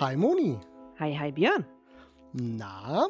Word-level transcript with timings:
Hi 0.00 0.16
Moni. 0.16 0.58
Hi, 0.98 1.14
hi 1.14 1.30
Björn. 1.30 1.66
Na, 2.32 3.08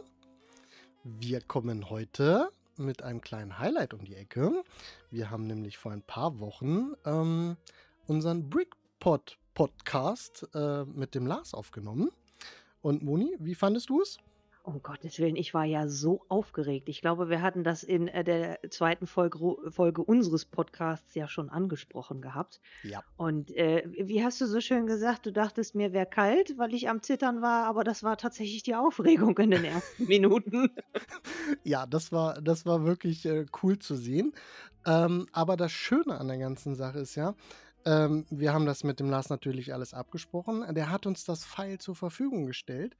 wir 1.05 1.41
kommen 1.41 1.89
heute 1.89 2.51
mit 2.79 3.05
einem 3.05 3.21
kleinen 3.21 3.61
Highlight 3.61 3.95
um 3.95 4.05
die 4.05 4.17
Ecke. 4.17 4.65
Wir 5.09 5.31
haben 5.31 5.47
nämlich 5.47 5.79
vor 5.79 5.93
ein 5.93 6.03
paar 6.03 6.41
Wochen 6.41 6.95
ähm, 7.07 7.57
unseren 8.09 8.51
Brickpot 8.51 9.39
Podcast 9.55 10.49
äh, 10.53 10.85
mit 10.85 11.15
dem 11.15 11.29
Lars 11.29 11.55
aufgenommen. 11.55 12.11
Und 12.83 13.05
Moni, 13.05 13.37
wie 13.39 13.55
fandest 13.55 13.89
du 13.89 14.03
es? 14.03 14.19
Um 14.63 14.83
Gottes 14.83 15.19
Willen, 15.19 15.37
ich 15.37 15.55
war 15.55 15.65
ja 15.65 15.89
so 15.89 16.23
aufgeregt. 16.29 16.89
Ich 16.89 17.01
glaube, 17.01 17.31
wir 17.31 17.41
hatten 17.41 17.65
das 17.65 17.83
in 17.83 18.09
äh, 18.09 18.23
der 18.23 18.59
zweiten 18.71 19.07
Folge, 19.07 19.39
Folge 19.71 20.03
unseres 20.03 20.45
Podcasts 20.45 21.15
ja 21.15 21.29
schon 21.29 21.49
angesprochen 21.49 22.21
gehabt. 22.21 22.61
Ja. 22.83 23.03
Und 23.17 23.57
äh, 23.57 23.85
wie 23.87 24.23
hast 24.23 24.41
du 24.41 24.47
so 24.47 24.61
schön 24.61 24.87
gesagt, 24.87 25.25
du 25.27 25.33
dachtest, 25.33 25.75
mir 25.75 25.93
wäre 25.93 26.07
kalt, 26.07 26.59
weil 26.59 26.75
ich 26.75 26.89
am 26.89 27.03
Zittern 27.03 27.41
war, 27.41 27.67
aber 27.67 27.85
das 27.85 28.03
war 28.03 28.19
tatsächlich 28.19 28.63
die 28.63 28.75
Aufregung 28.75 29.37
in 29.39 29.51
den 29.51 29.65
ersten 29.65 30.05
Minuten. 30.09 30.71
Ja, 31.65 31.87
das 31.87 32.13
war, 32.13 32.41
das 32.43 32.67
war 32.67 32.85
wirklich 32.85 33.25
äh, 33.25 33.47
cool 33.63 33.79
zu 33.79 33.97
sehen. 33.97 34.33
Ähm, 34.87 35.27
aber 35.33 35.57
das 35.57 35.73
Schöne 35.73 36.19
an 36.19 36.29
der 36.29 36.39
ganzen 36.39 36.75
Sache 36.75 37.01
ist 37.01 37.15
ja, 37.15 37.35
ähm, 37.85 38.27
wir 38.31 38.53
haben 38.53 38.67
das 38.67 38.85
mit 38.85 39.01
dem 39.01 39.09
Lars 39.09 39.31
natürlich 39.31 39.73
alles 39.73 39.95
abgesprochen. 39.95 40.65
Der 40.75 40.91
hat 40.91 41.07
uns 41.07 41.25
das 41.25 41.45
File 41.45 41.79
zur 41.79 41.95
Verfügung 41.95 42.47
gestellt. 42.47 42.97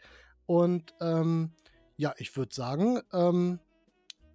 Und 0.51 0.97
ähm, 1.01 1.53
ja, 1.97 2.13
ich 2.19 2.37
würde 2.37 2.53
sagen, 2.53 3.01
ähm, 3.13 3.61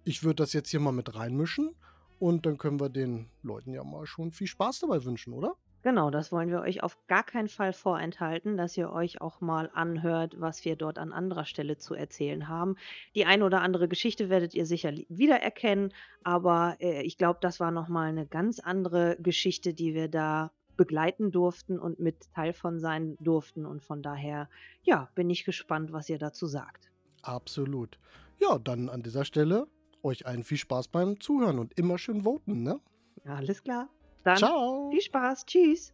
ich 0.02 0.22
würde 0.22 0.36
das 0.36 0.54
jetzt 0.54 0.70
hier 0.70 0.80
mal 0.80 0.90
mit 0.90 1.14
reinmischen. 1.14 1.76
Und 2.18 2.46
dann 2.46 2.56
können 2.56 2.80
wir 2.80 2.88
den 2.88 3.28
Leuten 3.42 3.74
ja 3.74 3.84
mal 3.84 4.06
schon 4.06 4.32
viel 4.32 4.46
Spaß 4.46 4.78
dabei 4.78 5.04
wünschen, 5.04 5.34
oder? 5.34 5.56
Genau, 5.82 6.08
das 6.08 6.32
wollen 6.32 6.48
wir 6.48 6.62
euch 6.62 6.82
auf 6.82 6.96
gar 7.06 7.22
keinen 7.22 7.50
Fall 7.50 7.74
vorenthalten, 7.74 8.56
dass 8.56 8.78
ihr 8.78 8.90
euch 8.90 9.20
auch 9.20 9.42
mal 9.42 9.70
anhört, 9.74 10.40
was 10.40 10.64
wir 10.64 10.74
dort 10.76 10.98
an 10.98 11.12
anderer 11.12 11.44
Stelle 11.44 11.76
zu 11.76 11.92
erzählen 11.92 12.48
haben. 12.48 12.76
Die 13.14 13.26
ein 13.26 13.42
oder 13.42 13.60
andere 13.60 13.86
Geschichte 13.86 14.30
werdet 14.30 14.54
ihr 14.54 14.64
sicher 14.64 14.94
wiedererkennen, 15.10 15.92
aber 16.24 16.78
äh, 16.80 17.02
ich 17.02 17.18
glaube, 17.18 17.40
das 17.42 17.60
war 17.60 17.72
nochmal 17.72 18.08
eine 18.08 18.26
ganz 18.26 18.58
andere 18.58 19.18
Geschichte, 19.20 19.74
die 19.74 19.92
wir 19.92 20.08
da 20.08 20.50
begleiten 20.76 21.30
durften 21.30 21.78
und 21.78 21.98
mit 21.98 22.32
Teil 22.32 22.52
von 22.52 22.78
sein 22.78 23.16
durften. 23.20 23.66
Und 23.66 23.82
von 23.82 24.02
daher, 24.02 24.48
ja, 24.82 25.08
bin 25.14 25.30
ich 25.30 25.44
gespannt, 25.44 25.92
was 25.92 26.08
ihr 26.08 26.18
dazu 26.18 26.46
sagt. 26.46 26.90
Absolut. 27.22 27.98
Ja, 28.38 28.58
dann 28.58 28.88
an 28.88 29.02
dieser 29.02 29.24
Stelle 29.24 29.66
euch 30.02 30.26
allen 30.26 30.44
viel 30.44 30.58
Spaß 30.58 30.88
beim 30.88 31.20
Zuhören 31.20 31.58
und 31.58 31.78
immer 31.78 31.98
schön 31.98 32.22
voten, 32.22 32.62
ne? 32.62 32.80
Alles 33.24 33.62
klar. 33.62 33.88
Dann 34.22 34.36
Ciao. 34.36 34.90
viel 34.90 35.00
Spaß. 35.00 35.46
Tschüss. 35.46 35.92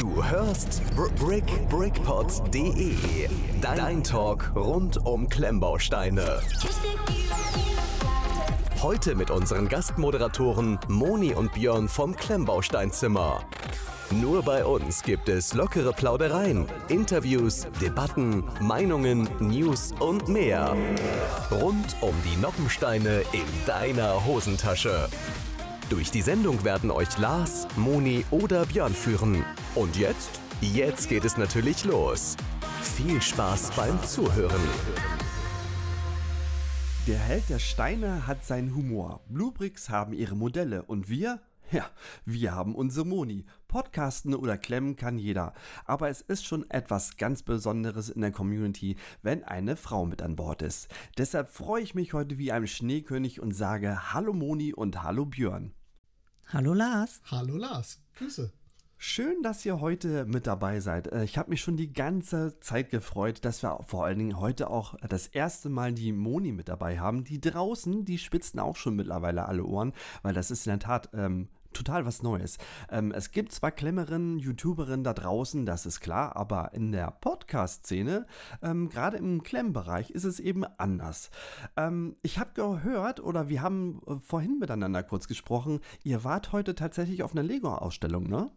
Du 0.00 0.24
hörst 0.24 0.82
Br 0.94 1.08
Brick 1.18 1.68
Brickpots.de, 1.68 3.28
dein, 3.60 3.76
dein 3.76 4.04
Talk 4.04 4.54
rund 4.54 4.96
um 5.04 5.28
Klemmbausteine. 5.28 6.40
Heute 8.82 9.16
mit 9.16 9.32
unseren 9.32 9.68
Gastmoderatoren 9.68 10.78
Moni 10.86 11.34
und 11.34 11.52
Björn 11.52 11.88
vom 11.88 12.14
Klemmbausteinzimmer. 12.14 13.42
Nur 14.12 14.44
bei 14.44 14.64
uns 14.64 15.02
gibt 15.02 15.28
es 15.28 15.52
lockere 15.52 15.92
Plaudereien, 15.92 16.64
Interviews, 16.86 17.66
Debatten, 17.80 18.44
Meinungen, 18.60 19.28
News 19.40 19.92
und 19.98 20.28
mehr. 20.28 20.76
Rund 21.50 21.96
um 22.00 22.14
die 22.24 22.40
Noppensteine 22.40 23.22
in 23.32 23.44
deiner 23.66 24.24
Hosentasche. 24.24 25.08
Durch 25.90 26.12
die 26.12 26.22
Sendung 26.22 26.62
werden 26.62 26.92
euch 26.92 27.18
Lars, 27.18 27.66
Moni 27.74 28.24
oder 28.30 28.64
Björn 28.64 28.94
führen. 28.94 29.44
Und 29.74 29.96
jetzt? 29.96 30.40
Jetzt 30.60 31.08
geht 31.08 31.24
es 31.24 31.36
natürlich 31.36 31.84
los. 31.84 32.36
Viel 32.80 33.20
Spaß 33.20 33.72
beim 33.72 34.00
Zuhören. 34.04 34.60
Der 37.08 37.18
Held 37.18 37.48
der 37.48 37.58
Steine 37.58 38.26
hat 38.26 38.44
seinen 38.44 38.74
Humor. 38.74 39.22
Bluebricks 39.30 39.88
haben 39.88 40.12
ihre 40.12 40.36
Modelle 40.36 40.82
und 40.82 41.08
wir? 41.08 41.40
Ja, 41.70 41.88
wir 42.26 42.54
haben 42.54 42.74
unsere 42.74 43.06
Moni. 43.06 43.46
Podcasten 43.66 44.34
oder 44.34 44.58
klemmen 44.58 44.94
kann 44.94 45.18
jeder. 45.18 45.54
Aber 45.86 46.10
es 46.10 46.20
ist 46.20 46.44
schon 46.44 46.68
etwas 46.70 47.16
ganz 47.16 47.42
Besonderes 47.42 48.10
in 48.10 48.20
der 48.20 48.30
Community, 48.30 48.96
wenn 49.22 49.42
eine 49.42 49.76
Frau 49.76 50.04
mit 50.04 50.20
an 50.20 50.36
Bord 50.36 50.60
ist. 50.60 50.88
Deshalb 51.16 51.48
freue 51.48 51.82
ich 51.82 51.94
mich 51.94 52.12
heute 52.12 52.36
wie 52.36 52.52
ein 52.52 52.66
Schneekönig 52.66 53.40
und 53.40 53.52
sage 53.52 54.12
Hallo 54.12 54.34
Moni 54.34 54.74
und 54.74 55.02
Hallo 55.02 55.24
Björn. 55.24 55.72
Hallo 56.44 56.74
Lars. 56.74 57.22
Hallo 57.30 57.56
Lars. 57.56 58.02
Grüße. 58.16 58.52
Schön, 59.00 59.42
dass 59.44 59.64
ihr 59.64 59.80
heute 59.80 60.24
mit 60.24 60.48
dabei 60.48 60.80
seid. 60.80 61.06
Äh, 61.12 61.22
Ich 61.22 61.38
habe 61.38 61.50
mich 61.50 61.60
schon 61.60 61.76
die 61.76 61.92
ganze 61.92 62.58
Zeit 62.58 62.90
gefreut, 62.90 63.44
dass 63.44 63.62
wir 63.62 63.78
vor 63.86 64.04
allen 64.04 64.18
Dingen 64.18 64.40
heute 64.40 64.70
auch 64.70 64.96
das 65.08 65.28
erste 65.28 65.68
Mal 65.68 65.92
die 65.92 66.12
Moni 66.12 66.50
mit 66.50 66.68
dabei 66.68 66.98
haben. 66.98 67.22
Die 67.22 67.40
draußen, 67.40 68.04
die 68.04 68.18
spitzen 68.18 68.58
auch 68.58 68.74
schon 68.74 68.96
mittlerweile 68.96 69.46
alle 69.46 69.64
Ohren, 69.64 69.92
weil 70.22 70.34
das 70.34 70.50
ist 70.50 70.66
in 70.66 70.70
der 70.70 70.78
Tat 70.80 71.10
ähm, 71.12 71.46
total 71.72 72.06
was 72.06 72.24
Neues. 72.24 72.58
Ähm, 72.90 73.12
es 73.12 73.30
gibt 73.30 73.52
zwar 73.52 73.70
Klemmerinnen, 73.70 74.40
YouTuberinnen 74.40 75.04
da 75.04 75.14
draußen, 75.14 75.64
das 75.64 75.86
ist 75.86 76.00
klar, 76.00 76.34
aber 76.34 76.74
in 76.74 76.90
der 76.90 77.12
Podcast-Szene, 77.12 78.26
ähm, 78.62 78.88
gerade 78.88 79.18
im 79.18 79.44
Klemmbereich, 79.44 80.10
ist 80.10 80.24
es 80.24 80.40
eben 80.40 80.64
anders. 80.76 81.30
Ähm, 81.76 82.16
ich 82.22 82.40
habe 82.40 82.50
gehört, 82.52 83.20
oder 83.20 83.48
wir 83.48 83.62
haben 83.62 84.00
äh, 84.08 84.16
vorhin 84.16 84.58
miteinander 84.58 85.04
kurz 85.04 85.28
gesprochen, 85.28 85.78
ihr 86.02 86.24
wart 86.24 86.50
heute 86.50 86.74
tatsächlich 86.74 87.22
auf 87.22 87.30
einer 87.30 87.44
Lego-Ausstellung, 87.44 88.24
ne? 88.24 88.50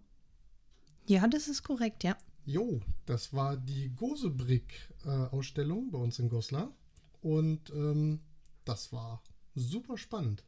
Ja, 1.11 1.27
das 1.27 1.49
ist 1.49 1.63
korrekt, 1.63 2.05
ja. 2.05 2.15
Jo, 2.45 2.79
das 3.05 3.33
war 3.33 3.57
die 3.57 3.89
Gosebrick-Ausstellung 3.97 5.91
bei 5.91 5.97
uns 5.97 6.19
in 6.19 6.29
Goslar. 6.29 6.73
Und 7.19 7.69
ähm, 7.71 8.21
das 8.63 8.93
war 8.93 9.21
super 9.53 9.97
spannend. 9.97 10.45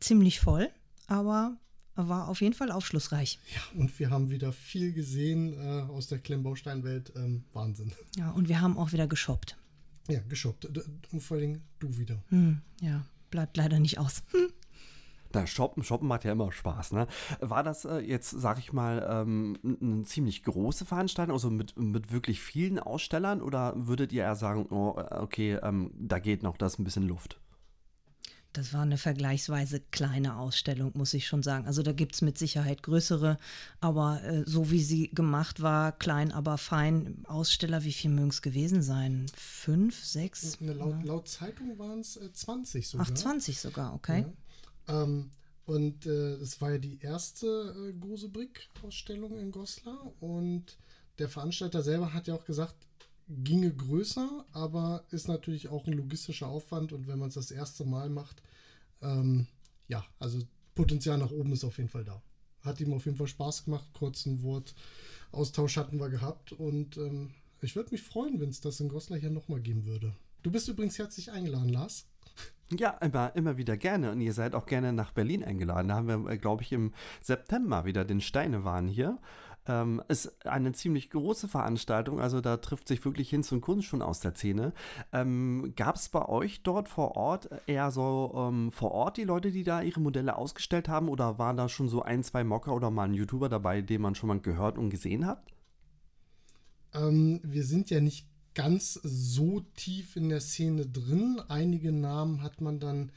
Ziemlich 0.00 0.40
voll, 0.40 0.68
aber 1.06 1.56
war 1.94 2.26
auf 2.26 2.40
jeden 2.40 2.54
Fall 2.54 2.72
aufschlussreich. 2.72 3.38
Ja, 3.54 3.78
und 3.78 3.96
wir 4.00 4.10
haben 4.10 4.30
wieder 4.30 4.52
viel 4.52 4.92
gesehen 4.92 5.52
äh, 5.52 5.82
aus 5.82 6.08
der 6.08 6.18
Klemmbausteinwelt. 6.18 7.12
Ähm, 7.14 7.44
Wahnsinn. 7.52 7.92
Ja, 8.16 8.32
und 8.32 8.48
wir 8.48 8.60
haben 8.60 8.76
auch 8.76 8.90
wieder 8.92 9.06
geshoppt. 9.06 9.56
Ja, 10.08 10.18
geshoppt. 10.28 10.64
Und 11.12 11.20
vor 11.20 11.36
allen 11.36 11.46
Dingen 11.46 11.62
du 11.78 11.96
wieder. 11.96 12.24
Hm, 12.30 12.60
ja, 12.80 13.06
bleibt 13.30 13.56
leider 13.56 13.78
nicht 13.78 14.00
aus. 14.00 14.24
Hm. 14.32 14.48
Na, 15.34 15.46
Shoppen, 15.46 15.82
Shoppen 15.82 16.08
macht 16.08 16.24
ja 16.24 16.32
immer 16.32 16.52
Spaß, 16.52 16.92
ne? 16.92 17.06
War 17.40 17.62
das 17.62 17.84
äh, 17.84 17.98
jetzt, 17.98 18.30
sag 18.30 18.58
ich 18.58 18.72
mal, 18.72 19.06
ähm, 19.08 19.58
eine 19.80 20.02
ziemlich 20.04 20.42
große 20.42 20.84
Veranstaltung, 20.84 21.34
also 21.34 21.50
mit, 21.50 21.78
mit 21.78 22.12
wirklich 22.12 22.40
vielen 22.40 22.78
Ausstellern 22.78 23.42
oder 23.42 23.74
würdet 23.76 24.12
ihr 24.12 24.22
eher 24.22 24.36
sagen, 24.36 24.66
oh, 24.70 24.98
äh, 24.98 25.16
okay, 25.16 25.58
ähm, 25.62 25.90
da 25.94 26.18
geht 26.18 26.42
noch 26.42 26.56
das 26.56 26.78
ein 26.78 26.84
bisschen 26.84 27.04
Luft? 27.04 27.40
Das 28.52 28.74
war 28.74 28.82
eine 28.82 28.98
vergleichsweise 28.98 29.80
kleine 29.80 30.36
Ausstellung, 30.36 30.92
muss 30.94 31.14
ich 31.14 31.26
schon 31.26 31.42
sagen. 31.42 31.66
Also 31.66 31.82
da 31.82 31.92
gibt 31.92 32.14
es 32.14 32.20
mit 32.20 32.36
Sicherheit 32.36 32.82
größere, 32.82 33.38
aber 33.80 34.22
äh, 34.24 34.44
so 34.44 34.70
wie 34.70 34.82
sie 34.82 35.08
gemacht 35.08 35.62
war, 35.62 35.92
klein, 35.92 36.32
aber 36.32 36.58
fein. 36.58 37.24
Aussteller, 37.26 37.82
wie 37.84 37.94
viel 37.94 38.10
mögen 38.10 38.28
es 38.28 38.42
gewesen 38.42 38.82
sein? 38.82 39.24
Fünf, 39.34 40.04
sechs? 40.04 40.60
Ne, 40.60 40.74
laut, 40.74 41.02
laut 41.02 41.28
Zeitung 41.28 41.78
waren 41.78 42.00
es 42.00 42.16
äh, 42.18 42.30
20 42.30 42.88
sogar. 42.88 43.06
Ach, 43.08 43.14
20 43.14 43.58
sogar, 43.58 43.94
okay. 43.94 44.20
Ja. 44.20 44.32
Ähm, 44.88 45.30
und 45.64 46.06
äh, 46.06 46.34
es 46.34 46.60
war 46.60 46.72
ja 46.72 46.78
die 46.78 46.98
erste 47.00 47.46
äh, 47.46 47.92
Gosebrick-Ausstellung 47.92 49.38
in 49.38 49.52
Goslar. 49.52 50.12
Und 50.20 50.76
der 51.18 51.28
Veranstalter 51.28 51.82
selber 51.82 52.12
hat 52.12 52.26
ja 52.26 52.34
auch 52.34 52.44
gesagt, 52.44 52.74
ginge 53.28 53.72
größer, 53.72 54.44
aber 54.52 55.04
ist 55.10 55.28
natürlich 55.28 55.68
auch 55.68 55.86
ein 55.86 55.92
logistischer 55.92 56.48
Aufwand. 56.48 56.92
Und 56.92 57.06
wenn 57.06 57.18
man 57.18 57.28
es 57.28 57.34
das 57.34 57.50
erste 57.50 57.84
Mal 57.84 58.10
macht, 58.10 58.42
ähm, 59.00 59.46
ja, 59.88 60.04
also 60.18 60.40
Potenzial 60.74 61.18
nach 61.18 61.30
oben 61.30 61.52
ist 61.52 61.64
auf 61.64 61.78
jeden 61.78 61.90
Fall 61.90 62.04
da. 62.04 62.22
Hat 62.62 62.80
ihm 62.80 62.92
auf 62.92 63.04
jeden 63.04 63.16
Fall 63.16 63.26
Spaß 63.26 63.64
gemacht. 63.64 63.86
Kurzen 63.92 64.42
Wortaustausch 64.42 65.76
hatten 65.76 65.98
wir 65.98 66.08
gehabt. 66.08 66.52
Und 66.52 66.96
ähm, 66.96 67.30
ich 67.60 67.76
würde 67.76 67.90
mich 67.92 68.02
freuen, 68.02 68.40
wenn 68.40 68.50
es 68.50 68.60
das 68.60 68.80
in 68.80 68.88
Goslar 68.88 69.18
hier 69.18 69.30
nochmal 69.30 69.60
geben 69.60 69.84
würde. 69.86 70.14
Du 70.42 70.50
bist 70.50 70.68
übrigens 70.68 70.98
herzlich 70.98 71.30
eingeladen, 71.30 71.68
Lars. 71.68 72.06
Ja, 72.78 72.90
immer, 73.00 73.34
immer 73.34 73.56
wieder 73.56 73.76
gerne. 73.76 74.12
Und 74.12 74.20
ihr 74.20 74.32
seid 74.32 74.54
auch 74.54 74.66
gerne 74.66 74.92
nach 74.92 75.12
Berlin 75.12 75.44
eingeladen. 75.44 75.88
Da 75.88 75.96
haben 75.96 76.26
wir, 76.26 76.38
glaube 76.38 76.62
ich, 76.62 76.72
im 76.72 76.92
September 77.20 77.84
wieder 77.84 78.04
den 78.04 78.20
Steinewahn 78.20 78.88
hier. 78.88 79.18
Ähm, 79.64 80.02
ist 80.08 80.44
eine 80.44 80.72
ziemlich 80.72 81.10
große 81.10 81.46
Veranstaltung, 81.46 82.20
also 82.20 82.40
da 82.40 82.56
trifft 82.56 82.88
sich 82.88 83.04
wirklich 83.04 83.30
Hinz 83.30 83.52
und 83.52 83.60
Kunst 83.60 83.86
schon 83.86 84.02
aus 84.02 84.18
der 84.18 84.34
Szene. 84.34 84.72
Ähm, 85.12 85.72
Gab 85.76 85.94
es 85.94 86.08
bei 86.08 86.28
euch 86.28 86.64
dort 86.64 86.88
vor 86.88 87.16
Ort 87.16 87.48
eher 87.68 87.92
so 87.92 88.32
ähm, 88.34 88.72
vor 88.72 88.90
Ort 88.90 89.18
die 89.18 89.24
Leute, 89.24 89.52
die 89.52 89.62
da 89.62 89.80
ihre 89.80 90.00
Modelle 90.00 90.36
ausgestellt 90.36 90.88
haben 90.88 91.08
oder 91.08 91.38
waren 91.38 91.56
da 91.56 91.68
schon 91.68 91.88
so 91.88 92.02
ein, 92.02 92.24
zwei 92.24 92.42
Mocker 92.42 92.74
oder 92.74 92.90
mal 92.90 93.04
ein 93.04 93.14
YouTuber 93.14 93.48
dabei, 93.48 93.82
den 93.82 94.02
man 94.02 94.16
schon 94.16 94.28
mal 94.28 94.40
gehört 94.40 94.78
und 94.78 94.90
gesehen 94.90 95.26
hat? 95.26 95.44
Ähm, 96.92 97.40
wir 97.44 97.62
sind 97.62 97.88
ja 97.88 98.00
nicht 98.00 98.26
ganz 98.54 98.94
so 99.02 99.60
tief 99.76 100.16
in 100.16 100.28
der 100.28 100.40
Szene 100.40 100.86
drin. 100.86 101.40
Einige 101.48 101.92
Namen 101.92 102.42
hat 102.42 102.60
man 102.60 102.80
dann 102.80 103.12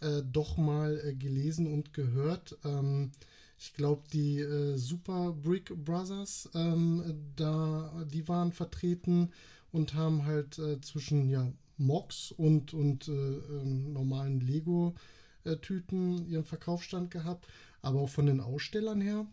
äh, 0.00 0.22
doch 0.22 0.56
mal 0.56 1.00
äh, 1.04 1.14
gelesen 1.14 1.66
und 1.72 1.92
gehört. 1.94 2.56
Ähm, 2.64 3.12
Ich 3.58 3.72
glaube, 3.72 4.02
die 4.12 4.40
äh, 4.40 4.76
Super 4.76 5.32
Brick 5.32 5.72
Brothers, 5.84 6.50
ähm, 6.54 7.02
da, 7.36 8.04
die 8.12 8.28
waren 8.28 8.52
vertreten 8.52 9.30
und 9.72 9.94
haben 9.94 10.26
halt 10.26 10.58
äh, 10.58 10.78
zwischen 10.82 11.28
ja, 11.30 11.50
Mox 11.78 12.32
und, 12.32 12.74
und 12.74 13.08
äh, 13.08 13.12
ähm, 13.12 13.92
normalen 13.94 14.40
Lego-Tüten 14.40 16.26
ihren 16.28 16.44
Verkaufsstand 16.44 17.10
gehabt. 17.10 17.46
Aber 17.80 18.00
auch 18.00 18.10
von 18.10 18.26
den 18.26 18.40
Ausstellern 18.40 19.00
her. 19.00 19.26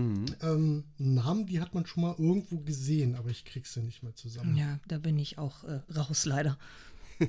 Mhm. 0.00 0.24
Ähm, 0.42 0.84
Namen, 0.98 1.46
die 1.46 1.60
hat 1.60 1.74
man 1.74 1.86
schon 1.86 2.02
mal 2.02 2.14
irgendwo 2.18 2.58
gesehen, 2.58 3.14
aber 3.16 3.30
ich 3.30 3.44
krieg 3.44 3.66
sie 3.66 3.80
nicht 3.80 4.02
mehr 4.02 4.14
zusammen. 4.14 4.56
Ja, 4.56 4.78
da 4.88 4.98
bin 4.98 5.18
ich 5.18 5.38
auch 5.38 5.64
äh, 5.64 5.80
raus, 5.94 6.24
leider. 6.24 6.58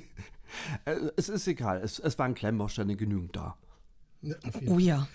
Äh, 0.84 1.12
es 1.16 1.30
ist 1.30 1.48
egal, 1.48 1.80
es, 1.82 1.98
es 1.98 2.20
waren 2.20 2.34
Klemmbausteine 2.34 2.98
genügend 2.98 3.38
da. 3.38 3.56
Ja, 4.22 4.36
oh 4.68 4.80
ja. 4.80 5.08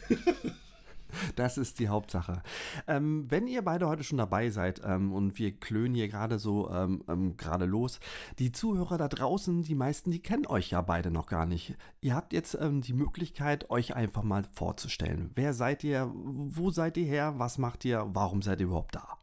Das 1.35 1.59
ist 1.59 1.79
die 1.79 1.89
Hauptsache. 1.89 2.43
Ähm, 2.87 3.27
wenn 3.29 3.47
ihr 3.47 3.63
beide 3.63 3.89
heute 3.89 4.05
schon 4.05 4.19
dabei 4.19 4.51
seid 4.51 4.81
ähm, 4.85 5.13
und 5.13 5.39
wir 5.39 5.59
klönen 5.59 5.95
hier 5.95 6.09
gerade 6.09 6.39
so 6.39 6.71
ähm, 6.71 7.03
ähm, 7.09 7.37
gerade 7.37 7.65
los, 7.65 8.01
die 8.39 8.53
Zuhörer 8.53 8.99
da 8.99 9.09
draußen, 9.09 9.63
die 9.63 9.75
meisten, 9.75 10.11
die 10.11 10.23
kennen 10.23 10.47
euch 10.47 10.71
ja 10.71 10.81
beide 10.81 11.11
noch 11.11 11.27
gar 11.27 11.47
nicht. 11.47 11.77
Ihr 12.01 12.15
habt 12.15 12.33
jetzt 12.33 12.57
ähm, 12.61 12.81
die 12.81 12.93
Möglichkeit, 12.93 13.71
euch 13.71 13.95
einfach 13.95 14.23
mal 14.23 14.45
vorzustellen. 14.45 15.31
Wer 15.35 15.53
seid 15.53 15.85
ihr? 15.85 16.13
Wo 16.15 16.71
seid 16.71 16.97
ihr 16.97 17.07
her? 17.07 17.35
Was 17.39 17.59
macht 17.59 17.85
ihr? 17.85 18.07
Warum 18.09 18.43
seid 18.43 18.61
ihr 18.61 18.67
überhaupt 18.67 18.95
da? 18.95 19.19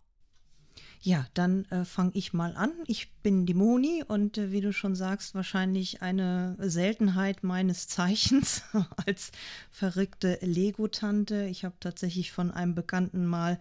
Ja, 1.05 1.25
dann 1.33 1.65
äh, 1.65 1.83
fange 1.83 2.11
ich 2.13 2.31
mal 2.31 2.55
an. 2.55 2.71
Ich 2.87 3.11
bin 3.15 3.45
die 3.45 3.53
Moni 3.53 4.05
und 4.07 4.37
äh, 4.37 4.53
wie 4.53 4.61
du 4.61 4.71
schon 4.71 4.95
sagst, 4.95 5.35
wahrscheinlich 5.35 6.01
eine 6.01 6.55
Seltenheit 6.59 7.43
meines 7.43 7.87
Zeichens 7.89 8.63
als 9.05 9.33
verrückte 9.69 10.39
Lego-Tante. 10.41 11.47
Ich 11.47 11.65
habe 11.65 11.75
tatsächlich 11.81 12.31
von 12.31 12.51
einem 12.51 12.73
Bekannten 12.73 13.25
mal 13.25 13.59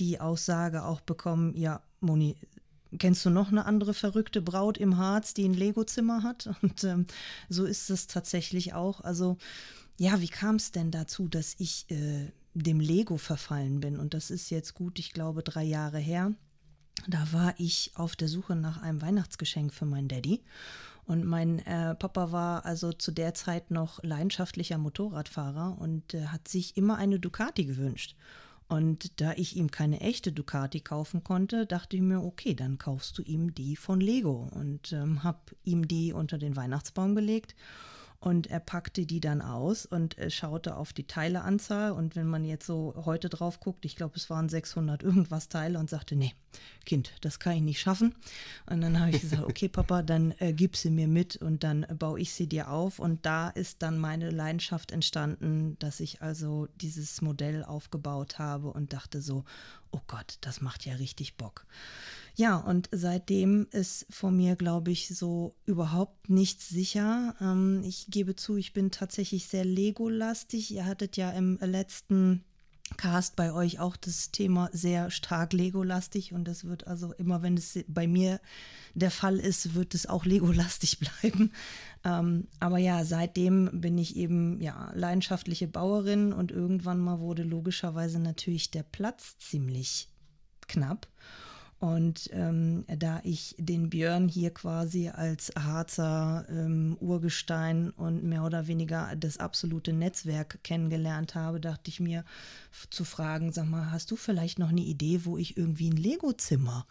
die 0.00 0.20
Aussage 0.20 0.84
auch 0.84 1.00
bekommen, 1.00 1.56
ja, 1.56 1.80
Moni, 2.00 2.36
kennst 2.98 3.24
du 3.24 3.30
noch 3.30 3.50
eine 3.50 3.64
andere 3.64 3.94
verrückte 3.94 4.42
Braut 4.42 4.76
im 4.76 4.98
Harz, 4.98 5.32
die 5.32 5.48
ein 5.48 5.54
Lego-Zimmer 5.54 6.22
hat? 6.22 6.50
Und 6.60 6.84
ähm, 6.84 7.06
so 7.48 7.64
ist 7.64 7.88
es 7.88 8.06
tatsächlich 8.06 8.74
auch. 8.74 9.00
Also, 9.00 9.38
ja, 9.96 10.20
wie 10.20 10.28
kam 10.28 10.56
es 10.56 10.72
denn 10.72 10.90
dazu, 10.90 11.26
dass 11.26 11.54
ich 11.56 11.90
äh, 11.90 12.30
dem 12.52 12.80
Lego 12.80 13.16
verfallen 13.16 13.80
bin? 13.80 13.98
Und 13.98 14.12
das 14.12 14.30
ist 14.30 14.50
jetzt 14.50 14.74
gut, 14.74 14.98
ich 14.98 15.14
glaube, 15.14 15.42
drei 15.42 15.64
Jahre 15.64 15.98
her. 15.98 16.34
Da 17.08 17.32
war 17.32 17.54
ich 17.58 17.92
auf 17.94 18.16
der 18.16 18.28
Suche 18.28 18.54
nach 18.54 18.80
einem 18.80 19.02
Weihnachtsgeschenk 19.02 19.72
für 19.72 19.86
meinen 19.86 20.08
Daddy. 20.08 20.42
Und 21.04 21.24
mein 21.24 21.58
äh, 21.60 21.94
Papa 21.96 22.30
war 22.30 22.64
also 22.64 22.92
zu 22.92 23.10
der 23.10 23.34
Zeit 23.34 23.70
noch 23.70 24.02
leidenschaftlicher 24.04 24.78
Motorradfahrer 24.78 25.76
und 25.80 26.14
äh, 26.14 26.26
hat 26.26 26.46
sich 26.46 26.76
immer 26.76 26.96
eine 26.96 27.18
Ducati 27.18 27.64
gewünscht. 27.64 28.14
Und 28.68 29.20
da 29.20 29.32
ich 29.32 29.56
ihm 29.56 29.70
keine 29.70 30.00
echte 30.00 30.32
Ducati 30.32 30.80
kaufen 30.80 31.24
konnte, 31.24 31.66
dachte 31.66 31.96
ich 31.96 32.02
mir, 32.02 32.22
okay, 32.22 32.54
dann 32.54 32.78
kaufst 32.78 33.18
du 33.18 33.22
ihm 33.22 33.54
die 33.54 33.76
von 33.76 34.00
Lego 34.00 34.48
und 34.52 34.92
ähm, 34.92 35.24
habe 35.24 35.40
ihm 35.64 35.88
die 35.88 36.12
unter 36.12 36.38
den 36.38 36.56
Weihnachtsbaum 36.56 37.14
gelegt 37.14 37.54
und 38.22 38.46
er 38.46 38.60
packte 38.60 39.04
die 39.04 39.18
dann 39.18 39.42
aus 39.42 39.84
und 39.84 40.16
äh, 40.16 40.30
schaute 40.30 40.76
auf 40.76 40.92
die 40.92 41.08
Teileanzahl. 41.08 41.90
Und 41.90 42.14
wenn 42.14 42.28
man 42.28 42.44
jetzt 42.44 42.64
so 42.64 42.94
heute 43.04 43.28
drauf 43.28 43.58
guckt, 43.58 43.84
ich 43.84 43.96
glaube, 43.96 44.14
es 44.14 44.30
waren 44.30 44.48
600 44.48 45.02
irgendwas 45.02 45.48
Teile 45.48 45.80
und 45.80 45.90
sagte, 45.90 46.14
nee, 46.14 46.32
Kind, 46.86 47.12
das 47.20 47.40
kann 47.40 47.54
ich 47.54 47.62
nicht 47.62 47.80
schaffen. 47.80 48.14
Und 48.70 48.80
dann 48.80 49.00
habe 49.00 49.10
ich 49.10 49.22
gesagt, 49.22 49.42
okay, 49.42 49.68
Papa, 49.72 50.02
dann 50.02 50.34
äh, 50.38 50.52
gib 50.52 50.76
sie 50.76 50.90
mir 50.90 51.08
mit 51.08 51.34
und 51.34 51.64
dann 51.64 51.84
baue 51.98 52.20
ich 52.20 52.32
sie 52.32 52.46
dir 52.46 52.70
auf. 52.70 53.00
Und 53.00 53.26
da 53.26 53.48
ist 53.50 53.82
dann 53.82 53.98
meine 53.98 54.30
Leidenschaft 54.30 54.92
entstanden, 54.92 55.76
dass 55.80 55.98
ich 55.98 56.22
also 56.22 56.68
dieses 56.80 57.22
Modell 57.22 57.64
aufgebaut 57.64 58.38
habe 58.38 58.68
und 58.68 58.92
dachte 58.92 59.20
so, 59.20 59.44
oh 59.90 60.00
Gott, 60.06 60.38
das 60.42 60.60
macht 60.60 60.86
ja 60.86 60.94
richtig 60.94 61.36
Bock. 61.36 61.66
Ja, 62.34 62.56
und 62.56 62.88
seitdem 62.92 63.66
ist 63.72 64.06
von 64.08 64.36
mir, 64.36 64.56
glaube 64.56 64.90
ich, 64.90 65.08
so 65.08 65.54
überhaupt 65.66 66.30
nichts 66.30 66.68
sicher. 66.68 67.34
Ähm, 67.40 67.82
ich 67.84 68.06
gebe 68.08 68.36
zu, 68.36 68.56
ich 68.56 68.72
bin 68.72 68.90
tatsächlich 68.90 69.48
sehr 69.48 69.64
Lego-lastig. 69.64 70.70
Ihr 70.70 70.86
hattet 70.86 71.16
ja 71.16 71.30
im 71.30 71.58
letzten 71.60 72.44
Cast 72.96 73.36
bei 73.36 73.52
euch 73.52 73.80
auch 73.80 73.96
das 73.96 74.30
Thema 74.30 74.68
sehr 74.72 75.10
stark 75.10 75.52
Lego-lastig 75.52 76.32
und 76.32 76.46
das 76.46 76.64
wird 76.64 76.86
also 76.86 77.12
immer, 77.14 77.42
wenn 77.42 77.56
es 77.56 77.78
bei 77.88 78.06
mir 78.06 78.40
der 78.94 79.10
Fall 79.10 79.38
ist, 79.38 79.74
wird 79.74 79.94
es 79.94 80.06
auch 80.06 80.24
Lego-lastig 80.24 80.98
bleiben. 81.22 81.52
Ähm, 82.04 82.48
aber 82.60 82.78
ja, 82.78 83.04
seitdem 83.04 83.80
bin 83.80 83.98
ich 83.98 84.16
eben 84.16 84.60
ja 84.60 84.90
leidenschaftliche 84.94 85.68
Bauerin 85.68 86.32
und 86.32 86.50
irgendwann 86.50 86.98
mal 86.98 87.20
wurde 87.20 87.42
logischerweise 87.42 88.18
natürlich 88.18 88.70
der 88.70 88.82
Platz 88.82 89.36
ziemlich 89.38 90.08
knapp. 90.68 91.08
Und 91.82 92.30
ähm, 92.32 92.84
da 92.86 93.20
ich 93.24 93.56
den 93.58 93.90
Björn 93.90 94.28
hier 94.28 94.54
quasi 94.54 95.08
als 95.08 95.50
Harzer 95.58 96.46
ähm, 96.48 96.96
Urgestein 97.00 97.90
und 97.90 98.22
mehr 98.22 98.44
oder 98.44 98.68
weniger 98.68 99.16
das 99.16 99.38
absolute 99.38 99.92
Netzwerk 99.92 100.62
kennengelernt 100.62 101.34
habe, 101.34 101.58
dachte 101.58 101.88
ich 101.88 101.98
mir 101.98 102.24
zu 102.90 103.02
fragen, 103.02 103.52
sag 103.52 103.68
mal, 103.68 103.90
hast 103.90 104.12
du 104.12 104.16
vielleicht 104.16 104.60
noch 104.60 104.68
eine 104.68 104.82
Idee, 104.82 105.24
wo 105.24 105.36
ich 105.36 105.56
irgendwie 105.56 105.90
ein 105.90 105.96
Lego-Zimmer 105.96 106.86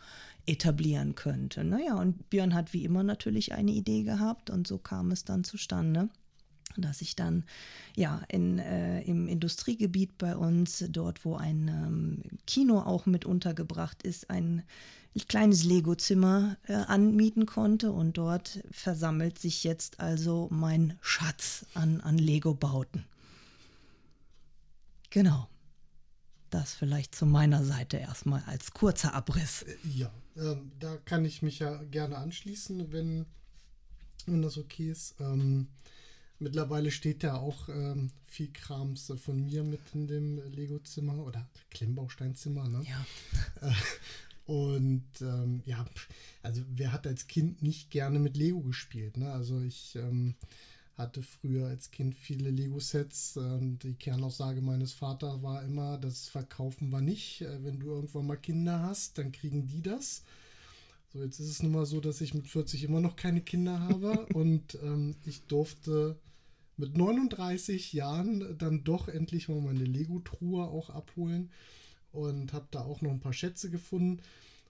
etablieren 0.46 1.16
könnte? 1.16 1.64
Naja, 1.64 1.96
und 1.96 2.30
Björn 2.30 2.54
hat 2.54 2.74
wie 2.74 2.84
immer 2.84 3.04
natürlich 3.04 3.54
eine 3.54 3.72
Idee 3.72 4.04
gehabt 4.04 4.50
und 4.50 4.68
so 4.68 4.78
kam 4.78 5.12
es 5.12 5.24
dann 5.24 5.46
zustande 5.46 6.10
dass 6.78 7.02
ich 7.02 7.16
dann 7.16 7.44
ja 7.96 8.22
in, 8.28 8.60
äh, 8.60 9.02
im 9.02 9.28
Industriegebiet 9.28 10.18
bei 10.18 10.36
uns, 10.36 10.86
dort 10.90 11.26
wo 11.26 11.36
ein 11.36 11.68
ähm, 11.68 12.22
Kino 12.48 12.80
auch 12.80 13.06
mit 13.06 13.26
untergebracht 13.26 14.04
ist, 14.04 14.30
ein 14.30 14.64
kleines 15.28 15.64
Lego-Zimmer 15.64 16.58
äh, 16.68 16.74
anmieten 16.74 17.46
konnte 17.46 17.92
und 17.92 18.18
dort 18.18 18.64
versammelt 18.72 19.40
sich 19.40 19.64
jetzt 19.64 20.00
also 20.00 20.48
mein 20.52 20.98
Schatz 21.02 21.66
an, 21.74 22.02
an 22.02 22.18
Lego-Bauten. 22.18 23.06
Genau. 25.10 25.48
Das 26.50 26.74
vielleicht 26.74 27.16
zu 27.16 27.26
meiner 27.26 27.64
Seite 27.64 27.98
erstmal 27.98 28.44
als 28.46 28.72
kurzer 28.72 29.14
Abriss. 29.14 29.64
Äh, 29.64 29.76
ja, 29.96 30.12
ähm, 30.36 30.72
da 30.80 30.98
kann 30.98 31.24
ich 31.26 31.42
mich 31.42 31.60
ja 31.60 31.82
gerne 31.84 32.18
anschließen, 32.18 32.92
wenn, 32.92 33.26
wenn 34.26 34.42
das 34.42 34.58
okay 34.58 34.92
ist. 34.92 35.16
Ähm, 35.20 35.68
Mittlerweile 36.42 36.90
steht 36.90 37.22
ja 37.22 37.36
auch 37.36 37.70
ähm, 37.70 38.10
viel 38.26 38.52
Krams 38.52 39.14
von 39.24 39.46
mir 39.46 39.64
mit 39.64 39.80
in 39.94 40.08
dem 40.08 40.42
Lego-Zimmer 40.52 41.24
oder 41.24 41.48
Klemmbausteinzimmer. 41.70 42.68
Ne? 42.68 42.84
Ja. 42.84 43.70
Äh, 43.70 43.74
und 44.52 45.06
ähm, 45.22 45.62
ja, 45.66 45.86
also 46.42 46.64
wer 46.68 46.94
hat 46.94 47.06
als 47.06 47.28
Kind 47.28 47.62
nicht 47.62 47.92
gerne 47.92 48.18
mit 48.18 48.38
Lego 48.38 48.62
gespielt? 48.62 49.18
Ne? 49.18 49.32
Also 49.32 49.62
ich 49.62 49.96
ähm, 49.96 50.34
hatte 50.98 51.22
früher 51.22 51.68
als 51.68 51.92
Kind 51.92 52.16
viele 52.16 52.50
Lego-Sets. 52.50 53.38
und 53.38 53.84
die 53.84 53.94
Kernaussage 53.94 54.62
meines 54.62 54.94
Vaters 54.94 55.44
war 55.44 55.64
immer, 55.64 56.00
das 56.00 56.28
verkaufen 56.28 56.90
wir 56.90 57.02
nicht. 57.02 57.42
Äh, 57.42 57.64
wenn 57.64 57.80
du 57.80 57.92
irgendwann 57.92 58.26
mal 58.26 58.38
Kinder 58.38 58.82
hast, 58.82 59.20
dann 59.20 59.32
kriegen 59.32 59.68
die 59.68 59.84
das. 59.84 60.24
So, 61.14 61.22
jetzt 61.22 61.40
ist 61.40 61.50
es 61.50 61.62
nun 61.62 61.74
mal 61.74 61.86
so, 61.86 62.00
dass 62.00 62.20
ich 62.20 62.34
mit 62.34 62.48
40 62.48 62.84
immer 62.86 63.00
noch 63.00 63.16
keine 63.16 63.42
Kinder 63.42 63.80
habe 63.80 64.26
und 64.34 64.80
ähm, 64.82 65.16
ich 65.24 65.44
durfte 65.44 66.18
mit 66.78 66.98
39 66.98 67.94
Jahren 67.94 68.58
dann 68.58 68.84
doch 68.84 69.08
endlich 69.08 69.50
mal 69.50 69.62
meine 69.62 69.84
Lego-Truhe 69.84 70.64
auch 70.64 70.90
abholen 70.90 71.52
und 72.12 72.54
habe 72.54 72.68
da 72.72 72.82
auch 72.82 73.02
noch 73.02 73.12
ein 73.12 73.20
paar 73.20 73.34
Schätze 73.34 73.70
gefunden. 73.70 74.22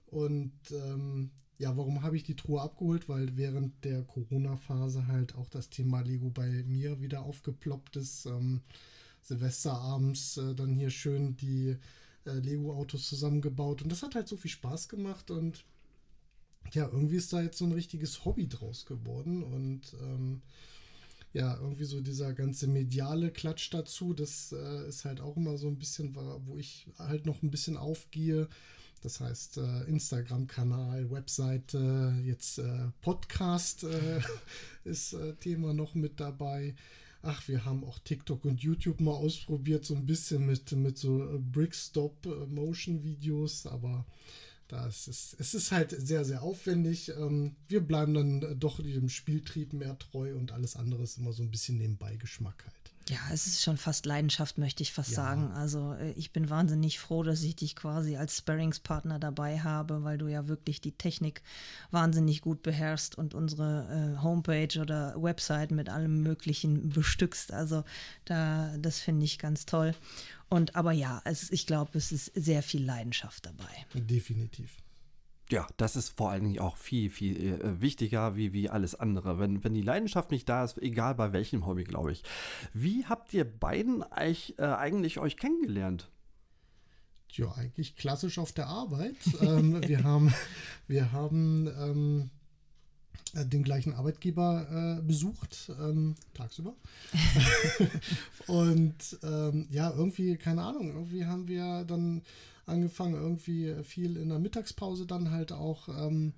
Und 0.06 0.52
ähm, 0.70 1.30
ja, 1.58 1.76
warum 1.76 2.02
habe 2.02 2.16
ich 2.16 2.22
die 2.22 2.36
Truhe 2.36 2.60
abgeholt? 2.60 3.08
Weil 3.08 3.36
während 3.36 3.84
der 3.84 4.02
Corona-Phase 4.02 5.06
halt 5.06 5.34
auch 5.36 5.48
das 5.48 5.70
Thema 5.70 6.00
Lego 6.00 6.30
bei 6.30 6.48
mir 6.64 7.00
wieder 7.00 7.22
aufgeploppt 7.22 7.96
ist. 7.96 8.26
Ähm, 8.26 8.60
Silvesterabends 9.22 10.36
äh, 10.36 10.54
dann 10.54 10.74
hier 10.74 10.90
schön 10.90 11.36
die 11.36 11.76
äh, 12.26 12.32
Lego-Autos 12.32 13.08
zusammengebaut. 13.08 13.82
Und 13.82 13.90
das 13.90 14.02
hat 14.02 14.14
halt 14.14 14.28
so 14.28 14.36
viel 14.36 14.50
Spaß 14.50 14.88
gemacht. 14.88 15.30
Und 15.30 15.64
ja, 16.72 16.88
irgendwie 16.88 17.16
ist 17.16 17.32
da 17.32 17.40
jetzt 17.40 17.58
so 17.58 17.64
ein 17.64 17.72
richtiges 17.72 18.24
Hobby 18.24 18.48
draus 18.48 18.84
geworden. 18.84 19.42
Und 19.42 19.94
ähm, 20.02 20.42
ja, 21.32 21.56
irgendwie 21.58 21.84
so 21.84 22.00
dieser 22.00 22.32
ganze 22.34 22.66
mediale 22.66 23.30
Klatsch 23.30 23.72
dazu, 23.72 24.12
das 24.12 24.52
äh, 24.52 24.88
ist 24.88 25.04
halt 25.04 25.20
auch 25.20 25.36
immer 25.36 25.56
so 25.56 25.68
ein 25.68 25.78
bisschen, 25.78 26.14
wo 26.14 26.58
ich 26.58 26.88
halt 26.98 27.26
noch 27.26 27.42
ein 27.42 27.50
bisschen 27.50 27.76
aufgehe. 27.76 28.48
Das 29.02 29.20
heißt, 29.20 29.58
äh, 29.58 29.84
Instagram-Kanal, 29.84 31.10
Webseite, 31.10 32.14
jetzt 32.24 32.58
äh, 32.58 32.88
Podcast 33.00 33.84
äh, 33.84 34.20
ist 34.84 35.12
äh, 35.14 35.34
Thema 35.34 35.74
noch 35.74 35.94
mit 35.94 36.20
dabei. 36.20 36.74
Ach, 37.22 37.48
wir 37.48 37.64
haben 37.64 37.84
auch 37.84 37.98
TikTok 38.00 38.44
und 38.44 38.62
YouTube 38.62 39.00
mal 39.00 39.12
ausprobiert, 39.12 39.84
so 39.84 39.94
ein 39.94 40.06
bisschen 40.06 40.46
mit, 40.46 40.72
mit 40.72 40.98
so 40.98 41.24
äh, 41.24 41.38
Brickstop-Motion-Videos, 41.38 43.66
aber 43.66 44.04
das 44.68 45.08
ist, 45.08 45.36
es 45.38 45.54
ist 45.54 45.72
halt 45.72 45.90
sehr, 45.90 46.24
sehr 46.24 46.42
aufwendig. 46.42 47.10
Ähm, 47.10 47.56
wir 47.68 47.80
bleiben 47.80 48.14
dann 48.14 48.58
doch 48.58 48.80
dem 48.80 49.08
Spieltrieb 49.08 49.72
mehr 49.72 49.98
treu 49.98 50.34
und 50.36 50.52
alles 50.52 50.76
andere 50.76 51.02
ist 51.02 51.18
immer 51.18 51.32
so 51.32 51.42
ein 51.42 51.50
bisschen 51.50 51.78
nebenbei 51.78 52.16
Geschmack 52.16 52.64
halt. 52.66 52.81
Ja, 53.08 53.18
es 53.32 53.46
ist 53.46 53.62
schon 53.62 53.76
fast 53.76 54.06
Leidenschaft, 54.06 54.58
möchte 54.58 54.82
ich 54.82 54.92
fast 54.92 55.10
Ja. 55.10 55.16
sagen. 55.16 55.50
Also 55.52 55.92
äh, 55.94 56.12
ich 56.12 56.32
bin 56.32 56.50
wahnsinnig 56.50 56.98
froh, 56.98 57.22
dass 57.22 57.42
ich 57.42 57.56
dich 57.56 57.74
quasi 57.76 58.16
als 58.16 58.38
Sparringspartner 58.38 59.18
dabei 59.18 59.60
habe, 59.60 60.04
weil 60.04 60.18
du 60.18 60.28
ja 60.28 60.48
wirklich 60.48 60.80
die 60.80 60.92
Technik 60.92 61.42
wahnsinnig 61.90 62.40
gut 62.40 62.62
beherrschst 62.62 63.16
und 63.18 63.34
unsere 63.34 64.14
äh, 64.18 64.22
Homepage 64.22 64.80
oder 64.80 65.14
Website 65.20 65.70
mit 65.72 65.88
allem 65.88 66.22
Möglichen 66.22 66.90
bestückst. 66.90 67.52
Also 67.52 67.84
da, 68.24 68.76
das 68.78 69.00
finde 69.00 69.24
ich 69.24 69.38
ganz 69.38 69.66
toll. 69.66 69.94
Und 70.48 70.76
aber 70.76 70.92
ja, 70.92 71.22
es, 71.24 71.50
ich 71.50 71.66
glaube, 71.66 71.96
es 71.98 72.12
ist 72.12 72.30
sehr 72.34 72.62
viel 72.62 72.84
Leidenschaft 72.84 73.46
dabei. 73.46 73.86
Definitiv. 73.94 74.76
Ja, 75.52 75.66
das 75.76 75.96
ist 75.96 76.16
vor 76.16 76.30
allen 76.30 76.44
Dingen 76.44 76.60
auch 76.60 76.78
viel, 76.78 77.10
viel 77.10 77.60
äh, 77.60 77.80
wichtiger 77.82 78.36
wie, 78.36 78.54
wie 78.54 78.70
alles 78.70 78.94
andere. 78.94 79.38
Wenn, 79.38 79.62
wenn 79.62 79.74
die 79.74 79.82
Leidenschaft 79.82 80.30
nicht 80.30 80.48
da 80.48 80.64
ist, 80.64 80.80
egal 80.80 81.14
bei 81.14 81.34
welchem 81.34 81.66
Hobby, 81.66 81.84
glaube 81.84 82.10
ich. 82.10 82.22
Wie 82.72 83.04
habt 83.04 83.34
ihr 83.34 83.44
beiden 83.44 84.02
euch, 84.02 84.54
äh, 84.56 84.64
eigentlich 84.64 85.18
euch 85.18 85.36
kennengelernt? 85.36 86.10
Ja, 87.32 87.52
eigentlich 87.52 87.96
klassisch 87.96 88.38
auf 88.38 88.52
der 88.52 88.68
Arbeit. 88.68 89.16
ähm, 89.42 89.86
wir 89.86 90.04
haben, 90.04 90.32
wir 90.86 91.12
haben 91.12 91.66
ähm, 91.78 92.30
äh, 93.34 93.44
den 93.44 93.62
gleichen 93.62 93.92
Arbeitgeber 93.92 95.00
äh, 95.00 95.02
besucht, 95.02 95.70
ähm, 95.78 96.14
tagsüber. 96.32 96.74
Und 98.46 99.18
ähm, 99.22 99.66
ja, 99.68 99.92
irgendwie, 99.92 100.34
keine 100.38 100.62
Ahnung, 100.62 100.94
irgendwie 100.94 101.26
haben 101.26 101.46
wir 101.46 101.84
dann 101.84 102.22
angefangen, 102.66 103.14
irgendwie 103.14 103.74
viel 103.84 104.16
in 104.16 104.28
der 104.28 104.38
Mittagspause 104.38 105.06
dann 105.06 105.30
halt 105.30 105.52
auch 105.52 105.88
ähm, 105.88 106.34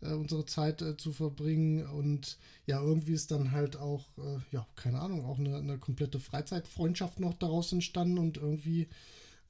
äh, 0.00 0.12
unsere 0.12 0.44
Zeit 0.46 0.82
äh, 0.82 0.96
zu 0.96 1.12
verbringen. 1.12 1.86
Und 1.86 2.38
ja, 2.66 2.80
irgendwie 2.82 3.12
ist 3.12 3.30
dann 3.30 3.52
halt 3.52 3.76
auch, 3.76 4.06
äh, 4.18 4.38
ja, 4.50 4.66
keine 4.76 5.00
Ahnung, 5.00 5.24
auch 5.24 5.38
eine, 5.38 5.56
eine 5.56 5.78
komplette 5.78 6.20
Freizeitfreundschaft 6.20 7.20
noch 7.20 7.34
daraus 7.34 7.72
entstanden 7.72 8.18
und 8.18 8.36
irgendwie 8.36 8.82
äh, 8.82 8.86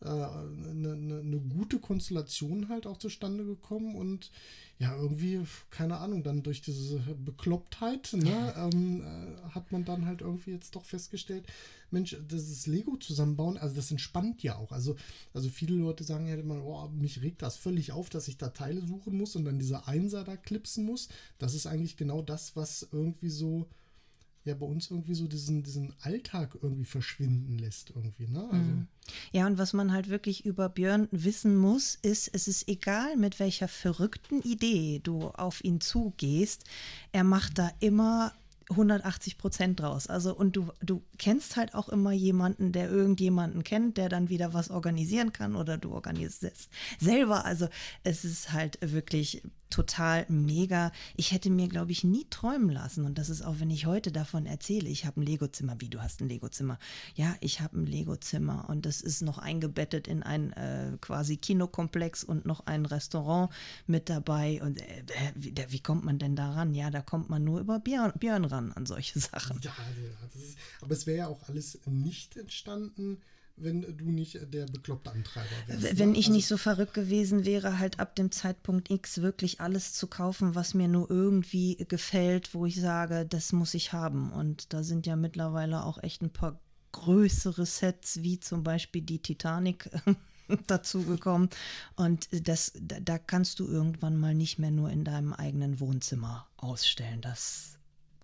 eine, 0.05 0.93
eine, 0.93 1.21
eine 1.21 1.41
gute 1.41 1.79
Konstellation 1.79 2.69
halt 2.69 2.87
auch 2.87 2.97
zustande 2.97 3.45
gekommen 3.45 3.95
und 3.95 4.31
ja, 4.79 4.97
irgendwie, 4.97 5.41
keine 5.71 5.99
Ahnung, 5.99 6.25
dann 6.25 6.43
durch 6.43 6.61
diese 6.61 6.99
Beklopptheit, 6.99 8.15
ne, 8.15 8.53
ähm, 8.57 9.03
äh, 9.03 9.51
hat 9.51 9.71
man 9.71 9.85
dann 9.85 10.07
halt 10.07 10.23
irgendwie 10.23 10.51
jetzt 10.51 10.75
doch 10.75 10.85
festgestellt, 10.85 11.47
Mensch, 11.93 12.17
dieses 12.29 12.67
Lego 12.67 12.97
zusammenbauen, 12.97 13.59
also 13.59 13.77
das 13.77 13.93
entspannt 13.93 14.43
ja 14.43 14.57
auch. 14.57 14.73
Also, 14.73 14.97
also 15.35 15.51
viele 15.51 15.77
Leute 15.77 16.03
sagen 16.03 16.27
ja 16.27 16.35
immer, 16.35 16.65
oh, 16.65 16.89
mich 16.89 17.23
regt 17.23 17.43
das 17.43 17.57
völlig 17.57 17.93
auf, 17.93 18.09
dass 18.09 18.27
ich 18.27 18.39
da 18.39 18.49
Teile 18.49 18.81
suchen 18.85 19.17
muss 19.17 19.37
und 19.37 19.45
dann 19.45 19.61
diese 19.61 19.87
Einser 19.87 20.25
da 20.25 20.37
klipsen 20.37 20.85
muss. 20.85 21.09
Das 21.39 21.55
ist 21.55 21.67
eigentlich 21.67 21.97
genau 21.97 22.23
das, 22.23 22.57
was 22.57 22.89
irgendwie 22.91 23.31
so 23.31 23.69
ja 24.45 24.55
bei 24.55 24.67
uns 24.67 24.91
irgendwie 24.91 25.15
so 25.15 25.27
diesen, 25.27 25.63
diesen 25.63 25.95
Alltag 26.03 26.57
irgendwie 26.61 26.85
verschwinden 26.85 27.59
lässt 27.59 27.91
irgendwie, 27.91 28.27
ne? 28.27 28.49
Also, 28.51 28.71
Ja, 29.33 29.47
und 29.47 29.59
was 29.59 29.73
man 29.73 29.93
halt 29.93 30.09
wirklich 30.09 30.45
über 30.45 30.69
Björn 30.69 31.09
wissen 31.11 31.57
muss, 31.57 31.99
ist, 32.03 32.29
es 32.33 32.49
ist 32.49 32.69
egal, 32.69 33.17
mit 33.17 33.39
welcher 33.39 33.69
verrückten 33.69 34.43
Idee 34.43 35.01
du 35.03 35.29
auf 35.29 35.63
ihn 35.65 35.81
zugehst, 35.81 36.65
er 37.13 37.25
macht 37.25 37.59
da 37.59 37.71
immer 37.81 38.33
180 38.71 39.39
Prozent 39.39 39.81
draus. 39.81 40.07
Also, 40.07 40.35
und 40.35 40.57
du, 40.57 40.69
du 40.81 41.03
kennst 41.19 41.57
halt 41.57 41.75
auch 41.75 41.89
immer 41.89 42.13
jemanden, 42.13 42.73
der 42.73 42.91
irgendjemanden 42.91 43.63
kennt, 43.65 43.97
der 43.97 44.09
dann 44.09 44.29
wieder 44.29 44.55
was 44.55 44.71
organisieren 44.71 45.33
kann 45.33 45.57
oder 45.57 45.79
du 45.79 45.93
organisierst 45.93 46.69
selber. 46.99 47.45
Also, 47.45 47.69
es 48.03 48.25
ist 48.25 48.53
halt 48.53 48.79
wirklich 48.81 49.43
total 49.73 50.27
mega. 50.29 50.93
Ich 51.17 51.33
hätte 51.33 51.51
mir, 51.51 51.69
glaube 51.69 51.93
ich, 51.93 52.05
nie 52.05 52.27
träumen 52.29 52.71
lassen. 52.71 53.05
Und 53.05 53.19
das 53.19 53.31
ist 53.31 53.43
auch, 53.43 53.59
wenn 53.59 53.71
ich 53.71 53.87
heute 53.87 54.13
davon 54.13 54.47
erzähle, 54.47 54.89
ich 54.89 55.07
habe 55.07 55.21
ein 55.21 55.25
Lego-Zimmer. 55.25 55.77
Wie, 55.79 55.89
du 55.89 56.01
hast 56.01 56.21
ein 56.21 56.29
Lego-Zimmer? 56.29 56.79
Ja, 57.15 57.35
ich 57.41 57.61
habe 57.61 57.79
ein 57.79 57.87
Lego-Zimmer 57.87 58.69
und 58.69 58.87
das 58.87 59.01
ist 59.01 59.23
noch 59.23 59.39
eingebettet 59.39 60.07
in 60.07 60.23
ein 60.23 60.53
äh, 60.53 60.97
quasi 61.01 61.39
Kinokomplex 61.39 62.23
und 62.23 62.45
noch 62.45 62.67
ein 62.67 62.85
Restaurant 62.85 63.51
mit 63.87 64.11
dabei. 64.11 64.63
Und 64.63 64.81
äh, 64.81 65.05
wie, 65.35 65.55
wie 65.69 65.81
kommt 65.81 66.05
man 66.05 66.19
denn 66.19 66.37
da 66.37 66.53
ran? 66.53 66.75
Ja, 66.75 66.91
da 66.91 67.01
kommt 67.01 67.31
man 67.31 67.43
nur 67.43 67.61
über 67.61 67.81
Björn, 67.81 68.13
Björn 68.19 68.45
ran 68.45 68.73
an 68.73 68.85
solche 68.85 69.19
Sachen. 69.19 69.59
Ja, 69.63 69.73
ja 69.81 70.43
ist, 70.43 70.59
aber 70.81 70.93
es 70.93 71.07
wäre 71.07 71.19
ja 71.19 71.27
auch 71.29 71.49
alles 71.49 71.81
nicht 71.87 72.37
entstanden, 72.37 73.23
wenn 73.57 73.83
du 73.97 74.11
nicht 74.11 74.39
der 74.53 74.67
bekloppte 74.67 75.13
Antreiber 75.13 75.49
wärst. 75.67 75.99
Wenn 75.99 76.13
ne? 76.13 76.19
ich 76.19 76.27
Also- 76.27 76.37
nicht 76.37 76.47
so 76.47 76.57
verrückt 76.57 76.95
gewesen 76.95 77.45
wäre, 77.45 77.79
halt 77.79 78.01
ab 78.01 78.17
dem 78.17 78.31
Zeitpunkt 78.33 78.91
X 78.91 79.23
wirklich 79.23 79.61
alles 79.61 79.93
zu 79.95 80.07
kaufen, 80.07 80.55
was 80.55 80.75
mir 80.75 80.89
nur 80.89 81.11
irgendwie 81.11 81.77
gefällt, 81.89 82.55
wo 82.55 82.67
ich 82.67 82.81
sage, 82.81 83.27
das 83.27 83.53
muss 83.53 83.75
ich 83.75 83.93
haben. 83.93 84.33
Und 84.33 84.73
da 84.73 84.83
sind 84.83 85.07
ja 85.07 85.17
mittlerweile 85.17 85.85
auch 85.85 86.03
echt 86.03 86.23
ein 86.23 86.31
paar 86.33 86.61
größere 86.93 87.65
Sets, 87.67 88.23
wie 88.23 88.39
zum 88.39 88.63
Beispiel 88.63 89.03
die 89.03 89.21
Titanic 89.23 89.89
dazugekommen. 90.67 91.49
Und 91.97 92.29
das, 92.47 92.73
da, 92.81 93.01
da 93.01 93.19
kannst 93.19 93.61
du 93.61 93.67
irgendwann 93.67 94.17
mal 94.19 94.35
nicht 94.35 94.59
mehr 94.59 94.71
nur 94.71 94.91
in 94.91 95.05
deinem 95.05 95.33
eigenen 95.33 95.81
Wohnzimmer 95.81 96.47
ausstellen. 96.57 97.21
Das 97.23 97.72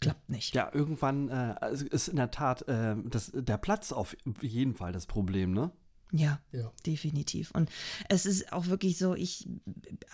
klappt 0.00 0.28
nicht. 0.30 0.54
Ja, 0.54 0.70
irgendwann 0.72 1.28
äh, 1.28 1.54
also 1.60 1.86
ist 1.86 2.08
in 2.08 2.16
der 2.16 2.30
Tat 2.30 2.66
äh, 2.68 2.96
das, 3.04 3.30
der 3.34 3.58
Platz 3.58 3.92
auf 3.92 4.16
jeden 4.40 4.74
Fall 4.74 4.92
das 4.92 5.06
Problem, 5.06 5.52
ne? 5.52 5.70
Ja, 6.12 6.40
Ja. 6.52 6.72
definitiv. 6.86 7.50
Und 7.50 7.70
es 8.08 8.24
ist 8.24 8.52
auch 8.52 8.66
wirklich 8.66 8.96
so, 8.96 9.14
ich 9.14 9.46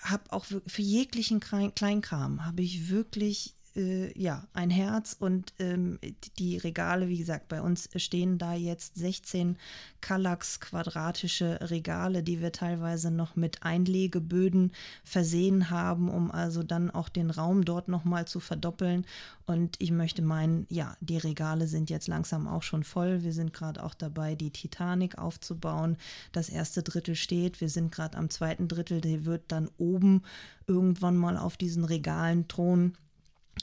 habe 0.02 0.24
auch 0.32 0.44
für 0.44 0.60
für 0.66 0.82
jeglichen 0.82 1.38
Klein- 1.40 1.74
Kleinkram 1.74 2.44
habe 2.44 2.62
ich 2.62 2.88
wirklich 2.90 3.54
äh, 3.76 4.16
ja 4.18 4.46
ein 4.52 4.70
Herz 4.70 5.16
und 5.18 5.52
ähm, 5.58 5.98
die 6.38 6.58
Regale, 6.58 7.08
wie 7.08 7.18
gesagt, 7.18 7.48
bei 7.48 7.60
uns 7.60 7.88
stehen 7.96 8.38
da 8.38 8.54
jetzt 8.54 8.96
16 8.96 9.56
Kallax 10.00 10.60
quadratische 10.60 11.58
Regale, 11.62 12.22
die 12.22 12.40
wir 12.40 12.52
teilweise 12.52 13.10
noch 13.10 13.36
mit 13.36 13.62
Einlegeböden 13.62 14.72
versehen 15.02 15.70
haben, 15.70 16.08
um 16.08 16.30
also 16.30 16.62
dann 16.62 16.90
auch 16.90 17.08
den 17.08 17.30
Raum 17.30 17.64
dort 17.64 17.88
nochmal 17.88 18.26
zu 18.26 18.40
verdoppeln. 18.40 19.06
Und 19.46 19.76
ich 19.78 19.90
möchte 19.90 20.22
meinen, 20.22 20.66
ja, 20.70 20.96
die 21.00 21.18
Regale 21.18 21.66
sind 21.66 21.90
jetzt 21.90 22.08
langsam 22.08 22.46
auch 22.46 22.62
schon 22.62 22.84
voll. 22.84 23.22
Wir 23.22 23.32
sind 23.32 23.52
gerade 23.52 23.82
auch 23.82 23.94
dabei, 23.94 24.34
die 24.34 24.50
Titanic 24.50 25.18
aufzubauen. 25.18 25.96
Das 26.32 26.48
erste 26.48 26.82
Drittel 26.82 27.14
steht. 27.14 27.60
Wir 27.60 27.68
sind 27.68 27.92
gerade 27.92 28.16
am 28.16 28.30
zweiten 28.30 28.68
Drittel. 28.68 29.00
Der 29.00 29.24
wird 29.24 29.44
dann 29.48 29.70
oben 29.76 30.22
irgendwann 30.66 31.16
mal 31.16 31.36
auf 31.36 31.56
diesen 31.56 31.84
Regalen 31.84 32.48
thronen. 32.48 32.96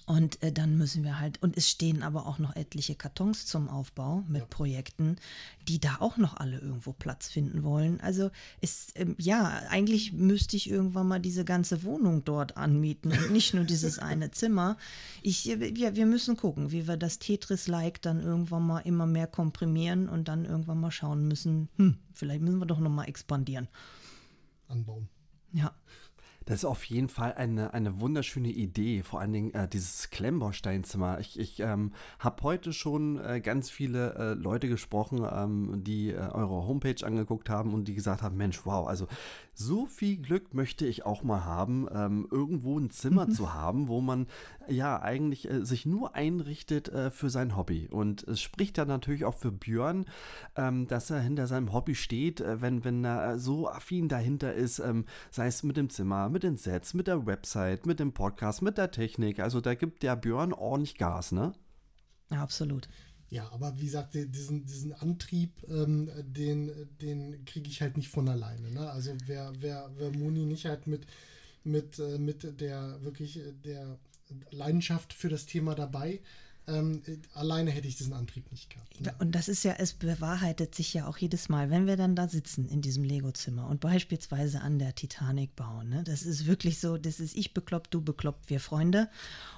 Und 0.06 0.42
äh, 0.42 0.52
dann 0.52 0.78
müssen 0.78 1.04
wir 1.04 1.20
halt, 1.20 1.42
und 1.42 1.58
es 1.58 1.70
stehen 1.70 2.02
aber 2.02 2.26
auch 2.26 2.40
noch 2.40 2.56
etliche 2.56 2.96
Kartons 2.96 3.46
zum 3.46 3.70
Aufbau 3.70 4.24
mit 4.28 4.42
Ja. 4.42 4.48
Projekten, 4.48 5.18
die 5.68 5.80
da 5.80 5.98
auch 6.00 6.18
noch 6.18 6.38
alle 6.38 6.60
irgendwo 6.60 6.92
Platz 6.94 7.30
finden 7.30 7.64
wollen. 7.64 8.02
Also 8.02 8.30
ist, 8.62 8.94
ähm, 9.00 9.16
ja, 9.20 9.48
eigentlich 9.70 10.14
müsste 10.14 10.56
ich 10.58 10.70
irgendwann 10.70 11.08
mal 11.08 11.20
diese 11.20 11.46
ganze 11.46 11.84
Wohnung 11.84 12.24
dort 12.24 12.58
anmieten 12.58 13.12
und 13.12 13.32
nicht 13.32 13.54
nur 13.54 13.64
dieses 13.64 14.00
eine 14.00 14.32
Zimmer. 14.32 14.78
Ich, 15.22 15.50
äh, 15.50 15.74
ja, 15.78 15.96
wir 15.96 16.06
müssen 16.06 16.36
gucken, 16.38 16.72
wie 16.72 16.88
wir 16.88 16.98
das 16.98 17.20
Tetris-like 17.20 18.02
dann 18.02 18.22
irgendwann 18.22 18.66
mal 18.66 18.80
immer 18.80 19.06
mehr 19.06 19.28
komprimieren 19.28 20.10
und 20.10 20.28
dann 20.28 20.46
irgendwann 20.46 20.80
mal 20.80 20.92
schauen 20.92 21.28
müssen, 21.28 21.70
hm, 21.76 21.98
vielleicht 22.14 22.42
müssen 22.42 22.60
wir 22.60 22.66
doch 22.66 22.80
noch 22.80 22.90
mal 22.90 23.06
expandieren. 23.06 23.68
anbauen. 24.68 25.10
Ja. 25.54 25.74
Das 26.46 26.58
ist 26.58 26.66
auf 26.66 26.84
jeden 26.86 27.08
Fall 27.08 27.34
eine, 27.34 27.74
eine 27.74 28.00
wunderschöne 28.00 28.50
Idee, 28.50 29.04
vor 29.04 29.20
allen 29.20 29.32
Dingen 29.32 29.54
äh, 29.54 29.68
dieses 29.68 30.10
Klemmbausteinzimmer. 30.10 31.20
Ich, 31.20 31.40
ich 31.40 31.60
ähm, 31.60 31.92
habe 32.20 32.42
heute 32.42 32.74
schon 32.74 33.20
äh, 33.20 33.42
ganz 33.42 33.70
viele 33.70 34.16
äh, 34.16 34.34
Leute 34.34 34.68
gesprochen, 34.68 35.24
ähm, 35.32 35.84
die 35.84 36.10
äh, 36.10 36.18
eure 36.18 36.68
Homepage 36.68 37.06
angeguckt 37.06 37.50
haben 37.50 37.74
und 37.74 37.88
die 37.88 37.94
gesagt 37.94 38.24
haben, 38.24 38.38
Mensch, 38.38 38.62
wow, 38.66 38.88
also 38.88 39.08
so 39.54 39.86
viel 39.86 40.18
Glück 40.18 40.54
möchte 40.54 40.88
ich 40.88 41.06
auch 41.06 41.24
mal 41.24 41.46
haben, 41.46 41.88
ähm, 41.94 42.28
irgendwo 42.32 42.80
ein 42.80 42.90
Zimmer 42.90 43.30
zu 43.30 43.54
haben, 43.54 43.88
wo 43.88 44.02
man 44.02 44.26
ja 44.68 45.00
eigentlich 45.00 45.50
äh, 45.50 45.64
sich 45.64 45.86
nur 45.86 46.16
einrichtet 46.16 46.90
äh, 46.90 47.12
für 47.12 47.30
sein 47.30 47.56
Hobby. 47.56 47.88
Und 47.92 48.24
es 48.24 48.42
spricht 48.42 48.78
dann 48.78 48.88
natürlich 48.88 49.26
auch 49.26 49.36
für 49.36 49.52
Björn, 49.52 50.06
ähm, 50.56 50.88
dass 50.88 51.12
er 51.12 51.20
hinter 51.20 51.46
seinem 51.46 51.74
Hobby 51.74 51.94
steht, 51.94 52.44
wenn, 52.46 52.84
wenn 52.84 53.04
er 53.04 53.38
so 53.38 53.70
affin 53.70 54.08
dahinter 54.08 54.54
ist, 54.54 54.80
ähm, 54.80 55.06
sei 55.30 55.48
es 55.48 55.64
mit 55.64 55.78
dem 55.78 55.90
Zimmer, 55.90 56.30
mit 56.32 56.44
den 56.44 56.58
Sets, 56.58 56.94
mit 56.94 57.08
der 57.08 57.26
Website, 57.26 57.86
mit 57.86 58.00
dem 58.00 58.14
Podcast, 58.14 58.62
mit 58.62 58.78
der 58.78 58.92
Technik. 58.92 59.40
Also 59.40 59.62
da 59.62 59.76
gibt 59.76 60.04
der 60.04 60.16
Björn 60.16 60.54
ordentlich 60.54 60.98
Gas, 60.98 61.32
ne? 61.32 61.54
ja, 62.32 62.42
absolut. 62.42 62.88
Ja, 63.30 63.50
aber 63.54 63.78
wie 63.80 63.86
gesagt, 63.86 64.14
die- 64.14 64.30
diesen, 64.30 64.66
diesen 64.66 64.92
Antrieb, 64.94 65.52
ähm, 65.70 66.10
den, 66.24 66.90
den 67.02 67.46
kriege 67.46 67.70
ich 67.70 67.82
halt 67.82 67.96
nicht 67.96 68.10
von 68.10 68.28
alleine. 68.28 68.70
Ne? 68.72 68.90
Also 68.92 69.12
wer, 69.26 69.54
wer, 69.60 69.90
wer 69.96 70.12
Moni 70.12 70.46
nicht 70.46 70.66
halt 70.66 70.86
mit, 70.88 71.06
mit, 71.64 71.98
äh, 72.00 72.18
mit 72.18 72.60
der 72.60 73.02
wirklich 73.04 73.38
äh, 73.38 73.54
der 73.54 73.98
Leidenschaft 74.50 75.14
für 75.14 75.30
das 75.30 75.46
Thema 75.46 75.76
dabei 75.76 76.20
ähm, 76.72 77.02
alleine 77.34 77.72
hätte 77.72 77.88
ich 77.88 77.96
diesen 77.96 78.14
Antrieb 78.14 78.52
nicht 78.52 78.70
gehabt. 78.70 79.02
Ne? 79.02 79.14
Und 79.20 79.34
das 79.34 79.50
ist 79.50 79.64
ja, 79.64 79.74
es 79.78 79.94
bewahrheitet 79.94 80.76
sich 80.76 80.94
ja 80.94 81.08
auch 81.08 81.18
jedes 81.18 81.50
Mal, 81.50 81.70
wenn 81.70 81.88
wir 81.88 81.98
dann 81.98 82.16
da 82.16 82.28
sitzen 82.28 82.68
in 82.68 82.82
diesem 82.82 83.04
Lego-Zimmer 83.04 83.68
und 83.68 83.82
beispielsweise 83.82 84.62
an 84.62 84.80
der 84.80 84.96
Titanic 84.96 85.56
bauen. 85.56 85.90
Ne? 85.90 86.04
Das 86.04 86.24
ist 86.24 86.46
wirklich 86.46 86.80
so, 86.80 86.98
das 86.98 87.20
ist 87.20 87.36
ich 87.36 87.54
bekloppt, 87.54 87.94
du 87.94 88.02
bekloppt, 88.02 88.50
wir 88.50 88.60
Freunde. 88.60 89.10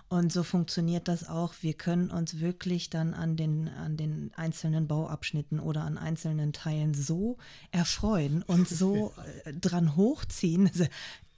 Und 0.09 0.31
so 0.31 0.43
funktioniert 0.43 1.07
das 1.07 1.27
auch. 1.27 1.53
Wir 1.61 1.73
können 1.73 2.11
uns 2.11 2.39
wirklich 2.39 2.89
dann 2.89 3.13
an 3.13 3.35
den, 3.35 3.67
an 3.67 3.97
den 3.97 4.31
einzelnen 4.35 4.87
Bauabschnitten 4.87 5.59
oder 5.59 5.83
an 5.83 5.97
einzelnen 5.97 6.53
Teilen 6.53 6.93
so 6.93 7.37
erfreuen 7.71 8.43
und 8.43 8.67
so 8.67 9.13
äh, 9.45 9.53
dran 9.53 9.95
hochziehen. 9.95 10.69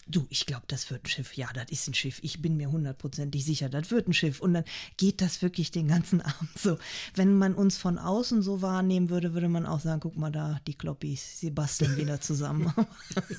Du, 0.07 0.27
ich 0.29 0.45
glaube, 0.45 0.65
das 0.67 0.91
wird 0.91 1.03
ein 1.03 1.09
Schiff. 1.09 1.33
Ja, 1.33 1.47
das 1.53 1.71
ist 1.71 1.87
ein 1.87 1.95
Schiff. 1.95 2.19
Ich 2.21 2.39
bin 2.39 2.57
mir 2.57 2.69
hundertprozentig 2.69 3.43
sicher, 3.43 3.69
das 3.69 3.89
wird 3.89 4.07
ein 4.07 4.13
Schiff. 4.13 4.39
Und 4.39 4.53
dann 4.53 4.63
geht 4.97 5.19
das 5.19 5.41
wirklich 5.41 5.71
den 5.71 5.87
ganzen 5.87 6.21
Abend 6.21 6.57
so. 6.59 6.77
Wenn 7.15 7.35
man 7.35 7.55
uns 7.55 7.77
von 7.77 7.97
außen 7.97 8.43
so 8.43 8.61
wahrnehmen 8.61 9.09
würde, 9.09 9.33
würde 9.33 9.49
man 9.49 9.65
auch 9.65 9.79
sagen, 9.79 10.01
guck 10.01 10.15
mal 10.15 10.31
da, 10.31 10.59
die 10.67 10.75
Kloppis, 10.75 11.39
sie 11.39 11.49
basteln 11.49 11.97
wieder 11.97 12.21
zusammen. 12.21 12.71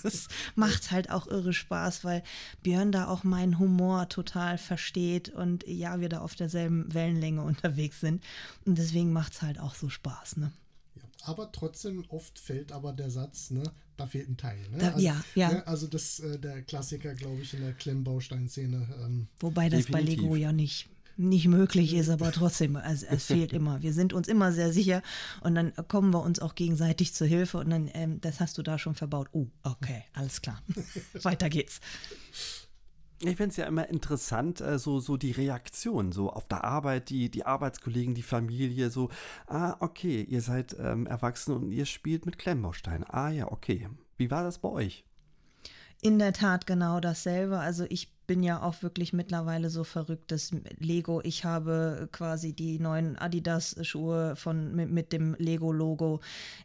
Es 0.03 0.29
macht 0.55 0.91
halt 0.91 1.11
auch 1.11 1.27
irre 1.27 1.53
Spaß, 1.53 2.05
weil 2.05 2.23
Björn 2.63 2.93
da 2.93 3.07
auch 3.09 3.25
meinen 3.25 3.59
Humor 3.59 4.09
total 4.09 4.59
versteht 4.59 5.29
und 5.29 5.67
ja, 5.67 6.01
wir 6.01 6.09
da 6.09 6.21
auf 6.21 6.35
derselben 6.35 6.93
Wellenlänge 6.93 7.43
unterwegs 7.43 8.01
sind. 8.01 8.23
Und 8.65 8.79
deswegen 8.79 9.13
macht 9.13 9.35
es 9.35 9.43
halt 9.43 9.61
auch 9.61 9.75
so 9.75 9.89
Spaß, 9.89 10.39
ne? 10.39 10.53
Aber 11.27 11.51
trotzdem 11.53 12.05
oft 12.09 12.39
fällt 12.39 12.73
aber 12.73 12.93
der 12.93 13.11
Satz, 13.11 13.51
ne, 13.51 13.63
da 13.97 14.07
fehlt 14.07 14.29
ein 14.29 14.37
Teil. 14.37 14.59
Ne? 14.71 14.79
Da, 14.79 14.89
also, 14.93 15.01
ja, 15.01 15.25
ja. 15.35 15.53
Ne, 15.53 15.67
also 15.67 15.87
das 15.87 16.21
äh, 16.21 16.39
der 16.39 16.63
Klassiker, 16.63 17.15
glaube 17.15 17.43
ich, 17.43 17.55
in 17.55 17.61
der 17.61 17.73
Klemmbausteinszene. 17.73 18.89
Ähm, 19.05 19.29
Wobei 19.41 19.69
das 19.69 19.87
definitiv. 19.87 20.17
bei 20.17 20.23
Lego 20.23 20.37
ja 20.37 20.53
nicht 20.53 20.89
nicht 21.19 21.49
möglich 21.49 21.95
ist, 21.95 22.11
aber 22.11 22.31
trotzdem, 22.31 22.77
also 22.77 23.07
es 23.09 23.25
fehlt 23.27 23.53
immer. 23.53 23.83
Wir 23.83 23.93
sind 23.93 24.13
uns 24.13 24.29
immer 24.29 24.53
sehr 24.53 24.73
sicher 24.73 25.03
und 25.41 25.55
dann 25.55 25.73
kommen 25.89 26.13
wir 26.13 26.23
uns 26.23 26.41
auch 26.41 26.55
gegenseitig 26.55 27.15
zur 27.15 27.27
Hilfe 27.27 27.59
und 27.59 27.71
dann, 27.71 27.91
ähm, 27.95 28.21
das 28.21 28.41
hast 28.41 28.59
du 28.59 28.63
da 28.63 28.79
schon 28.79 28.95
verbaut. 28.95 29.29
Oh, 29.33 29.47
okay, 29.63 30.05
alles 30.13 30.43
klar. 30.43 30.63
Weiter 31.23 31.49
geht's. 31.49 31.81
Ich 33.21 33.37
finde 33.37 33.49
es 33.49 33.57
ja 33.57 33.67
immer 33.67 33.89
interessant, 33.89 34.61
äh, 34.61 34.79
so, 34.79 35.01
so 35.01 35.17
die 35.17 35.31
Reaktion, 35.31 36.13
so 36.13 36.31
auf 36.31 36.47
der 36.49 36.65
Arbeit, 36.65 37.09
die, 37.09 37.31
die 37.31 37.47
Arbeitskollegen, 37.47 38.15
die 38.15 38.23
Familie, 38.23 38.91
so, 38.91 39.09
ah, 39.47 39.77
okay, 39.81 40.23
ihr 40.23 40.43
seid 40.43 40.77
ähm, 40.79 41.07
erwachsen 41.07 41.55
und 41.55 41.73
ihr 41.73 41.87
spielt 41.87 42.27
mit 42.27 42.39
Klemmbausteinen. 42.39 43.05
Ah 43.09 43.31
ja, 43.31 43.51
okay. 43.51 43.89
Wie 44.19 44.31
war 44.31 44.45
das 44.45 44.59
bei 44.59 44.69
euch? 44.69 45.05
In 46.03 46.19
der 46.19 46.35
Tat 46.35 46.67
genau 46.67 47.01
dasselbe. 47.01 47.59
Also 47.59 47.87
ich 47.89 48.16
bin 48.27 48.43
ja 48.43 48.63
auch 48.63 48.83
wirklich 48.83 49.13
mittlerweile 49.13 49.71
so 49.71 49.85
verrückt, 49.85 50.33
dass 50.33 50.51
Lego, 50.79 51.21
ich 51.23 51.45
habe 51.45 52.09
quasi 52.13 52.53
die 52.53 52.79
neuen 52.79 53.17
Adidas-Schuhe 53.17 54.37
von, 54.37 54.75
mit, 54.75 54.91
mit 54.91 55.13
dem 55.13 55.35
Lego-Logo. 55.39 56.21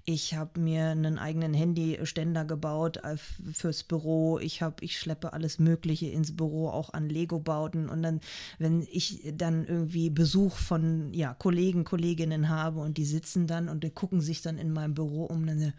Ich 0.06 0.36
habe 0.36 0.60
mir 0.60 0.88
einen 0.88 1.18
eigenen 1.18 1.54
Handyständer 1.54 2.46
gebaut 2.46 2.98
äh, 2.98 3.18
fürs 3.52 3.84
Büro. 3.84 4.40
Ich 4.40 4.62
habe, 4.62 4.84
ich 4.84 5.00
schleppe 5.00 5.34
alles 5.34 5.60
Mögliche 5.60 6.08
ins 6.08 6.36
Büro, 6.36 6.70
auch 6.70 6.94
an 6.94 7.10
Lego-Bauten. 7.10 7.90
Und 7.90 8.02
dann, 8.02 8.22
wenn 8.58 8.88
ich 8.92 9.32
dann 9.36 9.66
irgendwie 9.66 10.10
Besuch 10.10 10.56
von 10.56 11.14
ja, 11.14 11.34
Kollegen, 11.34 11.84
Kolleginnen 11.84 12.50
habe 12.50 12.80
und 12.80 12.98
die 12.98 13.06
sitzen 13.06 13.48
dann 13.48 13.70
und 13.70 13.84
die 13.84 13.92
gucken 13.92 14.22
sich 14.22 14.42
dann 14.42 14.58
in 14.58 14.72
meinem 14.72 14.94
Büro 14.94 15.26
um, 15.26 15.46
dann 15.46 15.74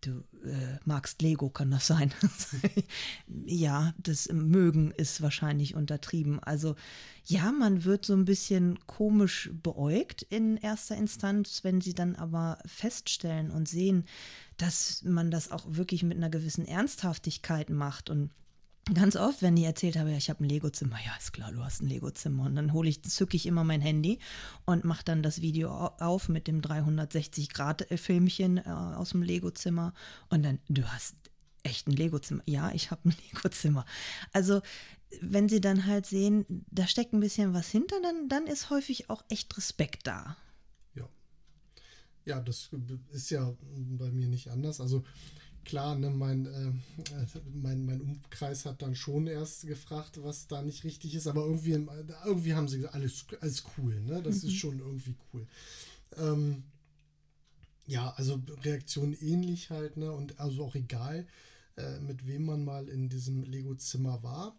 du 0.00 0.24
äh, 0.44 0.78
magst 0.84 1.22
Lego, 1.22 1.50
kann 1.50 1.70
das 1.70 1.86
sein? 1.86 2.12
ja, 3.46 3.94
das 3.98 4.28
Mögen 4.32 4.90
ist 4.90 5.22
wahrscheinlich 5.22 5.74
untertrieben. 5.74 6.40
Also 6.40 6.76
ja, 7.24 7.52
man 7.52 7.84
wird 7.84 8.04
so 8.04 8.14
ein 8.14 8.24
bisschen 8.24 8.78
komisch 8.86 9.50
beäugt 9.62 10.22
in 10.22 10.56
erster 10.56 10.96
Instanz, 10.96 11.64
wenn 11.64 11.80
sie 11.80 11.94
dann 11.94 12.16
aber 12.16 12.58
feststellen 12.66 13.50
und 13.50 13.68
sehen, 13.68 14.04
dass 14.56 15.02
man 15.04 15.30
das 15.30 15.50
auch 15.50 15.64
wirklich 15.68 16.02
mit 16.02 16.16
einer 16.16 16.30
gewissen 16.30 16.66
Ernsthaftigkeit 16.66 17.70
macht 17.70 18.10
und 18.10 18.30
Ganz 18.94 19.14
oft, 19.14 19.42
wenn 19.42 19.54
die 19.54 19.64
erzählt 19.64 19.96
habe, 19.96 20.10
ja, 20.10 20.16
ich 20.16 20.30
habe 20.30 20.42
ein 20.42 20.48
Lego-Zimmer, 20.48 20.96
ja, 21.04 21.14
ist 21.16 21.32
klar, 21.32 21.52
du 21.52 21.62
hast 21.62 21.80
ein 21.80 21.88
Lego-Zimmer. 21.88 22.44
Und 22.44 22.56
dann 22.56 22.72
hole 22.72 22.88
ich, 22.88 23.02
zücke 23.02 23.36
ich 23.36 23.46
immer 23.46 23.62
mein 23.62 23.80
Handy 23.80 24.18
und 24.64 24.84
mache 24.84 25.04
dann 25.04 25.22
das 25.22 25.40
Video 25.42 25.70
auf 25.70 26.28
mit 26.28 26.48
dem 26.48 26.60
360-Grad-Filmchen 26.60 28.58
äh, 28.58 28.62
aus 28.62 29.10
dem 29.10 29.22
Lego-Zimmer. 29.22 29.94
Und 30.28 30.44
dann, 30.44 30.58
du 30.68 30.82
hast 30.84 31.14
echt 31.62 31.86
ein 31.86 31.92
Lego-Zimmer. 31.92 32.42
Ja, 32.46 32.72
ich 32.72 32.90
habe 32.90 33.08
ein 33.08 33.14
Lego-Zimmer. 33.32 33.84
Also, 34.32 34.60
wenn 35.20 35.48
sie 35.48 35.60
dann 35.60 35.86
halt 35.86 36.06
sehen, 36.06 36.64
da 36.70 36.86
steckt 36.86 37.12
ein 37.12 37.20
bisschen 37.20 37.54
was 37.54 37.68
hinter, 37.68 38.00
dann, 38.02 38.28
dann 38.28 38.46
ist 38.46 38.70
häufig 38.70 39.10
auch 39.10 39.24
echt 39.28 39.56
Respekt 39.56 40.06
da. 40.06 40.36
Ja. 40.94 41.08
Ja, 42.24 42.40
das 42.40 42.70
ist 43.10 43.30
ja 43.30 43.54
bei 43.62 44.10
mir 44.10 44.26
nicht 44.26 44.48
anders. 44.50 44.80
Also, 44.80 45.04
klar, 45.64 45.96
ne, 45.96 46.10
mein, 46.10 46.46
äh, 46.46 46.72
mein, 47.52 47.84
mein 47.84 48.00
Umkreis 48.00 48.64
hat 48.64 48.82
dann 48.82 48.94
schon 48.94 49.26
erst 49.26 49.66
gefragt, 49.66 50.22
was 50.22 50.46
da 50.46 50.62
nicht 50.62 50.84
richtig 50.84 51.14
ist, 51.14 51.26
aber 51.26 51.44
irgendwie, 51.44 51.72
irgendwie 52.24 52.54
haben 52.54 52.68
sie 52.68 52.78
gesagt, 52.78 52.94
alles, 52.94 53.24
alles 53.40 53.64
cool, 53.76 54.00
ne? 54.00 54.22
Das 54.22 54.42
mhm. 54.42 54.48
ist 54.48 54.56
schon 54.56 54.78
irgendwie 54.78 55.14
cool. 55.32 55.46
Ähm, 56.16 56.64
ja, 57.86 58.10
also 58.16 58.40
Reaktion 58.62 59.14
ähnlich 59.20 59.70
halt, 59.70 59.96
ne? 59.96 60.12
Und 60.12 60.38
also 60.38 60.64
auch 60.64 60.74
egal, 60.74 61.26
äh, 61.76 61.98
mit 62.00 62.26
wem 62.26 62.44
man 62.44 62.64
mal 62.64 62.88
in 62.88 63.08
diesem 63.08 63.42
Lego-Zimmer 63.42 64.22
war. 64.22 64.56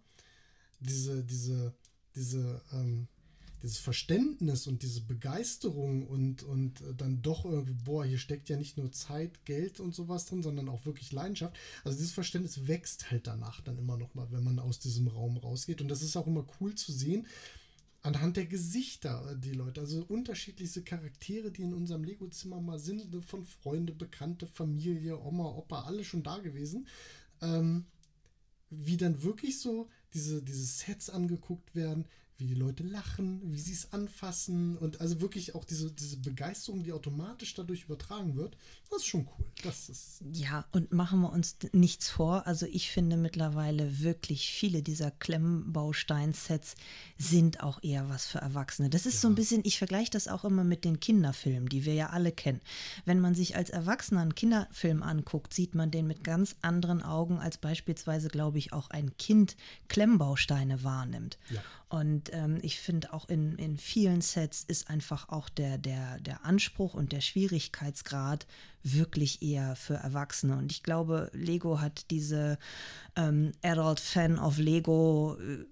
Diese, 0.79 1.23
diese, 1.23 1.73
diese, 2.15 2.61
ähm, 2.73 3.07
dieses 3.61 3.77
Verständnis 3.77 4.67
und 4.67 4.81
diese 4.83 5.01
Begeisterung 5.01 6.07
und, 6.07 6.43
und 6.43 6.83
dann 6.97 7.21
doch 7.21 7.45
irgendwie, 7.45 7.73
boah, 7.73 8.05
hier 8.05 8.17
steckt 8.17 8.49
ja 8.49 8.57
nicht 8.57 8.77
nur 8.77 8.91
Zeit, 8.91 9.45
Geld 9.45 9.79
und 9.79 9.93
sowas 9.93 10.25
drin, 10.25 10.43
sondern 10.43 10.69
auch 10.69 10.85
wirklich 10.85 11.11
Leidenschaft. 11.11 11.57
Also 11.83 11.97
dieses 11.97 12.13
Verständnis 12.13 12.67
wächst 12.67 13.11
halt 13.11 13.27
danach 13.27 13.61
dann 13.61 13.77
immer 13.77 13.97
noch 13.97 14.13
mal, 14.15 14.31
wenn 14.31 14.43
man 14.43 14.59
aus 14.59 14.79
diesem 14.79 15.07
Raum 15.07 15.37
rausgeht. 15.37 15.81
Und 15.81 15.89
das 15.89 16.01
ist 16.01 16.15
auch 16.17 16.27
immer 16.27 16.45
cool 16.59 16.75
zu 16.75 16.91
sehen, 16.91 17.27
anhand 18.03 18.37
der 18.37 18.45
Gesichter, 18.45 19.35
die 19.35 19.53
Leute, 19.53 19.81
also 19.81 20.03
unterschiedlichste 20.07 20.81
Charaktere, 20.83 21.51
die 21.51 21.61
in 21.61 21.73
unserem 21.73 22.03
Lego-Zimmer 22.03 22.59
mal 22.59 22.79
sind, 22.79 23.11
ne, 23.11 23.21
von 23.21 23.43
Freunde, 23.43 23.93
Bekannte, 23.93 24.47
Familie, 24.47 25.19
Oma, 25.19 25.45
Opa, 25.49 25.83
alle 25.83 26.03
schon 26.03 26.23
da 26.23 26.39
gewesen. 26.39 26.87
Ähm, 27.41 27.85
wie 28.69 28.97
dann 28.97 29.21
wirklich 29.21 29.59
so 29.59 29.89
diese, 30.13 30.41
diese 30.41 30.63
Sets 30.63 31.09
angeguckt 31.09 31.75
werden, 31.75 32.05
wie 32.41 32.47
die 32.47 32.55
Leute 32.55 32.83
lachen, 32.83 33.39
wie 33.53 33.59
sie 33.59 33.73
es 33.73 33.93
anfassen 33.93 34.77
und 34.77 34.99
also 34.99 35.21
wirklich 35.21 35.55
auch 35.55 35.63
diese, 35.63 35.91
diese 35.91 36.17
Begeisterung, 36.17 36.83
die 36.83 36.91
automatisch 36.91 37.53
dadurch 37.53 37.83
übertragen 37.85 38.35
wird, 38.35 38.57
das 38.91 39.03
ist 39.03 39.07
schon 39.07 39.27
cool. 39.27 39.45
Das 39.63 39.89
ist 39.89 40.21
ja, 40.33 40.65
und 40.71 40.91
machen 40.91 41.21
wir 41.21 41.31
uns 41.31 41.55
nichts 41.71 42.09
vor. 42.09 42.45
Also 42.45 42.65
ich 42.65 42.91
finde 42.91 43.15
mittlerweile 43.15 44.01
wirklich 44.01 44.51
viele 44.51 44.81
dieser 44.81 45.11
Klemmbausteinsets 45.11 46.75
sind 47.17 47.61
auch 47.63 47.81
eher 47.83 48.09
was 48.09 48.25
für 48.25 48.39
Erwachsene. 48.39 48.89
Das 48.89 49.05
ist 49.05 49.15
ja. 49.15 49.19
so 49.21 49.27
ein 49.29 49.35
bisschen, 49.35 49.61
ich 49.63 49.77
vergleiche 49.77 50.11
das 50.11 50.27
auch 50.27 50.43
immer 50.43 50.63
mit 50.63 50.83
den 50.83 50.99
Kinderfilmen, 50.99 51.69
die 51.69 51.85
wir 51.85 51.93
ja 51.93 52.09
alle 52.09 52.31
kennen. 52.31 52.59
Wenn 53.05 53.19
man 53.19 53.33
sich 53.33 53.55
als 53.55 53.69
Erwachsener 53.69 54.21
einen 54.21 54.35
Kinderfilm 54.35 55.03
anguckt, 55.03 55.53
sieht 55.53 55.73
man 55.73 55.91
den 55.91 56.07
mit 56.07 56.23
ganz 56.23 56.55
anderen 56.61 57.01
Augen 57.01 57.37
als 57.37 57.57
beispielsweise, 57.57 58.27
glaube 58.27 58.57
ich, 58.57 58.73
auch 58.73 58.89
ein 58.89 59.15
Kind 59.17 59.55
Klemmbausteine 59.87 60.83
wahrnimmt. 60.83 61.37
Ja. 61.49 61.61
Und 61.91 62.31
ähm, 62.33 62.57
ich 62.61 62.79
finde 62.79 63.11
auch 63.11 63.27
in, 63.27 63.57
in 63.57 63.77
vielen 63.77 64.21
Sets 64.21 64.63
ist 64.63 64.89
einfach 64.89 65.27
auch 65.27 65.49
der, 65.49 65.77
der, 65.77 66.21
der 66.21 66.45
Anspruch 66.45 66.93
und 66.93 67.11
der 67.11 67.19
Schwierigkeitsgrad 67.19 68.47
wirklich 68.83 69.41
eher 69.41 69.75
für 69.75 69.95
Erwachsene. 69.95 70.57
Und 70.57 70.71
ich 70.71 70.83
glaube, 70.83 71.29
Lego 71.33 71.79
hat 71.81 72.09
diese 72.11 72.57
ähm, 73.15 73.51
Adult 73.61 73.99
Fan 73.99 74.39
of 74.39 74.57
Lego 74.57 75.37
äh, 75.39 75.65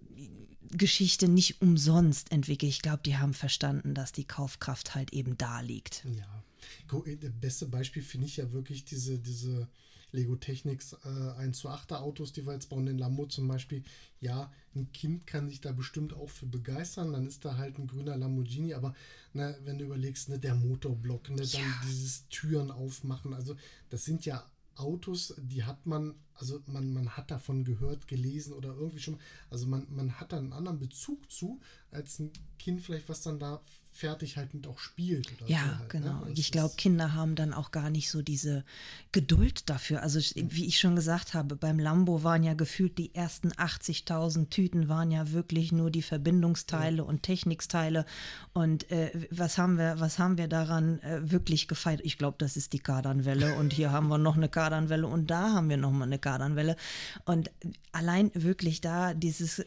Geschichte 0.71 1.27
nicht 1.27 1.61
umsonst 1.61 2.31
entwickelt. 2.31 2.71
Ich 2.71 2.81
glaube, 2.81 3.01
die 3.03 3.17
haben 3.17 3.33
verstanden, 3.33 3.95
dass 3.95 4.11
die 4.11 4.25
Kaufkraft 4.25 4.93
halt 4.95 5.13
eben 5.13 5.37
da 5.37 5.61
liegt. 5.61 6.05
Ja. 6.05 6.43
Das 6.87 7.31
beste 7.39 7.65
Beispiel 7.67 8.03
finde 8.03 8.27
ich 8.27 8.37
ja 8.37 8.51
wirklich 8.51 8.85
diese, 8.85 9.17
diese 9.17 9.67
Lego 10.11 10.35
Technics 10.35 10.93
äh, 11.05 11.31
1 11.37 11.57
zu 11.57 11.69
8er 11.69 11.97
Autos, 11.97 12.33
die 12.33 12.45
wir 12.45 12.53
jetzt 12.53 12.69
bauen, 12.69 12.85
den 12.85 12.97
Lambo 12.97 13.25
zum 13.25 13.47
Beispiel. 13.47 13.83
Ja, 14.19 14.51
ein 14.75 14.91
Kind 14.91 15.27
kann 15.27 15.49
sich 15.49 15.61
da 15.61 15.71
bestimmt 15.71 16.13
auch 16.13 16.29
für 16.29 16.45
begeistern, 16.45 17.13
dann 17.13 17.27
ist 17.27 17.45
da 17.45 17.57
halt 17.57 17.77
ein 17.77 17.87
grüner 17.87 18.17
Lamborghini, 18.17 18.73
aber 18.73 18.93
ne, 19.33 19.57
wenn 19.63 19.77
du 19.77 19.85
überlegst, 19.85 20.29
ne, 20.29 20.39
der 20.39 20.55
Motorblock, 20.55 21.29
ne, 21.29 21.37
dann 21.37 21.47
ja. 21.47 21.81
dieses 21.85 22.27
Türen 22.29 22.71
aufmachen, 22.71 23.33
also 23.33 23.55
das 23.89 24.05
sind 24.05 24.25
ja 24.25 24.45
Autos, 24.79 25.33
die 25.37 25.63
hat 25.63 25.85
man, 25.85 26.15
also 26.33 26.61
man, 26.65 26.93
man 26.93 27.09
hat 27.09 27.31
davon 27.31 27.65
gehört, 27.65 28.07
gelesen 28.07 28.53
oder 28.53 28.69
irgendwie 28.69 29.01
schon, 29.01 29.19
also 29.49 29.67
man, 29.67 29.85
man 29.89 30.19
hat 30.19 30.31
da 30.31 30.37
einen 30.37 30.53
anderen 30.53 30.79
Bezug 30.79 31.29
zu, 31.29 31.59
als 31.91 32.19
ein 32.19 32.31
Kind 32.57 32.81
vielleicht, 32.81 33.09
was 33.09 33.21
dann 33.21 33.39
da 33.39 33.61
fertig 33.91 34.37
halt 34.37 34.53
mit 34.53 34.65
auch 34.65 34.79
spielt. 34.79 35.27
ja, 35.47 35.59
so 35.59 35.79
halt, 35.79 35.89
genau. 35.89 36.25
Ne? 36.25 36.31
Ich 36.35 36.51
glaube, 36.51 36.75
Kinder 36.77 37.13
haben 37.15 37.35
dann 37.35 37.53
auch 37.53 37.71
gar 37.71 37.89
nicht 37.89 38.09
so 38.09 38.21
diese 38.21 38.63
Geduld 39.11 39.69
dafür. 39.69 40.03
Also 40.03 40.19
wie 40.35 40.65
ich 40.65 40.79
schon 40.79 40.95
gesagt 40.95 41.33
habe, 41.33 41.57
beim 41.57 41.79
Lambo 41.79 42.23
waren 42.23 42.43
ja 42.43 42.53
gefühlt 42.53 42.97
die 42.97 43.13
ersten 43.13 43.49
80.000 43.51 44.49
Tüten 44.49 44.87
waren 44.87 45.11
ja 45.11 45.31
wirklich 45.31 45.71
nur 45.73 45.91
die 45.91 46.01
Verbindungsteile 46.01 46.97
ja. 46.97 47.03
und 47.03 47.23
Techniksteile. 47.23 48.05
Und 48.53 48.89
äh, 48.89 49.11
was 49.31 49.57
haben 49.57 49.77
wir, 49.77 49.99
was 49.99 50.17
haben 50.17 50.37
wir 50.37 50.47
daran 50.47 50.99
äh, 50.99 51.29
wirklich 51.29 51.67
gefeiert? 51.67 52.01
Ich 52.03 52.17
glaube, 52.17 52.37
das 52.39 52.55
ist 52.55 52.71
die 52.71 52.79
Kardanwelle 52.79 53.55
und 53.55 53.73
hier 53.73 53.91
haben 53.91 54.07
wir 54.07 54.17
noch 54.17 54.37
eine 54.37 54.49
Kardanwelle 54.49 55.07
und 55.07 55.29
da 55.29 55.53
haben 55.53 55.69
wir 55.69 55.77
noch 55.77 55.91
mal 55.91 56.05
eine 56.05 56.19
Kardanwelle. 56.19 56.77
Und 57.25 57.51
allein 57.91 58.31
wirklich 58.33 58.79
da 58.79 59.13
dieses 59.13 59.65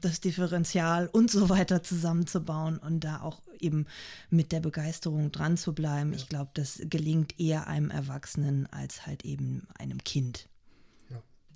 das 0.00 0.20
Differential 0.20 1.08
und 1.12 1.30
so 1.30 1.50
weiter 1.50 1.55
zusammenzubauen 1.82 2.78
und 2.78 3.00
da 3.00 3.20
auch 3.20 3.40
eben 3.60 3.86
mit 4.30 4.52
der 4.52 4.60
Begeisterung 4.60 5.32
dran 5.32 5.56
zu 5.56 5.74
bleiben. 5.74 6.10
Ja. 6.10 6.16
Ich 6.16 6.28
glaube, 6.28 6.50
das 6.54 6.80
gelingt 6.84 7.38
eher 7.40 7.66
einem 7.66 7.90
Erwachsenen 7.90 8.66
als 8.66 9.06
halt 9.06 9.24
eben 9.24 9.66
einem 9.78 10.02
Kind. 10.04 10.48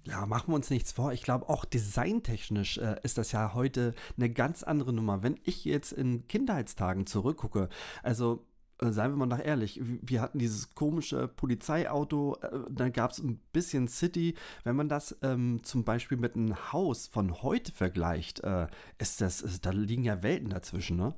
Ja, 0.06 0.24
machen 0.24 0.48
wir 0.48 0.54
uns 0.54 0.70
nichts 0.70 0.92
vor. 0.92 1.12
Ich 1.12 1.22
glaube, 1.22 1.48
auch 1.48 1.64
designtechnisch 1.64 2.78
äh, 2.78 2.96
ist 3.02 3.18
das 3.18 3.32
ja 3.32 3.52
heute 3.52 3.94
eine 4.16 4.30
ganz 4.30 4.62
andere 4.62 4.92
Nummer. 4.92 5.22
Wenn 5.22 5.38
ich 5.44 5.64
jetzt 5.64 5.92
in 5.92 6.26
Kindheitstagen 6.26 7.06
zurückgucke, 7.06 7.68
also 8.02 8.46
seien 8.80 9.12
wir 9.12 9.16
mal 9.16 9.26
nach 9.26 9.44
ehrlich, 9.44 9.80
wir 9.82 10.20
hatten 10.20 10.38
dieses 10.38 10.74
komische 10.74 11.28
Polizeiauto, 11.28 12.36
äh, 12.42 12.60
dann 12.70 12.92
gab 12.92 13.10
es 13.10 13.18
ein 13.18 13.40
bisschen 13.52 13.88
City. 13.88 14.34
Wenn 14.64 14.76
man 14.76 14.88
das 14.88 15.16
ähm, 15.22 15.62
zum 15.62 15.84
Beispiel 15.84 16.18
mit 16.18 16.34
einem 16.34 16.72
Haus 16.72 17.06
von 17.06 17.42
heute 17.42 17.72
vergleicht, 17.72 18.40
äh, 18.40 18.66
ist 18.98 19.20
das, 19.20 19.42
ist, 19.42 19.66
da 19.66 19.70
liegen 19.70 20.04
ja 20.04 20.22
Welten 20.22 20.50
dazwischen, 20.50 20.96
ne? 20.96 21.14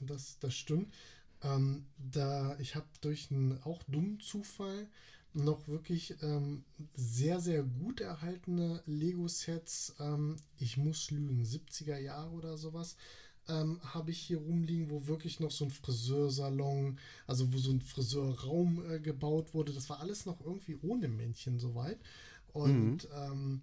das, 0.00 0.38
das 0.38 0.54
stimmt. 0.54 0.94
Ähm, 1.42 1.86
da 1.98 2.58
ich 2.58 2.74
habe 2.74 2.86
durch 3.00 3.30
einen 3.30 3.62
auch 3.62 3.82
dummen 3.84 4.20
Zufall 4.20 4.88
noch 5.32 5.68
wirklich 5.68 6.16
ähm, 6.22 6.64
sehr, 6.94 7.40
sehr 7.40 7.62
gut 7.62 8.00
erhaltene 8.00 8.82
Lego-Sets, 8.86 9.94
ähm, 10.00 10.36
ich 10.58 10.76
muss 10.76 11.10
lügen, 11.10 11.44
70er 11.44 11.98
Jahre 11.98 12.30
oder 12.30 12.56
sowas, 12.56 12.96
ähm, 13.50 13.80
habe 13.82 14.10
ich 14.10 14.18
hier 14.18 14.38
rumliegen, 14.38 14.90
wo 14.90 15.06
wirklich 15.06 15.40
noch 15.40 15.50
so 15.50 15.64
ein 15.64 15.70
Friseursalon, 15.70 16.98
also 17.26 17.52
wo 17.52 17.58
so 17.58 17.72
ein 17.72 17.80
Friseurraum 17.80 18.84
äh, 18.90 19.00
gebaut 19.00 19.54
wurde. 19.54 19.72
Das 19.72 19.90
war 19.90 20.00
alles 20.00 20.26
noch 20.26 20.40
irgendwie 20.40 20.78
ohne 20.82 21.08
Männchen 21.08 21.58
soweit. 21.58 21.98
Und 22.52 23.04
mhm. 23.04 23.10
Ähm, 23.14 23.62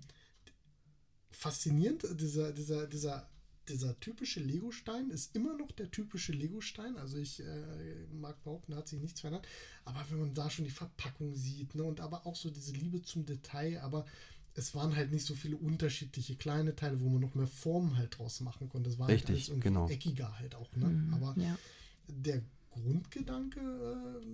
faszinierend, 1.31 2.05
dieser, 2.19 2.51
dieser, 2.51 2.87
dieser 2.87 3.29
dieser 3.69 3.99
typische 3.99 4.39
Lego-Stein 4.39 5.09
ist 5.09 5.35
immer 5.35 5.55
noch 5.57 5.71
der 5.71 5.91
typische 5.91 6.31
Lego-Stein. 6.31 6.97
Also 6.97 7.17
ich 7.17 7.41
äh, 7.41 8.05
mag 8.13 8.41
behaupten, 8.43 8.71
da 8.71 8.77
hat 8.79 8.87
sich 8.87 8.99
nichts 8.99 9.21
verändert. 9.21 9.47
Aber 9.85 10.03
wenn 10.09 10.19
man 10.19 10.33
da 10.33 10.49
schon 10.49 10.65
die 10.65 10.71
Verpackung 10.71 11.35
sieht, 11.35 11.75
ne, 11.75 11.83
und 11.83 11.99
aber 11.99 12.25
auch 12.25 12.35
so 12.35 12.49
diese 12.49 12.73
Liebe 12.73 13.01
zum 13.01 13.25
Detail, 13.25 13.81
aber 13.81 14.05
es 14.57 14.73
waren 14.73 14.95
halt 14.95 15.11
nicht 15.11 15.25
so 15.25 15.35
viele 15.35 15.55
unterschiedliche 15.55 16.35
kleine 16.35 16.75
Teile, 16.75 16.99
wo 16.99 17.09
man 17.09 17.21
noch 17.21 17.35
mehr 17.35 17.45
Formen 17.45 17.95
halt 17.95 18.17
draus 18.17 18.41
machen 18.41 18.69
konnte. 18.69 18.89
Es 18.89 18.97
war 18.97 19.07
halt 19.07 19.29
Richtig, 19.29 19.51
halt 19.51 19.61
genau. 19.61 19.87
eckiger 19.87 20.37
halt 20.39 20.55
auch. 20.55 20.75
Ne? 20.75 20.87
Mhm, 20.87 21.13
aber 21.13 21.35
ja. 21.39 21.57
der 22.07 22.41
Grundgedanke 22.71 23.59
äh, 23.59 24.25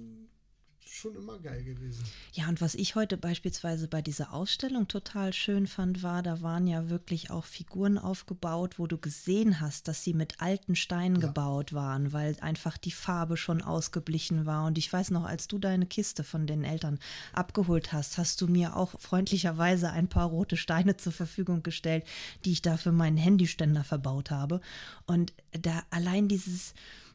schon 0.88 1.16
immer 1.16 1.40
geil 1.40 1.64
gewesen. 1.64 2.04
Ja, 2.34 2.48
und 2.48 2.62
was 2.62 2.76
ich 2.76 2.96
heute 2.96 3.18
beispielsweise 3.18 3.88
bei 3.88 4.02
dieser 4.02 4.34
Ausstellung 4.34 4.88
total 4.88 5.34
schön 5.34 5.68
fand, 5.68 6.04
war, 6.04 6.24
da 6.24 6.42
waren 6.42 6.68
ja 6.68 6.90
wirklich 6.90 7.32
auch 7.32 7.46
Figuren 7.46 7.98
aufgebaut, 7.98 8.80
wo 8.80 8.88
du 8.88 8.98
gesehen 8.98 9.60
hast, 9.60 9.88
dass 9.88 10.04
sie 10.04 10.14
mit 10.14 10.42
alten 10.42 10.76
Steinen 10.76 11.20
ja. 11.20 11.28
gebaut 11.28 11.74
waren, 11.74 12.14
weil 12.14 12.38
einfach 12.42 12.78
die 12.78 12.92
Farbe 12.92 13.38
schon 13.38 13.62
ausgeblichen 13.62 14.46
war. 14.46 14.66
Und 14.66 14.78
ich 14.78 14.92
weiß 14.92 15.12
noch, 15.12 15.26
als 15.26 15.48
du 15.48 15.60
deine 15.60 15.86
Kiste 15.86 16.24
von 16.24 16.48
den 16.48 16.64
Eltern 16.64 17.00
abgeholt 17.34 17.92
hast, 17.92 18.18
hast 18.18 18.42
du 18.42 18.48
mir 18.48 18.76
auch 18.76 19.00
freundlicherweise 19.00 19.92
ein 19.92 20.08
paar 20.08 20.28
rote 20.28 20.58
Steine 20.58 20.98
zur 20.98 21.12
Verfügung 21.12 21.64
gestellt, 21.64 22.06
die 22.46 22.52
ich 22.52 22.62
da 22.62 22.78
für 22.78 22.92
meinen 22.92 23.18
Handyständer 23.18 23.84
verbaut 23.84 24.32
habe. 24.32 24.62
Und 25.06 25.34
da 25.52 25.84
allein 25.90 26.28
dieses 26.28 26.74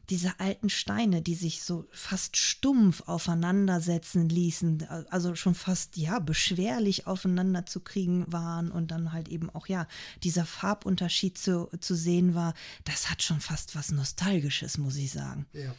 diese 0.09 0.39
alten 0.39 0.69
Steine, 0.69 1.21
die 1.21 1.35
sich 1.35 1.61
so 1.61 1.87
fast 1.91 2.37
stumpf 2.37 3.03
aufeinandersetzen 3.05 4.27
ließen, 4.27 4.87
also 5.09 5.35
schon 5.35 5.55
fast 5.55 5.97
ja 5.97 6.19
beschwerlich 6.19 7.07
aufeinander 7.07 7.65
zu 7.65 7.79
kriegen 7.79 8.25
waren 8.31 8.71
und 8.71 8.91
dann 8.91 9.13
halt 9.13 9.29
eben 9.29 9.49
auch 9.49 9.67
ja 9.67 9.87
dieser 10.23 10.45
Farbunterschied 10.45 11.37
zu, 11.37 11.69
zu 11.79 11.95
sehen 11.95 12.35
war, 12.35 12.53
das 12.85 13.09
hat 13.09 13.23
schon 13.23 13.39
fast 13.39 13.75
was 13.75 13.91
Nostalgisches, 13.91 14.77
muss 14.77 14.95
ich 14.95 15.11
sagen. 15.11 15.45
Ja. 15.53 15.73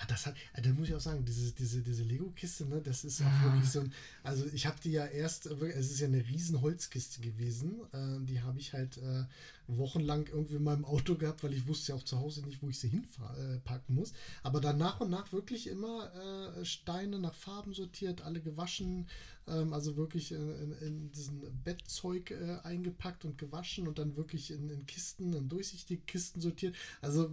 Ah, 0.00 0.06
das 0.08 0.24
hat, 0.24 0.34
ah, 0.54 0.62
da 0.62 0.70
muss 0.70 0.88
ich 0.88 0.94
auch 0.94 1.00
sagen, 1.00 1.26
diese, 1.26 1.52
diese, 1.52 1.82
diese 1.82 2.04
Lego-Kiste, 2.04 2.64
ne, 2.64 2.80
das 2.80 3.04
ist 3.04 3.20
auch 3.20 3.26
ah. 3.26 3.44
wirklich 3.44 3.70
so 3.70 3.80
ein, 3.80 3.92
also 4.22 4.46
ich 4.46 4.64
habe 4.64 4.78
die 4.82 4.92
ja 4.92 5.04
erst, 5.04 5.44
es 5.44 5.90
ist 5.90 6.00
ja 6.00 6.06
eine 6.06 6.26
riesen 6.26 6.62
Holzkiste 6.62 7.20
gewesen, 7.20 7.80
äh, 7.92 8.24
die 8.24 8.40
habe 8.40 8.58
ich 8.58 8.72
halt 8.72 8.96
äh, 8.96 9.24
wochenlang 9.66 10.26
irgendwie 10.26 10.56
in 10.56 10.64
meinem 10.64 10.86
Auto 10.86 11.16
gehabt, 11.16 11.44
weil 11.44 11.52
ich 11.52 11.66
wusste 11.66 11.92
ja 11.92 11.98
auch 11.98 12.02
zu 12.02 12.18
Hause 12.18 12.42
nicht, 12.46 12.62
wo 12.62 12.68
ich 12.70 12.78
sie 12.78 12.88
hinpacken 12.88 13.94
äh, 13.96 14.00
muss, 14.00 14.14
aber 14.42 14.62
dann 14.62 14.78
nach 14.78 15.00
und 15.00 15.10
nach 15.10 15.32
wirklich 15.32 15.66
immer 15.66 16.10
äh, 16.14 16.64
Steine 16.64 17.18
nach 17.18 17.34
Farben 17.34 17.74
sortiert, 17.74 18.22
alle 18.22 18.40
gewaschen, 18.40 19.06
ähm, 19.48 19.74
also 19.74 19.98
wirklich 19.98 20.32
in, 20.32 20.48
in, 20.62 20.72
in 20.80 21.12
diesen 21.12 21.42
Bettzeug 21.62 22.30
äh, 22.30 22.58
eingepackt 22.62 23.26
und 23.26 23.36
gewaschen 23.36 23.86
und 23.86 23.98
dann 23.98 24.16
wirklich 24.16 24.50
in, 24.50 24.70
in 24.70 24.86
Kisten, 24.86 25.34
in 25.34 25.50
durchsichtige 25.50 26.02
Kisten 26.02 26.40
sortiert, 26.40 26.74
also 27.02 27.30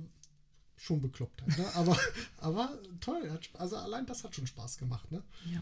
schon 0.78 1.02
bekloppt 1.02 1.42
halt, 1.42 1.58
ne? 1.58 1.66
aber, 1.76 1.98
aber 2.38 2.78
toll, 3.02 3.40
also 3.58 3.76
allein 3.78 4.06
das 4.06 4.24
hat 4.24 4.36
schon 4.36 4.48
Spaß 4.48 4.78
gemacht, 4.78 5.12
ne? 5.12 5.24
Ja. 5.46 5.62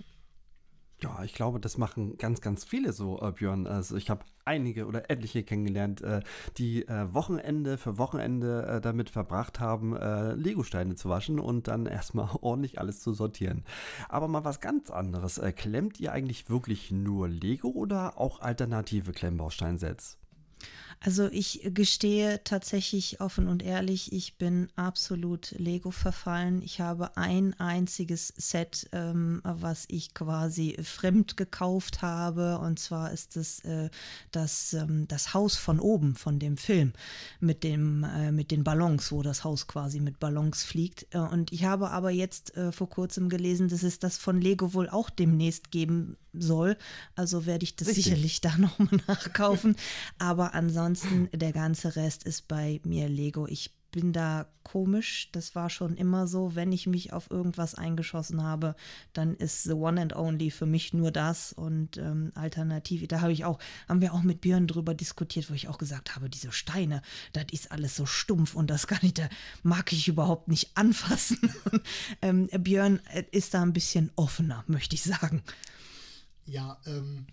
Ja, 1.02 1.24
ich 1.24 1.34
glaube, 1.34 1.60
das 1.60 1.78
machen 1.78 2.18
ganz, 2.18 2.40
ganz 2.40 2.64
viele 2.64 2.94
so, 2.94 3.22
äh, 3.22 3.32
Björn. 3.32 3.68
Also 3.68 3.98
ich 3.98 4.10
habe 4.10 4.24
einige 4.46 4.86
oder 4.86 5.10
etliche 5.12 5.44
kennengelernt, 5.44 6.02
äh, 6.02 6.22
die 6.58 6.88
äh, 6.88 7.14
Wochenende 7.14 7.78
für 7.78 7.98
Wochenende 7.98 8.66
äh, 8.66 8.82
damit 8.82 9.10
verbracht 9.10 9.60
haben, 9.60 9.96
äh, 9.96 10.34
Legosteine 10.34 10.96
zu 10.96 11.10
waschen 11.10 11.40
und 11.40 11.68
dann 11.68 11.86
erstmal 11.86 12.30
ordentlich 12.42 12.80
alles 12.80 13.02
zu 13.02 13.14
sortieren. 13.14 13.66
Aber 14.08 14.28
mal 14.30 14.46
was 14.46 14.62
ganz 14.62 14.90
anderes. 14.90 15.38
Äh, 15.38 15.52
klemmt 15.52 16.00
ihr 16.00 16.14
eigentlich 16.14 16.50
wirklich 16.50 16.92
nur 16.92 17.28
Lego 17.28 17.68
oder 17.68 18.18
auch 18.18 18.40
alternative 18.40 19.12
Klemmbausteinsets? 19.12 20.18
Also 21.00 21.28
ich 21.32 21.62
gestehe 21.74 22.44
tatsächlich 22.44 23.22
offen 23.22 23.48
und 23.48 23.62
ehrlich, 23.62 24.12
ich 24.12 24.38
bin 24.38 24.70
absolut 24.76 25.52
Lego 25.52 25.92
verfallen. 25.92 26.62
Ich 26.62 26.82
habe 26.82 27.16
ein 27.16 27.54
einziges 27.60 28.34
Set, 28.36 28.90
ähm, 28.92 29.42
was 29.44 29.86
ich 29.88 30.14
quasi 30.14 30.78
fremd 30.84 31.38
gekauft 31.38 32.02
habe. 32.02 32.58
Und 32.60 32.80
zwar 32.80 33.12
ist 33.12 33.38
es 33.38 33.60
äh, 33.66 33.90
das, 34.32 34.74
ähm, 34.74 35.08
das 35.08 35.34
Haus 35.34 35.56
von 35.56 35.80
oben 35.80 36.16
von 36.16 36.40
dem 36.40 36.58
Film 36.58 36.94
mit, 37.40 37.64
dem, 37.64 38.04
äh, 38.04 38.32
mit 38.32 38.52
den 38.52 38.64
Ballons, 38.64 39.12
wo 39.12 39.22
das 39.22 39.44
Haus 39.44 39.68
quasi 39.68 40.00
mit 40.00 40.20
Ballons 40.20 40.64
fliegt. 40.64 41.08
Äh, 41.12 41.20
und 41.20 41.54
ich 41.54 41.66
habe 41.66 41.92
aber 41.92 42.10
jetzt 42.10 42.56
äh, 42.58 42.72
vor 42.72 42.90
kurzem 42.90 43.30
gelesen, 43.30 43.68
dass 43.68 43.84
es 43.84 44.00
das 44.00 44.18
von 44.18 44.42
Lego 44.42 44.74
wohl 44.74 44.90
auch 44.90 45.10
demnächst 45.10 45.72
geben 45.72 46.18
soll. 46.42 46.78
Also 47.16 47.46
werde 47.46 47.64
ich 47.64 47.76
das 47.76 47.90
Richtig. 47.90 48.06
sicherlich 48.06 48.42
da 48.42 48.58
nochmal 48.58 49.02
nachkaufen. 49.08 49.76
Aber 50.20 50.54
ansonsten, 50.54 51.30
der 51.34 51.52
ganze 51.52 51.96
Rest 51.96 52.24
ist 52.24 52.48
bei 52.48 52.80
mir 52.84 53.10
Lego. 53.10 53.48
Ich 53.48 53.72
bin 53.96 54.12
da 54.12 54.46
komisch. 54.64 55.30
Das 55.32 55.56
war 55.56 55.70
schon 55.70 55.96
immer 55.96 56.28
so. 56.28 56.54
Wenn 56.54 56.74
ich 56.74 56.86
mich 56.86 57.14
auf 57.14 57.32
irgendwas 57.32 57.76
eingeschossen 57.76 58.44
habe, 58.44 58.76
dann 59.14 59.36
ist 59.36 59.64
The 59.64 59.72
One 59.72 60.02
and 60.02 60.14
Only 60.14 60.52
für 60.52 60.66
mich 60.66 60.94
nur 60.94 61.12
das 61.12 61.54
und 61.54 61.96
ähm, 61.96 62.34
Alternative. 62.36 63.08
Da 63.08 63.22
habe 63.22 63.32
ich 63.32 63.46
auch, 63.46 63.58
haben 63.88 64.02
wir 64.02 64.14
auch 64.14 64.22
mit 64.22 64.42
Björn 64.42 64.68
drüber 64.68 64.94
diskutiert, 64.94 65.50
wo 65.50 65.54
ich 65.54 65.70
auch 65.70 65.78
gesagt 65.78 66.14
habe, 66.18 66.30
diese 66.30 66.52
Steine, 66.52 67.02
das 67.32 67.46
ist 67.54 67.72
alles 67.72 67.96
so 67.96 68.06
stumpf 68.06 68.54
und 68.54 68.70
das 68.70 68.88
kann 68.88 69.00
ich, 69.02 69.14
da 69.14 69.30
mag 69.64 69.94
ich 69.94 70.10
überhaupt 70.10 70.50
nicht 70.50 70.72
anfassen. 70.76 71.40
ähm, 72.22 72.50
Björn 72.52 73.00
äh, 73.14 73.24
ist 73.32 73.54
da 73.54 73.62
ein 73.62 73.72
bisschen 73.72 74.12
offener, 74.18 74.66
möchte 74.68 74.96
ich 74.96 75.04
sagen. 75.04 75.42
Ja, 76.46 76.80
ähm, 76.86 77.26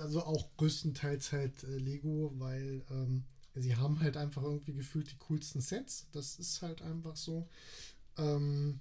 also 0.00 0.22
auch 0.22 0.48
größtenteils 0.56 1.32
halt 1.32 1.64
äh, 1.64 1.78
Lego, 1.78 2.32
weil 2.36 2.82
ähm, 2.90 3.24
sie 3.54 3.76
haben 3.76 4.00
halt 4.00 4.16
einfach 4.16 4.42
irgendwie 4.42 4.74
gefühlt 4.74 5.10
die 5.10 5.18
coolsten 5.18 5.60
Sets. 5.60 6.06
Das 6.12 6.38
ist 6.38 6.62
halt 6.62 6.82
einfach 6.82 7.16
so. 7.16 7.48
Ähm, 8.18 8.80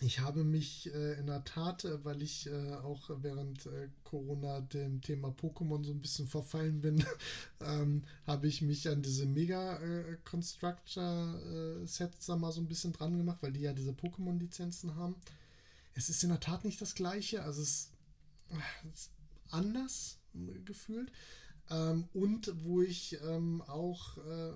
ich 0.00 0.20
habe 0.20 0.44
mich 0.44 0.92
äh, 0.94 1.14
in 1.14 1.26
der 1.26 1.44
Tat, 1.44 1.84
äh, 1.84 2.04
weil 2.04 2.22
ich 2.22 2.46
äh, 2.46 2.74
auch 2.74 3.10
während 3.20 3.66
äh, 3.66 3.88
Corona 4.04 4.60
dem 4.60 5.00
Thema 5.00 5.28
Pokémon 5.28 5.84
so 5.84 5.92
ein 5.92 6.00
bisschen 6.00 6.28
verfallen 6.28 6.80
bin, 6.80 7.04
ähm, 7.60 8.04
habe 8.26 8.46
ich 8.46 8.62
mich 8.62 8.88
an 8.88 9.02
diese 9.02 9.26
Mega 9.26 9.78
äh, 9.78 10.16
Constructor 10.24 11.40
Sets 11.84 12.26
da 12.26 12.36
mal 12.36 12.52
so 12.52 12.60
ein 12.60 12.68
bisschen 12.68 12.92
dran 12.92 13.16
gemacht, 13.16 13.38
weil 13.40 13.52
die 13.52 13.60
ja 13.62 13.72
diese 13.72 13.92
Pokémon-Lizenzen 13.92 14.94
haben. 14.94 15.16
Es 15.94 16.08
ist 16.08 16.22
in 16.22 16.28
der 16.28 16.40
Tat 16.40 16.64
nicht 16.64 16.80
das 16.80 16.94
gleiche, 16.94 17.42
also 17.42 17.62
es 17.62 17.90
anders 19.50 20.18
gefühlt. 20.64 21.10
Ähm, 21.70 22.08
und 22.14 22.52
wo 22.64 22.82
ich 22.82 23.18
ähm, 23.22 23.62
auch 23.62 24.16
äh, 24.18 24.52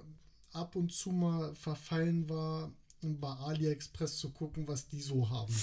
ab 0.52 0.76
und 0.76 0.92
zu 0.92 1.10
mal 1.10 1.54
verfallen 1.54 2.28
war, 2.28 2.72
bei 3.02 3.28
AliExpress 3.28 4.18
zu 4.18 4.30
gucken, 4.30 4.68
was 4.68 4.88
die 4.88 5.00
so 5.00 5.28
haben. 5.28 5.54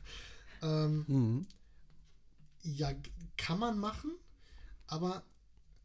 ähm, 0.62 1.04
mhm. 1.06 1.46
Ja, 2.62 2.92
kann 3.36 3.58
man 3.58 3.78
machen, 3.78 4.12
aber 4.86 5.22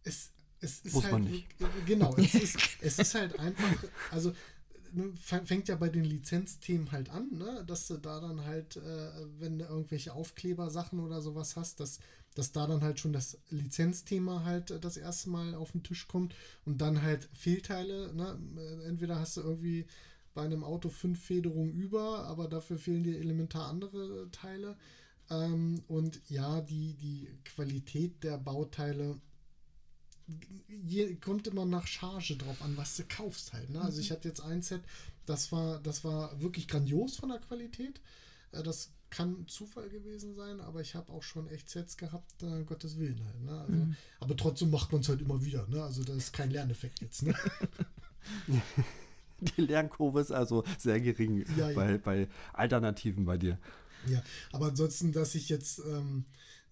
es, 0.04 0.32
es 0.60 0.80
ist 0.80 0.94
Muss 0.94 1.04
halt. 1.04 1.14
Man 1.14 1.24
nicht. 1.24 1.48
Genau, 1.86 2.16
es 2.18 2.34
ist, 2.36 2.58
es 2.82 3.00
ist 3.00 3.16
halt 3.16 3.38
einfach, 3.38 3.84
also 4.12 4.34
ne, 4.94 5.12
fängt 5.16 5.68
ja 5.68 5.76
bei 5.76 5.90
den 5.90 6.04
Lizenzthemen 6.04 6.92
halt 6.92 7.10
an, 7.10 7.30
ne? 7.32 7.64
dass 7.68 7.88
du 7.88 7.98
da 7.98 8.20
dann 8.20 8.46
halt, 8.46 8.78
äh, 8.78 9.12
wenn 9.40 9.60
du 9.60 9.66
irgendwelche 9.66 10.14
Aufklebersachen 10.14 11.00
oder 11.00 11.22
sowas 11.22 11.56
hast, 11.56 11.80
dass, 11.80 12.00
dass 12.36 12.52
da 12.52 12.68
dann 12.68 12.82
halt 12.82 13.00
schon 13.00 13.14
das 13.14 13.40
Lizenzthema 13.50 14.44
halt 14.44 14.72
äh, 14.72 14.80
das 14.80 14.98
erste 14.98 15.30
Mal 15.30 15.56
auf 15.56 15.72
den 15.72 15.84
Tisch 15.84 16.08
kommt 16.08 16.36
und 16.66 16.80
dann 16.82 17.02
halt 17.02 17.30
Fehlteile. 17.34 18.14
Ne? 18.14 18.40
Äh, 18.58 18.88
entweder 18.88 19.20
hast 19.20 19.38
du 19.38 19.42
irgendwie 19.42 19.86
bei 20.34 20.44
einem 20.44 20.64
Auto 20.64 20.90
fünf 20.90 21.24
Federungen 21.24 21.74
über, 21.74 22.26
aber 22.26 22.48
dafür 22.48 22.78
fehlen 22.78 23.04
dir 23.04 23.20
elementar 23.20 23.68
andere 23.68 24.30
Teile. 24.32 24.78
Ähm, 25.30 25.82
und 25.88 26.22
ja, 26.30 26.62
die, 26.62 26.96
die 26.96 27.28
Qualität 27.46 28.24
der 28.24 28.38
Bauteile 28.38 29.20
je, 30.68 31.16
kommt 31.16 31.48
immer 31.48 31.66
nach 31.66 31.88
Charge 31.88 32.36
drauf 32.36 32.62
an, 32.62 32.78
was 32.78 32.96
du 32.96 33.04
kaufst 33.04 33.54
halt. 33.54 33.70
Ne? 33.70 33.82
Also 33.82 34.00
ich 34.00 34.10
mhm. 34.10 34.16
hatte 34.16 34.28
jetzt 34.28 34.42
ein 34.42 34.62
Set, 34.62 34.82
das 35.26 35.52
war, 35.52 35.80
das 35.80 36.04
war 36.04 36.42
wirklich 36.42 36.68
grandios 36.68 37.18
von 37.18 37.30
der 37.30 37.40
Qualität. 37.40 38.02
Äh, 38.52 38.64
das 38.64 38.92
kann 39.10 39.46
Zufall 39.48 39.90
gewesen 39.90 40.36
sein, 40.36 40.60
aber 40.60 40.82
ich 40.82 40.96
habe 40.96 41.12
auch 41.12 41.22
schon 41.22 41.48
echt 41.48 41.70
Sets 41.70 41.98
gehabt, 41.98 42.42
äh, 42.42 42.64
Gottes 42.64 42.98
Willen 42.98 43.24
halt. 43.24 43.42
Ne? 43.44 43.60
Also, 43.62 43.74
mhm. 43.74 43.96
Aber 44.20 44.36
trotzdem 44.36 44.72
macht 44.72 44.92
man 44.92 45.02
es 45.02 45.10
halt 45.10 45.22
immer 45.22 45.44
wieder. 45.44 45.68
Ne? 45.68 45.84
Also 45.84 46.04
das 46.04 46.18
ist 46.18 46.34
kein 46.34 46.50
Lerneffekt 46.50 47.02
jetzt. 47.02 47.24
Ne? 47.24 47.36
Die 49.58 49.62
Lernkurve 49.62 50.22
ist 50.22 50.32
also 50.32 50.64
sehr 50.78 51.00
gering 51.02 51.46
ja, 51.58 51.70
ja. 51.70 51.76
Bei, 51.76 51.98
bei 51.98 52.28
Alternativen 52.54 53.26
bei 53.26 53.38
dir. 53.38 53.60
Ja, 54.08 54.22
aber 54.52 54.68
ansonsten, 54.68 55.12
dass 55.12 55.36
ich 55.36 55.50
jetzt 55.50 55.80
ähm, 55.80 56.26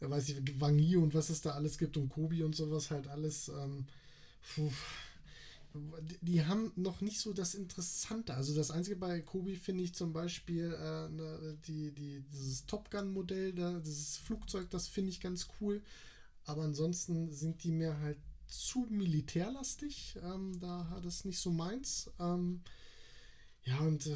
weiß 0.09 0.29
ich, 0.29 0.59
Wangi 0.59 0.95
und 0.97 1.13
was 1.13 1.29
es 1.29 1.41
da 1.41 1.51
alles 1.51 1.77
gibt 1.77 1.97
und 1.97 2.09
Kobi 2.09 2.43
und 2.43 2.55
sowas 2.55 2.91
halt 2.91 3.07
alles. 3.07 3.49
Ähm, 3.49 3.85
die 6.21 6.45
haben 6.45 6.71
noch 6.75 7.01
nicht 7.01 7.19
so 7.19 7.33
das 7.33 7.55
Interessante. 7.55 8.33
Also 8.33 8.53
das 8.55 8.71
Einzige 8.71 8.97
bei 8.97 9.21
Kobi 9.21 9.55
finde 9.55 9.83
ich 9.83 9.93
zum 9.93 10.11
Beispiel 10.11 10.73
äh, 10.73 11.09
ne, 11.09 11.57
die, 11.67 11.91
die, 11.91 12.23
dieses 12.33 12.65
Top 12.65 12.91
Gun-Modell, 12.91 13.53
da, 13.53 13.79
dieses 13.79 14.17
Flugzeug, 14.17 14.69
das 14.69 14.87
finde 14.87 15.11
ich 15.11 15.21
ganz 15.21 15.47
cool. 15.59 15.81
Aber 16.45 16.63
ansonsten 16.63 17.31
sind 17.31 17.63
die 17.63 17.71
mir 17.71 17.97
halt 17.99 18.17
zu 18.47 18.85
militärlastig. 18.89 20.17
Ähm, 20.21 20.59
da 20.59 20.89
hat 20.89 21.05
es 21.05 21.23
nicht 21.23 21.39
so 21.39 21.51
meins. 21.51 22.09
Ähm, 22.19 22.61
ja, 23.63 23.79
und 23.79 24.05
äh, 24.07 24.15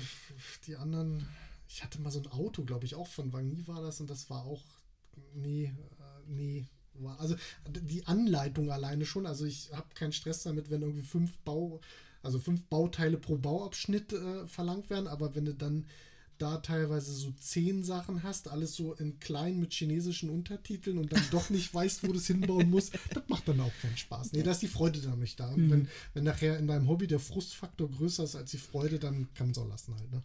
die 0.66 0.76
anderen, 0.76 1.26
ich 1.70 1.84
hatte 1.84 2.02
mal 2.02 2.12
so 2.12 2.20
ein 2.20 2.28
Auto, 2.28 2.66
glaube 2.66 2.86
ich, 2.86 2.96
auch 2.96 3.08
von 3.08 3.32
Wangi 3.32 3.68
war 3.68 3.82
das 3.82 4.02
und 4.02 4.10
das 4.10 4.30
war 4.30 4.44
auch 4.46 4.64
nee, 5.34 5.66
äh, 5.66 6.32
nee. 6.32 6.66
Also 7.18 7.36
die 7.68 8.06
Anleitung 8.06 8.72
alleine 8.72 9.06
schon, 9.06 9.26
also 9.26 9.46
ich 9.46 9.72
habe 9.74 9.88
keinen 9.96 10.14
Stress 10.14 10.44
damit, 10.44 10.70
wenn 10.70 10.82
irgendwie 10.82 11.04
fünf 11.04 11.38
Bau, 11.40 11.82
also 12.24 12.40
fünf 12.40 12.64
Bauteile 12.66 13.18
pro 13.18 13.38
Bauabschnitt 13.38 14.14
äh, 14.14 14.48
verlangt 14.48 14.90
werden, 14.90 15.08
aber 15.08 15.36
wenn 15.36 15.46
du 15.46 15.54
dann 15.54 15.86
da 16.38 16.58
teilweise 16.58 17.14
so 17.14 17.32
zehn 17.32 17.84
Sachen 17.84 18.24
hast, 18.24 18.50
alles 18.50 18.76
so 18.76 18.94
in 18.94 19.20
klein 19.20 19.60
mit 19.60 19.74
chinesischen 19.74 20.30
Untertiteln 20.30 20.98
und 20.98 21.12
dann 21.12 21.24
doch 21.32 21.50
nicht 21.50 21.74
weißt, 21.74 22.04
wo 22.04 22.12
du 22.12 22.18
es 22.18 22.28
hinbauen 22.28 22.70
musst, 22.70 22.94
das 23.14 23.24
macht 23.28 23.48
dann 23.48 23.62
auch 23.62 23.72
keinen 23.82 23.98
Spaß. 23.98 24.34
Nee, 24.34 24.44
da 24.44 24.52
ist 24.52 24.62
die 24.62 24.68
Freude 24.68 25.00
da 25.00 25.16
nicht 25.16 25.40
da. 25.40 25.50
Und 25.50 25.68
mhm. 25.68 25.72
wenn, 25.72 25.88
wenn 26.14 26.24
nachher 26.26 26.58
in 26.60 26.68
deinem 26.68 26.88
Hobby 26.88 27.08
der 27.08 27.20
Frustfaktor 27.20 27.90
größer 27.90 28.26
ist 28.26 28.36
als 28.36 28.52
die 28.52 28.58
Freude, 28.58 29.00
dann 29.00 29.28
kann 29.34 29.48
man 29.48 29.52
es 29.52 29.58
auch 29.58 29.68
lassen 29.68 29.96
halt, 29.96 30.12
ne? 30.12 30.22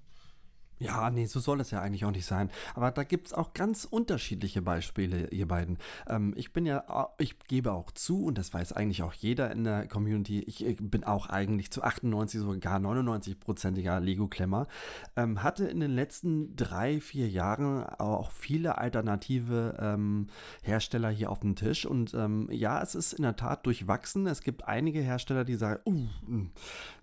Ja, 0.80 1.10
nee, 1.10 1.26
so 1.26 1.40
soll 1.40 1.60
es 1.60 1.70
ja 1.70 1.82
eigentlich 1.82 2.06
auch 2.06 2.10
nicht 2.10 2.24
sein. 2.24 2.50
Aber 2.74 2.90
da 2.90 3.04
gibt 3.04 3.26
es 3.26 3.32
auch 3.34 3.52
ganz 3.52 3.84
unterschiedliche 3.84 4.62
Beispiele, 4.62 5.28
ihr 5.28 5.46
beiden. 5.46 5.76
Ähm, 6.08 6.32
ich 6.38 6.54
bin 6.54 6.64
ja, 6.64 7.10
ich 7.18 7.38
gebe 7.40 7.72
auch 7.72 7.90
zu, 7.90 8.24
und 8.24 8.38
das 8.38 8.54
weiß 8.54 8.72
eigentlich 8.72 9.02
auch 9.02 9.12
jeder 9.12 9.50
in 9.50 9.64
der 9.64 9.86
Community, 9.88 10.40
ich, 10.40 10.64
ich 10.64 10.78
bin 10.80 11.04
auch 11.04 11.28
eigentlich 11.28 11.70
zu 11.70 11.82
98, 11.82 12.40
sogar 12.40 12.78
99-prozentiger 12.78 14.00
Lego-Klemmer. 14.00 14.68
Ähm, 15.16 15.42
hatte 15.42 15.66
in 15.66 15.80
den 15.80 15.90
letzten 15.90 16.56
drei, 16.56 16.98
vier 17.02 17.28
Jahren 17.28 17.84
auch 17.84 18.30
viele 18.30 18.78
alternative 18.78 19.76
ähm, 19.78 20.28
Hersteller 20.62 21.10
hier 21.10 21.30
auf 21.30 21.40
dem 21.40 21.56
Tisch. 21.56 21.84
Und 21.84 22.14
ähm, 22.14 22.48
ja, 22.50 22.80
es 22.80 22.94
ist 22.94 23.12
in 23.12 23.24
der 23.24 23.36
Tat 23.36 23.66
durchwachsen. 23.66 24.26
Es 24.26 24.40
gibt 24.40 24.66
einige 24.66 25.00
Hersteller, 25.00 25.44
die 25.44 25.56
sagen, 25.56 25.82
uh, 25.84 26.08
hm, 26.26 26.50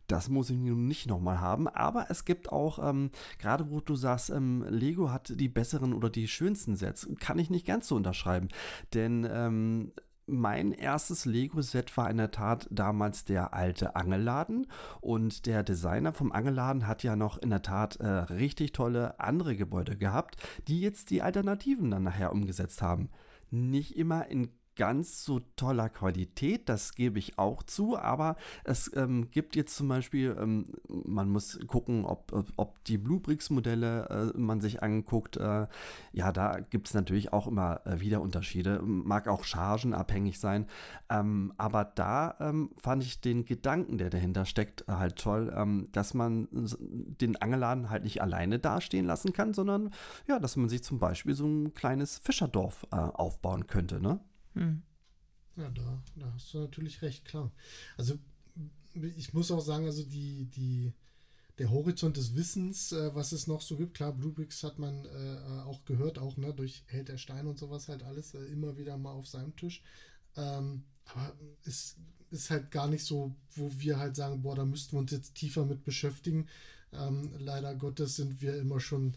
das 0.08 0.30
muss 0.30 0.50
ich 0.50 0.58
nun 0.58 0.88
nicht 0.88 1.08
nochmal 1.08 1.40
haben. 1.40 1.68
Aber 1.68 2.08
es 2.10 2.26
gibt 2.26 2.52
auch, 2.52 2.80
ähm, 2.80 3.12
gerade 3.40 3.70
wo 3.70 3.80
du 3.80 3.96
sagst, 3.96 4.30
ähm, 4.30 4.66
Lego 4.70 5.12
hat 5.12 5.34
die 5.40 5.50
besseren 5.50 5.94
oder 5.94 6.10
die 6.10 6.28
schönsten 6.28 6.76
Sets, 6.76 7.08
kann 7.20 7.40
ich 7.40 7.50
nicht 7.50 7.66
ganz 7.66 7.88
so 7.88 7.96
unterschreiben. 7.96 8.48
Denn 8.94 9.28
ähm, 9.30 9.92
mein 10.28 10.74
erstes 10.74 11.26
Lego-Set 11.26 11.96
war 11.96 12.10
in 12.10 12.18
der 12.18 12.32
Tat 12.32 12.68
damals 12.70 13.24
der 13.24 13.54
alte 13.54 13.96
Angelladen 13.96 14.68
und 15.00 15.46
der 15.46 15.64
Designer 15.64 16.12
vom 16.14 16.34
Angelladen 16.34 16.86
hat 16.86 17.02
ja 17.04 17.16
noch 17.16 17.38
in 17.38 17.50
der 17.50 17.62
Tat 17.62 17.96
äh, 17.98 18.08
richtig 18.08 18.74
tolle 18.74 19.20
andere 19.22 19.56
Gebäude 19.56 19.98
gehabt, 19.98 20.36
die 20.68 20.82
jetzt 20.82 21.10
die 21.12 21.22
Alternativen 21.22 21.90
dann 21.92 22.04
nachher 22.04 22.34
umgesetzt 22.34 22.82
haben. 22.82 23.10
Nicht 23.50 23.96
immer 23.96 24.28
in 24.28 24.50
ganz 24.78 25.26
so 25.26 25.42
toller 25.56 25.90
Qualität, 25.90 26.70
das 26.70 26.94
gebe 26.94 27.20
ich 27.20 27.38
auch 27.38 27.64
zu, 27.64 27.98
aber 27.98 28.38
es 28.64 28.90
ähm, 28.96 29.30
gibt 29.32 29.56
jetzt 29.56 29.76
zum 29.76 29.90
Beispiel, 29.90 30.38
ähm, 30.40 30.68
man 30.88 31.30
muss 31.30 31.60
gucken, 31.68 32.06
ob, 32.06 32.32
ob 32.56 32.84
die 32.86 32.98
Bluebricks-Modelle 32.98 34.32
äh, 34.36 34.38
man 34.38 34.62
sich 34.62 34.82
anguckt. 34.82 35.36
Äh, 35.38 35.68
ja, 36.14 36.32
da 36.32 36.60
gibt 36.60 36.88
es 36.88 36.94
natürlich 36.94 37.34
auch 37.34 37.48
immer 37.48 37.82
äh, 37.86 38.00
wieder 38.00 38.22
Unterschiede, 38.22 38.82
mag 38.82 39.28
auch 39.28 39.44
chargenabhängig 39.44 40.40
sein, 40.40 40.68
ähm, 41.10 41.52
aber 41.58 41.84
da 41.84 42.36
ähm, 42.40 42.70
fand 42.78 43.04
ich 43.04 43.20
den 43.20 43.46
Gedanken, 43.46 43.98
der 43.98 44.10
dahinter 44.10 44.46
steckt, 44.46 44.86
halt 44.88 45.18
toll, 45.18 45.52
ähm, 45.56 45.90
dass 45.92 46.14
man 46.14 46.48
den 46.52 47.36
Angeladen 47.38 47.90
halt 47.90 48.04
nicht 48.04 48.22
alleine 48.22 48.60
dastehen 48.60 49.06
lassen 49.06 49.34
kann, 49.34 49.54
sondern 49.54 49.90
ja, 50.28 50.40
dass 50.40 50.56
man 50.56 50.70
sich 50.70 50.84
zum 50.84 51.00
Beispiel 51.00 51.34
so 51.34 51.48
ein 51.48 51.74
kleines 51.74 52.20
Fischerdorf 52.20 52.86
äh, 52.92 52.96
aufbauen 52.96 53.66
könnte, 53.66 54.00
ne? 54.00 54.20
Hm. 54.58 54.82
Ja, 55.56 55.70
da, 55.70 56.04
da 56.16 56.34
hast 56.34 56.54
du 56.54 56.60
natürlich 56.60 57.02
recht, 57.02 57.26
klar. 57.26 57.52
Also 57.98 58.18
ich 58.94 59.34
muss 59.34 59.52
auch 59.52 59.62
sagen, 59.62 59.86
also 59.86 60.04
die, 60.04 60.46
die, 60.46 60.94
der 61.60 61.70
Horizont 61.70 62.18
des 62.18 62.36
Wissens, 62.36 62.92
äh, 62.92 63.14
was 63.16 63.32
es 63.32 63.48
noch 63.48 63.62
so 63.62 63.76
gibt, 63.78 63.96
klar, 63.96 64.14
Bluebricks 64.14 64.64
hat 64.64 64.80
man 64.80 65.06
äh, 65.06 65.62
auch 65.66 65.86
gehört, 65.86 66.20
auch 66.20 66.38
ne, 66.38 66.54
durch 66.54 66.84
Held 66.88 67.08
der 67.08 67.18
Stein 67.18 67.48
und 67.48 67.58
sowas 67.58 67.88
halt 67.88 68.04
alles 68.04 68.34
äh, 68.34 68.44
immer 68.46 68.78
wieder 68.78 68.98
mal 68.98 69.12
auf 69.14 69.28
seinem 69.28 69.56
Tisch. 69.56 69.82
Ähm, 70.36 70.84
aber 71.06 71.34
es 71.64 71.96
ist 72.30 72.50
halt 72.50 72.72
gar 72.72 72.88
nicht 72.88 73.06
so, 73.06 73.36
wo 73.56 73.72
wir 73.78 73.98
halt 74.00 74.16
sagen, 74.16 74.42
boah, 74.42 74.56
da 74.56 74.66
müssten 74.66 74.94
wir 74.94 75.00
uns 75.00 75.12
jetzt 75.12 75.36
tiefer 75.36 75.66
mit 75.66 75.84
beschäftigen. 75.84 76.48
Ähm, 76.92 77.32
leider 77.38 77.76
Gottes 77.76 78.16
sind 78.16 78.42
wir 78.42 78.58
immer 78.58 78.80
schon 78.80 79.16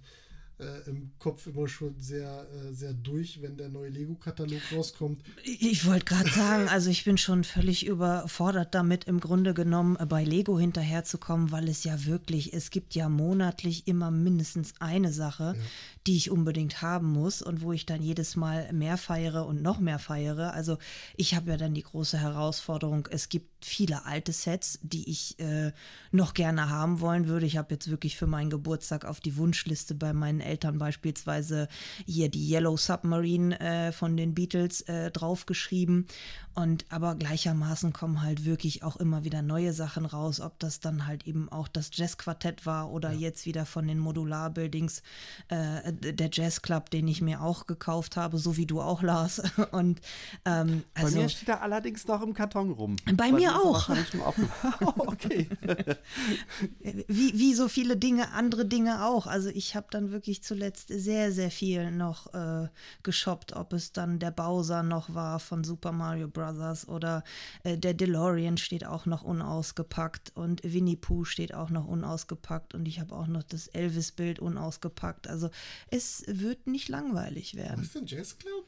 äh, 0.61 0.88
im 0.88 1.12
Kopf 1.18 1.46
immer 1.46 1.66
schon 1.68 1.94
sehr, 1.99 2.46
äh, 2.53 2.73
sehr 2.73 2.92
durch, 2.92 3.40
wenn 3.42 3.57
der 3.57 3.68
neue 3.68 3.88
Lego-Katalog 3.88 4.61
rauskommt. 4.75 5.23
Ich 5.44 5.87
wollte 5.87 6.05
gerade 6.05 6.31
sagen, 6.31 6.68
also 6.68 6.90
ich 6.90 7.05
bin 7.05 7.18
schon 7.18 7.44
völlig 7.44 7.87
überfordert 7.87 8.75
damit, 8.75 9.05
im 9.05 9.20
Grunde 9.20 9.55
genommen 9.55 9.96
äh, 9.99 10.07
bei 10.07 10.25
Lego 10.25 10.59
hinterherzukommen, 10.59 11.51
weil 11.51 11.68
es 11.68 11.85
ja 11.85 12.05
wirklich, 12.05 12.53
es 12.53 12.70
gibt 12.70 12.94
ja 12.94 13.09
monatlich 13.09 13.87
immer 13.87 14.11
mindestens 14.11 14.75
eine 14.81 15.12
Sache, 15.12 15.55
ja. 15.57 15.62
die 16.07 16.16
ich 16.16 16.31
unbedingt 16.31 16.83
haben 16.83 17.11
muss 17.11 17.42
und 17.42 17.62
wo 17.62 17.73
ich 17.73 17.87
dann 17.87 18.03
jedes 18.03 18.37
Mal 18.37 18.73
mehr 18.73 18.96
feiere 18.96 19.46
und 19.46 19.62
noch 19.62 19.81
mehr 19.81 19.99
feiere. 19.99 20.53
Also 20.53 20.79
ich 21.16 21.35
habe 21.35 21.51
ja 21.51 21.57
dann 21.57 21.75
die 21.75 21.83
große 21.83 22.18
Herausforderung, 22.18 23.09
es 23.11 23.29
gibt 23.29 23.64
viele 23.64 24.07
alte 24.07 24.33
Sets, 24.33 24.79
die 24.83 25.09
ich 25.09 25.38
äh, 25.38 25.73
noch 26.12 26.35
gerne 26.35 26.68
haben 26.68 27.01
wollen 27.01 27.29
würde. 27.29 27.46
Ich 27.46 27.57
habe 27.57 27.75
jetzt 27.75 27.90
wirklich 27.90 28.16
für 28.16 28.27
meinen 28.27 28.51
Geburtstag 28.51 29.05
auf 29.05 29.20
die 29.20 29.37
Wunschliste 29.37 29.94
bei 29.94 30.12
meinen 30.12 30.40
Eltern 30.51 30.79
beispielsweise 30.79 31.69
hier 32.07 32.29
die 32.29 32.51
Yellow 32.51 32.77
Submarine 32.77 33.59
äh, 33.61 33.93
von 33.93 34.17
den 34.17 34.35
Beatles 34.35 34.83
äh, 34.83 35.11
draufgeschrieben. 35.11 36.07
Und 36.55 36.85
aber 36.91 37.15
gleichermaßen 37.15 37.93
kommen 37.93 38.23
halt 38.23 38.45
wirklich 38.45 38.83
auch 38.83 38.97
immer 38.97 39.23
wieder 39.25 39.41
neue 39.41 39.73
Sachen 39.73 40.05
raus, 40.05 40.41
ob 40.41 40.59
das 40.59 40.81
dann 40.81 41.07
halt 41.07 41.27
eben 41.27 41.49
auch 41.49 41.69
das 41.69 41.91
Jazzquartett 41.93 42.67
war 42.67 42.91
oder 42.91 43.13
ja. 43.13 43.21
jetzt 43.21 43.47
wieder 43.47 43.65
von 43.65 43.87
den 43.87 44.01
Modular-Buildings 44.01 45.03
äh, 45.49 45.93
der 45.93 46.29
Jazz 46.33 46.61
Club, 46.61 46.91
den 46.91 47.07
ich 47.07 47.23
mir 47.23 47.41
auch 47.41 47.67
gekauft 47.67 48.17
habe, 48.17 48.39
so 48.39 48.57
wie 48.57 48.67
du 48.67 48.81
auch, 48.81 49.03
Lars. 49.03 49.41
Und 49.71 50.01
ähm, 50.45 50.83
also, 50.95 51.17
bei 51.17 51.23
mir 51.23 51.29
steht 51.29 51.49
er 51.49 51.63
allerdings 51.63 52.07
noch 52.09 52.21
im 52.21 52.35
Karton 52.35 52.73
rum. 52.73 52.97
Bei 53.15 53.31
mir 53.31 53.55
auch. 53.57 53.89
okay. 54.97 55.49
wie, 57.07 57.39
wie 57.39 57.55
so 57.55 57.69
viele 57.69 57.97
Dinge, 57.97 58.33
andere 58.33 58.67
Dinge 58.67 59.05
auch. 59.05 59.27
Also 59.27 59.51
ich 59.51 59.77
habe 59.77 59.87
dann 59.91 60.11
wirklich 60.11 60.39
nicht 60.40 60.44
zuletzt 60.44 60.88
sehr, 60.88 61.33
sehr 61.33 61.50
viel 61.50 61.90
noch 61.90 62.33
äh, 62.33 62.68
geshoppt, 63.03 63.55
ob 63.55 63.72
es 63.72 63.92
dann 63.92 64.18
der 64.18 64.31
Bowser 64.31 64.83
noch 64.83 65.14
war 65.14 65.38
von 65.38 65.64
Super 65.64 65.92
Mario 65.92 66.29
Bros. 66.29 66.88
oder 66.88 67.22
äh, 67.62 67.76
der 67.76 67.94
DeLorean 67.94 68.57
steht 68.57 68.87
auch 68.87 69.07
noch 69.07 69.22
unausgepackt 69.22 70.33
und 70.35 70.62
Winnie 70.64 70.96
Pooh 70.96 71.24
steht 71.24 71.55
auch 71.55 71.70
noch 71.70 71.87
unausgepackt 71.87 72.74
und 72.74 72.88
ich 72.88 73.00
habe 73.00 73.14
auch 73.14 73.26
noch 73.26 73.42
das 73.42 73.68
Elvis-Bild 73.68 74.38
unausgepackt. 74.38 75.29
Also 75.29 75.50
es 75.90 76.24
wird 76.26 76.66
nicht 76.66 76.88
langweilig 76.88 77.55
werden. 77.55 77.81
Was 77.81 77.87
ist 77.87 77.94
denn 77.96 78.07
Jazz 78.07 78.38
Club? 78.38 78.64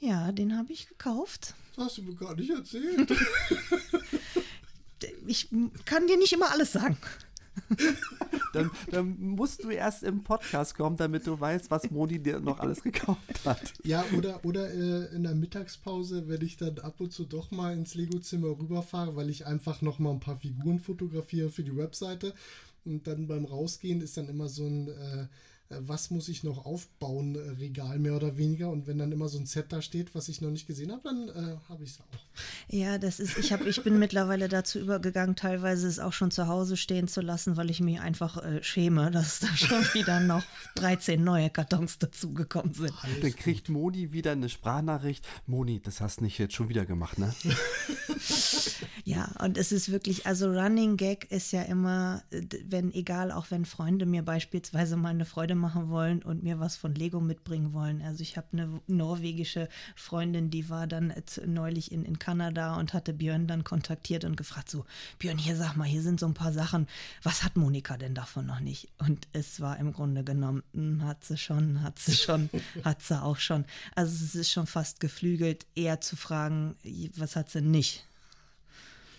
Ja, 0.00 0.32
den 0.32 0.56
habe 0.56 0.72
ich 0.72 0.88
gekauft. 0.88 1.54
Das 1.76 1.86
hast 1.86 1.98
du 1.98 2.02
mir 2.02 2.16
gar 2.16 2.34
nicht 2.34 2.50
erzählt. 2.50 3.10
ich 5.26 5.48
kann 5.84 6.06
dir 6.06 6.18
nicht 6.18 6.32
immer 6.32 6.50
alles 6.50 6.72
sagen. 6.72 6.96
dann, 8.52 8.70
dann, 8.90 9.18
musst 9.18 9.64
du 9.64 9.70
erst 9.70 10.02
im 10.02 10.22
Podcast 10.22 10.74
kommen, 10.74 10.96
damit 10.96 11.26
du 11.26 11.38
weißt, 11.38 11.70
was 11.70 11.90
Moni 11.90 12.18
dir 12.18 12.40
noch 12.40 12.58
alles 12.60 12.82
gekauft 12.82 13.44
hat. 13.44 13.72
Ja, 13.84 14.04
oder, 14.16 14.44
oder 14.44 14.70
äh, 14.72 15.14
in 15.14 15.22
der 15.22 15.34
Mittagspause, 15.34 16.28
wenn 16.28 16.42
ich 16.42 16.56
dann 16.56 16.78
ab 16.78 17.00
und 17.00 17.12
zu 17.12 17.24
doch 17.24 17.50
mal 17.50 17.74
ins 17.74 17.94
Lego-Zimmer 17.94 18.58
rüberfahre, 18.58 19.16
weil 19.16 19.30
ich 19.30 19.46
einfach 19.46 19.82
noch 19.82 19.98
mal 19.98 20.10
ein 20.10 20.20
paar 20.20 20.38
Figuren 20.38 20.78
fotografiere 20.78 21.50
für 21.50 21.62
die 21.62 21.76
Webseite. 21.76 22.34
Und 22.84 23.06
dann 23.06 23.26
beim 23.26 23.44
Rausgehen 23.44 24.00
ist 24.00 24.16
dann 24.16 24.28
immer 24.28 24.48
so 24.48 24.66
ein 24.66 24.88
äh, 24.88 25.26
was 25.68 26.10
muss 26.10 26.28
ich 26.28 26.44
noch 26.44 26.64
aufbauen, 26.64 27.34
äh, 27.34 27.50
Regal 27.58 27.98
mehr 27.98 28.14
oder 28.14 28.36
weniger. 28.36 28.70
Und 28.70 28.86
wenn 28.86 28.98
dann 28.98 29.10
immer 29.10 29.28
so 29.28 29.38
ein 29.38 29.46
Set 29.46 29.72
da 29.72 29.82
steht, 29.82 30.14
was 30.14 30.28
ich 30.28 30.40
noch 30.40 30.50
nicht 30.50 30.66
gesehen 30.66 30.92
habe, 30.92 31.02
dann 31.04 31.28
äh, 31.28 31.56
habe 31.68 31.84
ich 31.84 31.90
es 31.90 32.00
auch. 32.00 32.04
Ja, 32.68 32.98
das 32.98 33.18
ist, 33.18 33.36
ich, 33.38 33.52
hab, 33.52 33.66
ich 33.66 33.82
bin 33.82 33.98
mittlerweile 33.98 34.48
dazu 34.48 34.78
übergegangen, 34.78 35.34
teilweise 35.34 35.88
es 35.88 35.98
auch 35.98 36.12
schon 36.12 36.30
zu 36.30 36.46
Hause 36.46 36.76
stehen 36.76 37.08
zu 37.08 37.20
lassen, 37.20 37.56
weil 37.56 37.70
ich 37.70 37.80
mich 37.80 38.00
einfach 38.00 38.36
äh, 38.42 38.62
schäme, 38.62 39.10
dass 39.10 39.40
da 39.40 39.48
schon 39.56 39.82
wieder 39.94 40.20
noch 40.20 40.44
13 40.76 41.22
neue 41.22 41.50
Kartons 41.50 41.98
dazugekommen 41.98 42.74
sind. 42.74 42.92
Alles 43.02 43.20
dann 43.20 43.34
kriegt 43.34 43.68
Moni 43.68 44.12
wieder 44.12 44.32
eine 44.32 44.48
Sprachnachricht. 44.48 45.26
Moni, 45.46 45.80
das 45.80 46.00
hast 46.00 46.20
du 46.20 46.24
nicht 46.24 46.38
jetzt 46.38 46.54
schon 46.54 46.68
wieder 46.68 46.86
gemacht, 46.86 47.18
ne? 47.18 47.34
ja, 49.06 49.30
und 49.38 49.56
es 49.56 49.70
ist 49.70 49.92
wirklich, 49.92 50.26
also 50.26 50.50
Running 50.50 50.96
Gag 50.96 51.30
ist 51.30 51.52
ja 51.52 51.62
immer, 51.62 52.24
wenn, 52.64 52.92
egal, 52.92 53.30
auch 53.30 53.52
wenn 53.52 53.64
Freunde 53.64 54.04
mir 54.04 54.24
beispielsweise 54.24 54.96
mal 54.96 55.10
eine 55.10 55.24
Freude 55.24 55.54
machen 55.54 55.90
wollen 55.90 56.24
und 56.24 56.42
mir 56.42 56.58
was 56.58 56.74
von 56.74 56.92
Lego 56.92 57.20
mitbringen 57.20 57.72
wollen. 57.72 58.02
Also 58.02 58.22
ich 58.22 58.36
habe 58.36 58.48
eine 58.52 58.80
norwegische 58.88 59.68
Freundin, 59.94 60.50
die 60.50 60.68
war 60.70 60.88
dann 60.88 61.14
neulich 61.46 61.92
in, 61.92 62.04
in 62.04 62.18
Kanada 62.18 62.74
und 62.80 62.94
hatte 62.94 63.12
Björn 63.12 63.46
dann 63.46 63.62
kontaktiert 63.62 64.24
und 64.24 64.36
gefragt, 64.36 64.68
so, 64.68 64.84
Björn, 65.20 65.38
hier 65.38 65.54
sag 65.54 65.76
mal, 65.76 65.84
hier 65.84 66.02
sind 66.02 66.18
so 66.18 66.26
ein 66.26 66.34
paar 66.34 66.52
Sachen, 66.52 66.88
was 67.22 67.44
hat 67.44 67.56
Monika 67.56 67.96
denn 67.96 68.16
davon 68.16 68.46
noch 68.46 68.58
nicht? 68.58 68.88
Und 68.98 69.28
es 69.32 69.60
war 69.60 69.78
im 69.78 69.92
Grunde 69.92 70.24
genommen, 70.24 70.64
hm, 70.74 71.04
hat 71.04 71.22
sie 71.22 71.38
schon, 71.38 71.80
hat 71.80 72.00
sie 72.00 72.16
schon, 72.16 72.50
hat 72.84 73.02
sie 73.02 73.22
auch 73.22 73.38
schon. 73.38 73.66
Also 73.94 74.24
es 74.24 74.34
ist 74.34 74.50
schon 74.50 74.66
fast 74.66 74.98
geflügelt, 74.98 75.64
eher 75.76 76.00
zu 76.00 76.16
fragen, 76.16 76.74
was 77.16 77.36
hat 77.36 77.50
sie 77.50 77.60
nicht? 77.60 78.04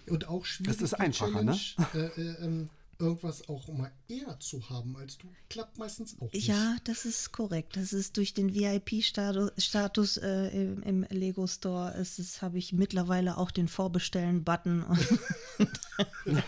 Und 0.10 0.28
auch 0.28 0.46
schwierig. 0.46 0.74
Das 0.74 0.82
ist 0.82 0.94
einfacher, 0.94 1.44
ne? 1.44 1.60
Äh, 1.94 2.00
äh, 2.00 2.44
ähm, 2.44 2.70
irgendwas 3.00 3.48
auch 3.48 3.68
mal 3.68 3.92
eher 4.08 4.40
zu 4.40 4.70
haben 4.70 4.96
als 4.98 5.18
du, 5.18 5.28
klappt 5.50 5.78
meistens 5.78 6.20
auch 6.20 6.32
nicht. 6.32 6.48
Ja, 6.48 6.78
das 6.84 7.06
ist 7.06 7.32
korrekt. 7.32 7.78
Das 7.78 7.94
ist 7.94 8.18
durch 8.18 8.34
den 8.34 8.54
VIP-Status 8.56 10.18
äh, 10.18 10.48
im, 10.48 10.84
im, 10.84 11.06
Lego 11.10 11.46
Store. 11.48 11.94
Es 11.94 12.42
habe 12.42 12.58
ich 12.58 12.74
mittlerweile 12.74 13.38
auch 13.38 13.52
den 13.52 13.68
Vorbestellen-Button. 13.68 14.86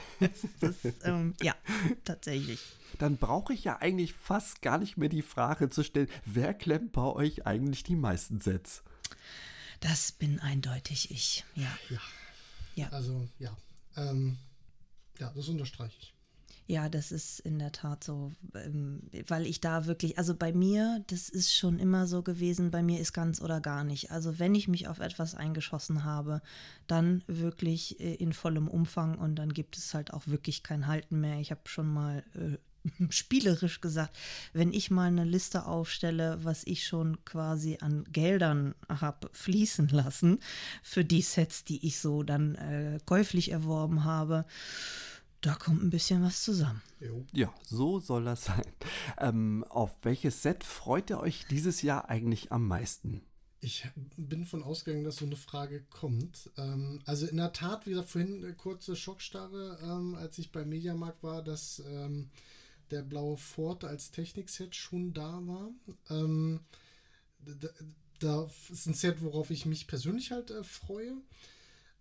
ähm, 1.04 1.36
ja, 1.42 1.56
tatsächlich. 2.04 2.60
Dann 2.98 3.18
brauche 3.18 3.54
ich 3.54 3.64
ja 3.64 3.78
eigentlich 3.80 4.14
fast 4.14 4.62
gar 4.62 4.78
nicht 4.78 4.98
mehr 4.98 5.10
die 5.10 5.22
Frage 5.22 5.70
zu 5.70 5.84
stellen, 5.84 6.10
wer 6.26 6.54
klemmt 6.54 6.92
bei 6.92 7.04
euch 7.04 7.46
eigentlich 7.46 7.84
die 7.84 7.96
meisten 7.96 8.42
Sets? 8.42 8.84
Das 9.80 10.12
bin 10.12 10.40
eindeutig 10.40 11.12
ich, 11.12 11.46
ja. 11.56 11.72
Ja. 11.90 12.00
Ja. 12.80 12.90
Also, 12.90 13.28
ja. 13.40 13.56
Ähm, 13.96 14.38
ja, 15.20 15.32
das 15.36 15.48
unterstreiche 15.48 15.98
ich. 16.00 16.14
Ja, 16.70 16.88
das 16.88 17.12
ist 17.12 17.40
in 17.40 17.58
der 17.58 17.72
Tat 17.72 18.04
so, 18.04 18.32
ähm, 18.54 19.02
weil 19.28 19.48
ich 19.48 19.60
da 19.60 19.88
wirklich, 19.88 20.20
also 20.20 20.36
bei 20.36 20.54
mir, 20.54 21.04
das 21.08 21.28
ist 21.28 21.52
schon 21.52 21.80
immer 21.80 22.06
so 22.06 22.22
gewesen, 22.22 22.70
bei 22.70 22.84
mir 22.84 23.00
ist 23.00 23.12
ganz 23.12 23.42
oder 23.42 23.60
gar 23.60 23.84
nicht. 23.84 24.12
Also 24.12 24.38
wenn 24.38 24.54
ich 24.54 24.68
mich 24.68 24.88
auf 24.88 25.00
etwas 25.00 25.34
eingeschossen 25.34 26.04
habe, 26.04 26.44
dann 26.86 27.24
wirklich 27.26 28.00
äh, 28.00 28.14
in 28.14 28.34
vollem 28.34 28.68
Umfang 28.68 29.18
und 29.18 29.36
dann 29.38 29.52
gibt 29.52 29.78
es 29.78 29.96
halt 29.96 30.14
auch 30.14 30.28
wirklich 30.28 30.62
kein 30.62 30.86
Halten 30.86 31.20
mehr. 31.20 31.40
Ich 31.40 31.50
habe 31.50 31.62
schon 31.66 31.92
mal 31.92 32.24
äh, 32.36 32.60
spielerisch 33.10 33.82
gesagt, 33.82 34.18
wenn 34.54 34.74
ich 34.74 34.92
mal 34.92 35.08
eine 35.08 35.26
Liste 35.26 35.66
aufstelle, 35.66 36.40
was 36.44 36.64
ich 36.66 36.86
schon 36.86 37.24
quasi 37.26 37.78
an 37.82 38.06
Geldern 38.12 38.76
habe 38.88 39.30
fließen 39.34 39.90
lassen 39.90 40.40
für 40.84 41.06
die 41.06 41.22
Sets, 41.22 41.64
die 41.64 41.86
ich 41.86 42.00
so 42.00 42.24
dann 42.24 42.56
äh, 42.56 43.00
käuflich 43.06 43.52
erworben 43.52 44.04
habe, 44.04 44.46
da 45.42 45.56
kommt 45.56 45.82
ein 45.82 45.90
bisschen 45.90 46.22
was 46.24 46.44
zusammen. 46.44 46.82
Ja, 47.32 47.54
so 47.64 48.00
soll 48.00 48.26
das 48.26 48.46
sein. 48.46 48.66
Ähm, 49.18 49.64
auf 49.70 49.98
welches 50.02 50.42
Set 50.42 50.64
freut 50.64 51.10
ihr 51.10 51.20
euch 51.20 51.46
dieses 51.50 51.82
Jahr 51.82 52.10
eigentlich 52.10 52.52
am 52.52 52.68
meisten? 52.68 53.22
Ich 53.62 53.86
bin 54.16 54.46
von 54.46 54.64
ausgegangen, 54.64 55.04
dass 55.04 55.18
so 55.18 55.26
eine 55.26 55.36
Frage 55.36 55.84
kommt. 55.90 56.50
Ähm, 56.58 57.02
also 57.06 57.26
in 57.26 57.38
der 57.38 57.52
Tat, 57.52 57.86
wie 57.86 57.92
gesagt, 57.92 58.10
vorhin 58.10 58.44
eine 58.44 58.54
kurze 58.54 58.96
Schockstarre, 58.96 59.80
ähm, 59.84 60.16
als 60.16 60.38
ich 60.38 60.52
beim 60.52 60.70
Mediamarkt 60.70 61.24
war, 61.24 61.44
dass 61.44 61.84
ähm, 61.86 62.30
der 62.92 63.02
blaue 63.02 63.38
Ford 63.38 63.84
als 63.84 64.12
Technikset 64.12 64.76
schon 64.76 65.14
da 65.14 65.42
war. 65.46 65.72
Ähm, 66.10 66.62
da, 67.40 67.70
da, 68.20 68.50
ist 68.70 68.86
ein 68.86 68.94
Set, 68.94 69.22
worauf 69.22 69.50
ich 69.50 69.66
mich 69.66 69.88
persönlich 69.88 70.32
halt 70.32 70.52
äh, 70.52 70.64
freue. 70.64 71.14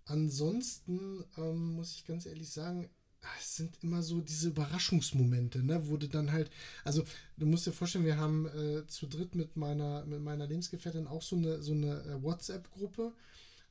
Ansonsten 0.05 1.25
ähm, 1.37 1.75
muss 1.75 1.95
ich 1.95 2.07
ganz 2.07 2.27
ehrlich 2.27 2.51
sagen, 2.51 2.91
es 3.39 3.57
sind 3.57 3.79
immer 3.83 4.03
so 4.03 4.21
diese 4.21 4.49
Überraschungsmomente, 4.49 5.63
ne, 5.63 5.89
wo 5.89 5.97
du 5.97 6.09
dann 6.09 6.33
halt, 6.33 6.51
also 6.85 7.05
du 7.37 7.47
musst 7.47 7.67
dir 7.67 7.73
vorstellen, 7.73 8.05
wir 8.05 8.17
haben 8.17 8.47
äh, 8.47 8.87
zu 8.87 9.07
dritt 9.07 9.35
mit 9.35 9.57
meiner, 9.57 10.05
mit 10.07 10.23
meiner 10.23 10.47
Lebensgefährtin 10.47 11.07
auch 11.07 11.23
so 11.23 11.37
eine, 11.37 11.63
so 11.63 11.73
eine 11.73 12.01
äh, 12.05 12.23
WhatsApp-Gruppe 12.23 13.13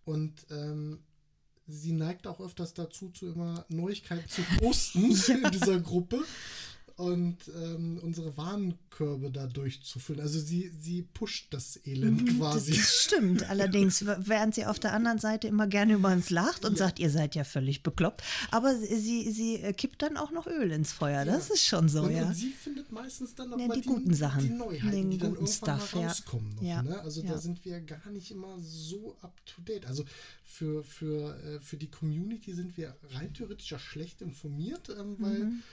und 0.06 0.46
ähm, 0.52 1.00
sie 1.66 1.92
neigt 1.92 2.28
auch 2.28 2.40
öfters 2.40 2.74
dazu, 2.74 3.10
zu 3.10 3.28
immer 3.28 3.66
Neuigkeiten 3.70 4.30
zu 4.30 4.42
posten 4.60 5.06
in 5.44 5.52
dieser 5.52 5.80
Gruppe 5.80 6.24
und 6.98 7.38
ähm, 7.56 8.00
unsere 8.02 8.36
Warenkörbe 8.38 9.30
da 9.30 9.46
durchzufüllen. 9.46 10.20
Also 10.20 10.40
sie, 10.40 10.72
sie 10.80 11.04
pusht 11.04 11.54
das 11.54 11.80
Elend 11.86 12.24
mhm, 12.24 12.40
quasi. 12.40 12.76
Das 12.76 13.04
stimmt. 13.04 13.48
Allerdings, 13.52 14.04
während 14.04 14.56
sie 14.56 14.66
auf 14.66 14.80
der 14.80 14.94
anderen 14.94 15.20
Seite 15.20 15.48
immer 15.48 15.68
gerne 15.68 15.94
über 15.94 16.12
uns 16.12 16.32
lacht 16.32 16.66
und 16.66 16.72
ja. 16.72 16.78
sagt, 16.80 16.98
ihr 16.98 17.12
seid 17.12 17.36
ja 17.36 17.44
völlig 17.44 17.84
bekloppt. 17.84 18.24
Aber 18.50 18.76
sie, 18.76 19.32
sie 19.32 19.58
äh, 19.58 19.74
kippt 19.74 20.02
dann 20.02 20.18
auch 20.18 20.32
noch 20.32 20.48
Öl 20.48 20.72
ins 20.72 20.92
Feuer. 20.92 21.20
Ja. 21.20 21.26
Das 21.26 21.52
ist 21.52 21.68
schon 21.68 21.88
so, 21.88 22.02
und, 22.02 22.16
ja. 22.16 22.26
Und 22.30 22.34
sie 22.34 22.50
findet 22.50 22.92
meistens 22.92 23.36
dann 23.36 23.54
auch 23.54 23.60
ja, 23.60 23.68
die, 23.68 23.82
die, 23.82 23.88
guten 23.88 24.16
Sachen. 24.16 24.42
Die 24.42 24.50
Neuheiten, 24.50 24.92
den 24.92 25.12
die 25.12 25.18
dann 25.20 25.36
irgendwann 25.36 25.80
Stuff, 25.80 25.96
rauskommen. 25.96 26.56
Noch, 26.56 26.64
ja. 26.64 26.82
Ne? 26.82 27.00
Also 27.02 27.22
da 27.22 27.38
sind 27.38 27.64
wir 27.64 27.80
gar 27.82 28.10
nicht 28.10 28.32
immer 28.32 28.58
so 28.60 29.16
up 29.22 29.40
to 29.46 29.62
date. 29.62 29.86
Also 29.86 30.04
für, 30.44 30.84
für, 30.84 31.38
äh, 31.44 31.60
für 31.60 31.78
die 31.78 31.92
Community 31.92 32.54
sind 32.54 32.76
wir 32.76 32.96
rein 33.12 33.32
theoretisch 33.36 33.70
ja 33.70 33.78
schlecht 33.78 34.24
informiert, 34.24 34.90
ähm, 34.90 35.16
weil 35.20 35.40
mhm 35.44 35.64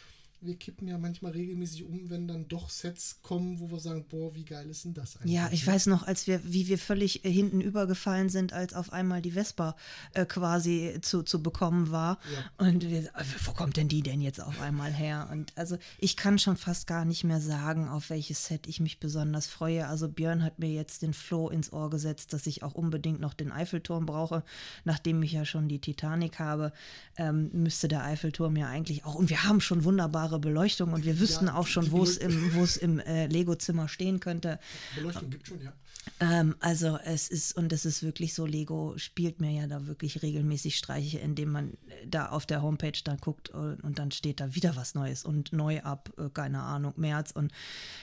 wir 0.40 0.56
kippen 0.56 0.86
ja 0.86 0.98
manchmal 0.98 1.32
regelmäßig 1.32 1.84
um, 1.84 2.10
wenn 2.10 2.28
dann 2.28 2.48
doch 2.48 2.68
Sets 2.68 3.20
kommen, 3.22 3.60
wo 3.60 3.70
wir 3.70 3.80
sagen, 3.80 4.04
boah, 4.08 4.34
wie 4.34 4.44
geil 4.44 4.68
ist 4.68 4.84
denn 4.84 4.94
das 4.94 5.16
eigentlich? 5.16 5.34
Ja, 5.34 5.48
ich 5.52 5.66
weiß 5.66 5.86
noch, 5.86 6.06
als 6.06 6.26
wir, 6.26 6.40
wie 6.44 6.68
wir 6.68 6.78
völlig 6.78 7.24
äh, 7.24 7.30
hinten 7.30 7.60
übergefallen 7.60 8.28
sind, 8.28 8.52
als 8.52 8.74
auf 8.74 8.92
einmal 8.92 9.22
die 9.22 9.32
Vespa 9.32 9.76
äh, 10.12 10.26
quasi 10.26 10.98
zu, 11.00 11.22
zu 11.22 11.42
bekommen 11.42 11.90
war. 11.90 12.18
Ja. 12.32 12.66
Und 12.66 12.88
wir, 12.88 13.04
äh, 13.04 13.24
wo 13.44 13.52
kommt 13.52 13.76
denn 13.76 13.88
die 13.88 14.02
denn 14.02 14.20
jetzt 14.20 14.40
auf 14.40 14.60
einmal 14.60 14.92
her? 14.92 15.28
Und 15.32 15.52
also 15.56 15.78
ich 15.98 16.16
kann 16.16 16.38
schon 16.38 16.56
fast 16.56 16.86
gar 16.86 17.04
nicht 17.04 17.24
mehr 17.24 17.40
sagen, 17.40 17.88
auf 17.88 18.10
welches 18.10 18.46
Set 18.46 18.66
ich 18.66 18.80
mich 18.80 19.00
besonders 19.00 19.46
freue. 19.46 19.88
Also 19.88 20.08
Björn 20.08 20.42
hat 20.42 20.58
mir 20.58 20.70
jetzt 20.70 21.02
den 21.02 21.14
Floh 21.14 21.48
ins 21.48 21.72
Ohr 21.72 21.90
gesetzt, 21.90 22.32
dass 22.32 22.46
ich 22.46 22.62
auch 22.62 22.74
unbedingt 22.74 23.20
noch 23.20 23.34
den 23.34 23.50
Eiffelturm 23.50 24.06
brauche, 24.06 24.44
nachdem 24.84 25.22
ich 25.22 25.32
ja 25.32 25.44
schon 25.44 25.68
die 25.68 25.80
Titanic 25.80 26.38
habe, 26.38 26.72
ähm, 27.16 27.50
müsste 27.52 27.88
der 27.88 28.04
Eiffelturm 28.04 28.56
ja 28.56 28.68
eigentlich 28.68 29.04
auch, 29.04 29.14
und 29.14 29.30
wir 29.30 29.44
haben 29.44 29.60
schon 29.60 29.84
wunderbare 29.84 30.33
wunderbare 30.34 30.40
Beleuchtung 30.40 30.92
und 30.92 31.04
wir 31.04 31.18
wüssten 31.18 31.46
ja, 31.46 31.54
auch 31.54 31.66
schon, 31.66 31.90
wo 31.90 32.02
es 32.02 32.16
im, 32.16 32.54
wo 32.54 32.62
es 32.62 32.76
im 32.76 32.98
äh, 33.00 33.26
Lego-Zimmer 33.26 33.88
stehen 33.88 34.20
könnte. 34.20 34.58
Beleuchtung 34.94 35.30
gibt 35.30 35.46
schon, 35.46 35.62
ja. 35.62 35.72
Ähm, 36.20 36.54
also 36.60 36.98
es 37.04 37.28
ist, 37.28 37.56
und 37.56 37.72
es 37.72 37.84
ist 37.84 38.02
wirklich 38.02 38.34
so, 38.34 38.46
Lego 38.46 38.94
spielt 38.96 39.40
mir 39.40 39.50
ja 39.50 39.66
da 39.66 39.86
wirklich 39.86 40.22
regelmäßig 40.22 40.76
Streiche, 40.76 41.18
indem 41.18 41.50
man 41.50 41.72
äh, 41.72 42.06
da 42.06 42.28
auf 42.28 42.46
der 42.46 42.62
Homepage 42.62 42.98
dann 43.02 43.18
guckt 43.18 43.50
und, 43.50 43.82
und 43.82 43.98
dann 43.98 44.10
steht 44.10 44.40
da 44.40 44.54
wieder 44.54 44.76
was 44.76 44.94
Neues 44.94 45.24
und 45.24 45.52
neu 45.52 45.80
ab, 45.82 46.12
äh, 46.18 46.28
keine 46.30 46.62
Ahnung, 46.62 46.94
März. 46.96 47.30
Und 47.32 47.52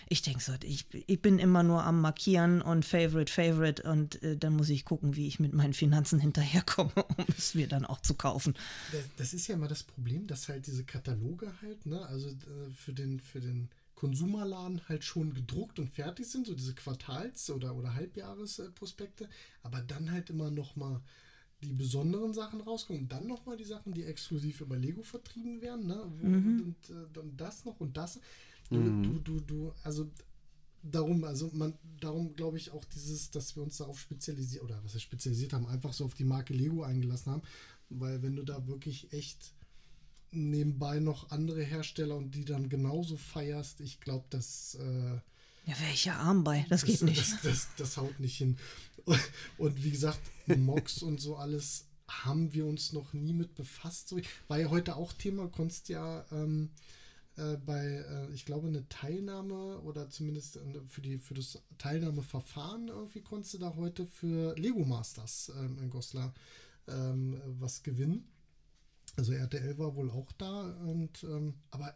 ich 0.10 0.22
denke 0.22 0.42
so, 0.42 0.54
ich, 0.64 0.86
ich 0.92 1.22
bin 1.22 1.40
immer 1.40 1.64
nur 1.64 1.84
am 1.84 2.02
Markieren 2.02 2.62
und 2.62 2.86
Favorite, 2.86 3.32
Favorite 3.32 3.84
und 3.84 4.22
äh, 4.24 4.38
dann 4.38 4.54
muss 4.54 4.70
ich 4.70 4.86
gucken, 4.86 5.16
wie 5.16 5.28
ich 5.28 5.40
mit 5.40 5.54
meinen 5.54 5.74
Finanzen 5.74 6.20
hinterherkomme, 6.22 6.92
um 6.96 7.26
es 7.38 7.56
mir 7.56 7.68
dann 7.68 7.86
auch 7.86 8.02
zu 8.02 8.16
kaufen. 8.16 8.56
Das, 8.92 9.04
das 9.18 9.34
ist 9.34 9.48
ja 9.48 9.56
immer 9.56 9.68
das 9.68 9.84
Problem, 9.84 10.28
dass 10.28 10.50
halt 10.50 10.68
diese 10.68 10.84
Kataloge 10.84 11.52
halt, 11.62 11.86
ne, 11.86 12.06
also 12.08 12.30
äh, 12.30 12.72
für 12.76 12.94
den, 12.94 13.20
für 13.20 13.40
den 13.40 13.70
Konsumerladen 14.02 14.82
halt 14.90 15.04
schon 15.04 15.32
gedruckt 15.32 15.78
und 15.78 15.88
fertig 15.88 16.26
sind, 16.26 16.48
so 16.48 16.56
diese 16.56 16.74
Quartals- 16.74 17.52
oder, 17.52 17.76
oder 17.76 17.94
Halbjahresprospekte, 17.94 19.30
aber 19.62 19.80
dann 19.82 20.12
halt 20.12 20.32
immer 20.32 20.50
noch 20.50 20.76
mal 20.76 21.04
die 21.62 21.72
besonderen 21.72 22.34
Sachen 22.34 22.62
rauskommen 22.62 23.04
und 23.04 23.12
dann 23.12 23.28
noch 23.28 23.46
mal 23.46 23.58
die 23.58 23.64
Sachen, 23.64 23.94
die 23.94 24.04
exklusiv 24.04 24.62
über 24.62 24.76
Lego 24.76 25.04
vertrieben 25.04 25.62
werden, 25.62 25.86
ne? 25.86 26.12
Mhm. 26.20 26.64
Und, 26.64 26.90
äh, 26.90 27.06
dann 27.14 27.38
das 27.38 27.64
noch 27.64 27.80
und 27.80 27.96
das. 27.96 28.20
Du, 28.72 28.78
mhm. 28.80 29.04
du, 29.04 29.20
du, 29.20 29.40
du, 29.40 29.74
also 29.84 30.10
darum, 30.82 31.24
also 31.24 31.52
man, 31.54 31.76
darum 32.00 32.34
glaube 32.34 32.58
ich 32.58 32.72
auch 32.72 32.86
dieses, 32.86 33.30
dass 33.30 33.56
wir 33.56 33.62
uns 33.62 33.78
darauf 33.78 34.00
spezialisiert 34.00 34.64
oder 34.64 34.84
was 34.84 34.96
wir 34.96 35.00
spezialisiert 35.00 35.54
haben, 35.54 35.68
einfach 35.68 35.94
so 35.94 36.06
auf 36.06 36.16
die 36.16 36.24
Marke 36.24 36.56
Lego 36.56 36.82
eingelassen 36.82 37.34
haben, 37.34 37.44
weil 37.90 38.24
wenn 38.24 38.36
du 38.36 38.42
da 38.42 38.66
wirklich 38.66 39.14
echt 39.14 39.54
nebenbei 40.32 41.00
noch 41.00 41.30
andere 41.32 41.64
Hersteller 41.64 42.16
und 42.16 42.32
die 42.32 42.46
dann 42.46 42.70
genauso 42.70 43.18
feierst, 43.18 43.82
ich 43.82 44.00
glaube, 44.00 44.26
das 44.30 44.76
äh, 44.76 45.20
ja, 45.66 45.80
wäre 45.80 45.92
ich 45.94 46.06
ja 46.06 46.18
arm 46.18 46.44
bei. 46.44 46.66
Das, 46.70 46.82
das 46.82 46.90
geht 46.90 47.02
nicht. 47.04 47.20
Das, 47.20 47.42
das, 47.42 47.68
das, 47.78 47.98
haut 47.98 48.20
nicht 48.20 48.38
hin. 48.38 48.58
Und 49.58 49.84
wie 49.84 49.92
gesagt, 49.92 50.20
Mox 50.48 51.04
und 51.04 51.22
so 51.22 51.36
alles 51.36 51.86
haben 52.08 52.54
wir 52.54 52.66
uns 52.66 52.94
noch 52.94 53.14
nie 53.14 53.34
mit 53.34 53.56
befasst. 53.56 54.10
So, 54.10 54.20
war 54.48 54.60
ja 54.60 54.70
heute 54.70 54.96
auch 54.96 55.14
Thema, 55.14 55.48
konntest 55.48 55.90
ja 55.90 56.26
ähm, 56.32 56.72
äh, 57.38 57.58
bei, 57.58 57.86
äh, 57.86 58.34
ich 58.34 58.46
glaube, 58.46 58.68
eine 58.68 58.88
Teilnahme 58.90 59.80
oder 59.82 60.10
zumindest 60.10 60.60
für, 60.88 61.02
die, 61.02 61.18
für 61.18 61.34
das 61.34 61.62
Teilnahmeverfahren 61.78 62.90
irgendwie 62.90 63.22
konntest 63.22 63.54
du 63.54 63.58
da 63.60 63.76
heute 63.76 64.06
für 64.06 64.56
Lego 64.58 64.84
Masters 64.84 65.52
ähm, 65.58 65.78
in 65.80 65.90
Goslar 65.90 66.34
ähm, 66.88 67.40
was 67.60 67.84
gewinnen. 67.84 68.31
Also 69.18 69.34
RTL 69.34 69.78
war 69.78 69.96
wohl 69.96 70.10
auch 70.12 70.32
da 70.34 70.62
und 70.84 71.24
ähm, 71.24 71.56
aber 71.72 71.94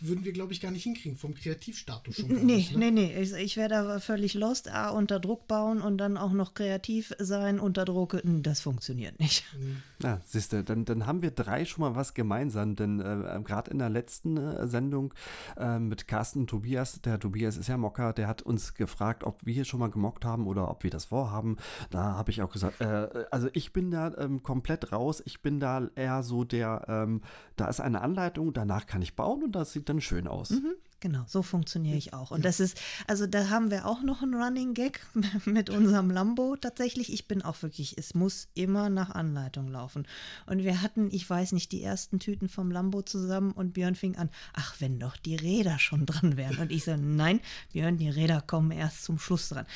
würden 0.00 0.24
wir, 0.24 0.32
glaube 0.32 0.52
ich, 0.52 0.60
gar 0.60 0.70
nicht 0.70 0.82
hinkriegen, 0.82 1.16
vom 1.16 1.34
Kreativstatus 1.34 2.16
schon. 2.16 2.44
Nee, 2.44 2.56
ich, 2.56 2.72
ne? 2.72 2.90
nee, 2.90 2.90
nee. 2.90 3.20
Ich, 3.20 3.32
ich 3.32 3.56
wäre 3.56 3.68
da 3.68 4.00
völlig 4.00 4.34
lost. 4.34 4.70
A, 4.70 4.90
unter 4.90 5.20
Druck 5.20 5.46
bauen 5.46 5.80
und 5.80 5.98
dann 5.98 6.16
auch 6.16 6.32
noch 6.32 6.54
kreativ 6.54 7.12
sein 7.18 7.60
unter 7.60 7.84
Druck. 7.84 8.20
Das 8.24 8.60
funktioniert 8.60 9.20
nicht. 9.20 9.44
Nee. 9.58 9.76
Ja, 10.02 10.20
siehst 10.26 10.52
du, 10.52 10.64
dann, 10.64 10.84
dann 10.84 11.06
haben 11.06 11.22
wir 11.22 11.30
drei 11.30 11.64
schon 11.64 11.82
mal 11.82 11.94
was 11.94 12.14
gemeinsam, 12.14 12.76
denn 12.76 13.00
äh, 13.00 13.40
gerade 13.44 13.70
in 13.70 13.78
der 13.78 13.90
letzten 13.90 14.36
äh, 14.36 14.66
Sendung 14.66 15.14
äh, 15.56 15.78
mit 15.78 16.08
Carsten 16.08 16.40
und 16.40 16.50
Tobias, 16.50 17.00
der 17.00 17.18
Tobias 17.18 17.56
ist 17.56 17.68
ja 17.68 17.76
Mocker, 17.76 18.12
der 18.12 18.26
hat 18.26 18.42
uns 18.42 18.74
gefragt, 18.74 19.24
ob 19.24 19.46
wir 19.46 19.54
hier 19.54 19.64
schon 19.64 19.80
mal 19.80 19.90
gemockt 19.90 20.24
haben 20.24 20.46
oder 20.46 20.70
ob 20.70 20.82
wir 20.82 20.90
das 20.90 21.06
vorhaben. 21.06 21.56
Da 21.90 22.14
habe 22.14 22.30
ich 22.30 22.42
auch 22.42 22.50
gesagt, 22.50 22.80
äh, 22.80 23.08
also 23.30 23.48
ich 23.52 23.72
bin 23.72 23.90
da 23.90 24.12
ähm, 24.18 24.42
komplett 24.42 24.92
raus. 24.92 25.22
Ich 25.24 25.42
bin 25.42 25.60
da 25.60 25.88
eher 25.94 26.22
so 26.22 26.44
der, 26.44 26.84
ähm, 26.88 27.22
da 27.56 27.68
ist 27.68 27.80
eine 27.80 28.00
Anleitung, 28.00 28.52
danach 28.52 28.86
kann 28.86 29.00
ich 29.00 29.14
bauen 29.14 29.43
und 29.44 29.52
das 29.52 29.72
sieht 29.72 29.88
dann 29.88 30.00
schön 30.00 30.26
aus. 30.26 30.50
Mhm, 30.50 30.74
genau, 31.00 31.24
so 31.26 31.42
funktioniere 31.42 31.96
ich 31.96 32.12
auch. 32.12 32.30
Und 32.30 32.44
das 32.44 32.60
ist, 32.60 32.80
also 33.06 33.26
da 33.26 33.50
haben 33.50 33.70
wir 33.70 33.86
auch 33.86 34.02
noch 34.02 34.22
einen 34.22 34.34
Running 34.34 34.74
Gag 34.74 35.00
mit 35.44 35.70
unserem 35.70 36.10
Lambo 36.10 36.56
tatsächlich. 36.56 37.12
Ich 37.12 37.28
bin 37.28 37.42
auch 37.42 37.62
wirklich, 37.62 37.96
es 37.98 38.14
muss 38.14 38.48
immer 38.54 38.88
nach 38.90 39.10
Anleitung 39.10 39.68
laufen. 39.68 40.06
Und 40.46 40.64
wir 40.64 40.82
hatten, 40.82 41.08
ich 41.12 41.28
weiß 41.28 41.52
nicht, 41.52 41.72
die 41.72 41.82
ersten 41.82 42.18
Tüten 42.18 42.48
vom 42.48 42.70
Lambo 42.70 43.02
zusammen 43.02 43.52
und 43.52 43.72
Björn 43.74 43.94
fing 43.94 44.16
an, 44.16 44.30
ach, 44.52 44.76
wenn 44.80 44.98
doch 44.98 45.16
die 45.16 45.36
Räder 45.36 45.78
schon 45.78 46.06
dran 46.06 46.36
wären. 46.36 46.58
Und 46.58 46.72
ich 46.72 46.84
so, 46.84 46.96
nein, 46.96 47.40
Björn, 47.72 47.98
die 47.98 48.08
Räder 48.08 48.40
kommen 48.40 48.70
erst 48.70 49.04
zum 49.04 49.18
Schluss 49.18 49.48
dran. 49.48 49.66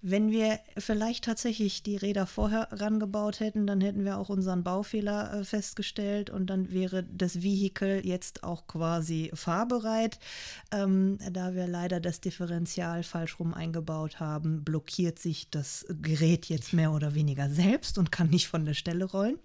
Wenn 0.00 0.30
wir 0.30 0.60
vielleicht 0.76 1.24
tatsächlich 1.24 1.82
die 1.82 1.96
Räder 1.96 2.26
vorher 2.26 2.68
rangebaut 2.70 3.40
hätten, 3.40 3.66
dann 3.66 3.80
hätten 3.80 4.04
wir 4.04 4.18
auch 4.18 4.28
unseren 4.28 4.62
Baufehler 4.62 5.32
äh, 5.32 5.44
festgestellt 5.44 6.30
und 6.30 6.46
dann 6.46 6.70
wäre 6.70 7.02
das 7.02 7.42
Vehikel 7.42 8.06
jetzt 8.06 8.44
auch 8.44 8.68
quasi 8.68 9.30
fahrbereit. 9.34 10.20
Ähm, 10.70 11.18
da 11.32 11.54
wir 11.54 11.66
leider 11.66 11.98
das 11.98 12.20
Differential 12.20 13.02
falsch 13.02 13.40
rum 13.40 13.54
eingebaut 13.54 14.20
haben, 14.20 14.62
blockiert 14.62 15.18
sich 15.18 15.50
das 15.50 15.84
Gerät 16.00 16.46
jetzt 16.46 16.72
mehr 16.72 16.92
oder 16.92 17.14
weniger 17.14 17.50
selbst 17.50 17.98
und 17.98 18.12
kann 18.12 18.30
nicht 18.30 18.46
von 18.46 18.64
der 18.64 18.74
Stelle 18.74 19.04
rollen. 19.04 19.38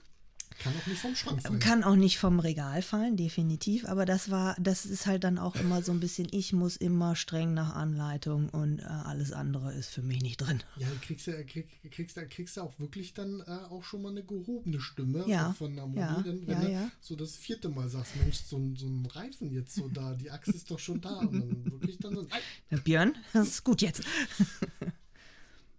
Kann 0.59 0.73
auch 0.75 0.87
nicht 0.87 1.01
vom 1.01 1.15
Schrank 1.15 1.41
fallen. 1.41 1.59
Kann 1.59 1.83
auch 1.83 1.95
nicht 1.95 2.17
vom 2.17 2.39
Regal 2.39 2.81
fallen, 2.81 3.17
definitiv. 3.17 3.85
Aber 3.85 4.05
das 4.05 4.29
war, 4.31 4.55
das 4.59 4.85
ist 4.85 5.05
halt 5.05 5.23
dann 5.23 5.37
auch 5.37 5.55
immer 5.55 5.81
so 5.81 5.91
ein 5.91 5.99
bisschen, 5.99 6.27
ich 6.31 6.53
muss 6.53 6.75
immer 6.75 7.15
streng 7.15 7.53
nach 7.53 7.75
Anleitung 7.75 8.49
und 8.49 8.79
äh, 8.79 8.83
alles 8.83 9.31
andere 9.31 9.73
ist 9.73 9.89
für 9.89 10.01
mich 10.01 10.21
nicht 10.21 10.37
drin. 10.37 10.63
Ja, 10.77 10.87
kriegst 11.01 11.27
du 11.27 11.45
krieg, 11.45 11.67
kriegst, 11.91 12.17
kriegst 12.29 12.59
auch 12.59 12.79
wirklich 12.79 13.13
dann 13.13 13.41
äh, 13.41 13.51
auch 13.69 13.83
schon 13.83 14.01
mal 14.01 14.09
eine 14.09 14.23
gehobene 14.23 14.79
Stimme 14.79 15.25
ja, 15.27 15.53
von 15.53 15.75
der 15.75 15.85
Moni, 15.85 15.99
ja, 15.99 16.21
denn, 16.21 16.47
wenn 16.47 16.61
ja, 16.61 16.67
du 16.67 16.71
ja. 16.71 16.91
so 17.01 17.15
das 17.15 17.35
vierte 17.35 17.69
Mal 17.69 17.89
sagst, 17.89 18.15
Mensch, 18.17 18.37
so, 18.37 18.59
so 18.75 18.87
ein 18.87 19.05
Reifen 19.05 19.51
jetzt 19.51 19.75
so 19.75 19.89
da, 19.89 20.13
die 20.13 20.31
Achse 20.31 20.51
ist 20.51 20.69
doch 20.69 20.79
schon 20.79 21.01
da. 21.01 21.19
Und 21.19 21.33
dann 21.33 21.71
wirklich 21.71 21.97
dann 21.99 22.15
so, 22.15 22.27
Björn, 22.83 23.15
das 23.33 23.47
ist 23.47 23.63
gut 23.63 23.81
jetzt. 23.81 24.03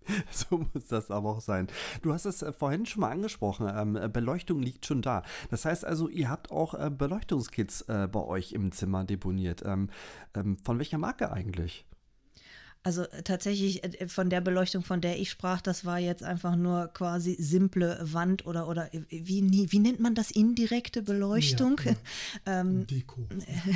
So 0.31 0.59
muss 0.59 0.89
das 0.89 1.11
aber 1.11 1.31
auch 1.31 1.41
sein. 1.41 1.69
Du 2.03 2.13
hast 2.13 2.25
es 2.25 2.43
äh, 2.43 2.53
vorhin 2.53 2.87
schon 2.87 3.01
mal 3.01 3.11
angesprochen. 3.11 3.71
Ähm, 3.75 3.97
äh, 3.97 4.09
Beleuchtung 4.09 4.61
liegt 4.61 4.87
schon 4.87 5.03
da. 5.03 5.23
Das 5.51 5.65
heißt 5.65 5.85
also, 5.85 6.09
ihr 6.09 6.31
habt 6.31 6.51
auch 6.51 6.75
äh, 6.75 6.91
Beleuchtungskits 6.91 7.85
bei 7.87 8.21
euch 8.21 8.53
im 8.53 8.73
Zimmer 8.73 9.05
deponiert. 9.05 9.63
Ähm, 9.65 9.91
ähm, 10.35 10.57
von 10.65 10.79
welcher 10.79 10.99
Marke 10.99 11.31
eigentlich? 11.33 11.85
Also 12.85 13.05
äh, 13.05 13.23
tatsächlich 13.23 13.83
äh, 13.83 14.09
von 14.09 14.29
der 14.29 14.43
Beleuchtung, 14.43 14.85
von 14.85 15.01
der 15.01 15.19
ich 15.19 15.31
sprach, 15.31 15.63
das 15.63 15.87
war 15.87 15.99
jetzt 15.99 16.23
einfach 16.23 16.55
nur 16.55 16.89
quasi 16.89 17.35
simple 17.39 17.99
Wand 18.03 18.47
oder 18.47 18.69
oder 18.69 18.93
äh, 18.95 19.01
wie, 19.09 19.73
wie 19.73 19.79
nennt 19.79 20.01
man 20.01 20.15
das 20.15 20.31
indirekte 20.31 21.03
Beleuchtung? 21.03 21.81
Ja, 21.83 21.93
ja. 21.93 21.97
ähm, 22.61 22.87
Deko. 22.87 23.27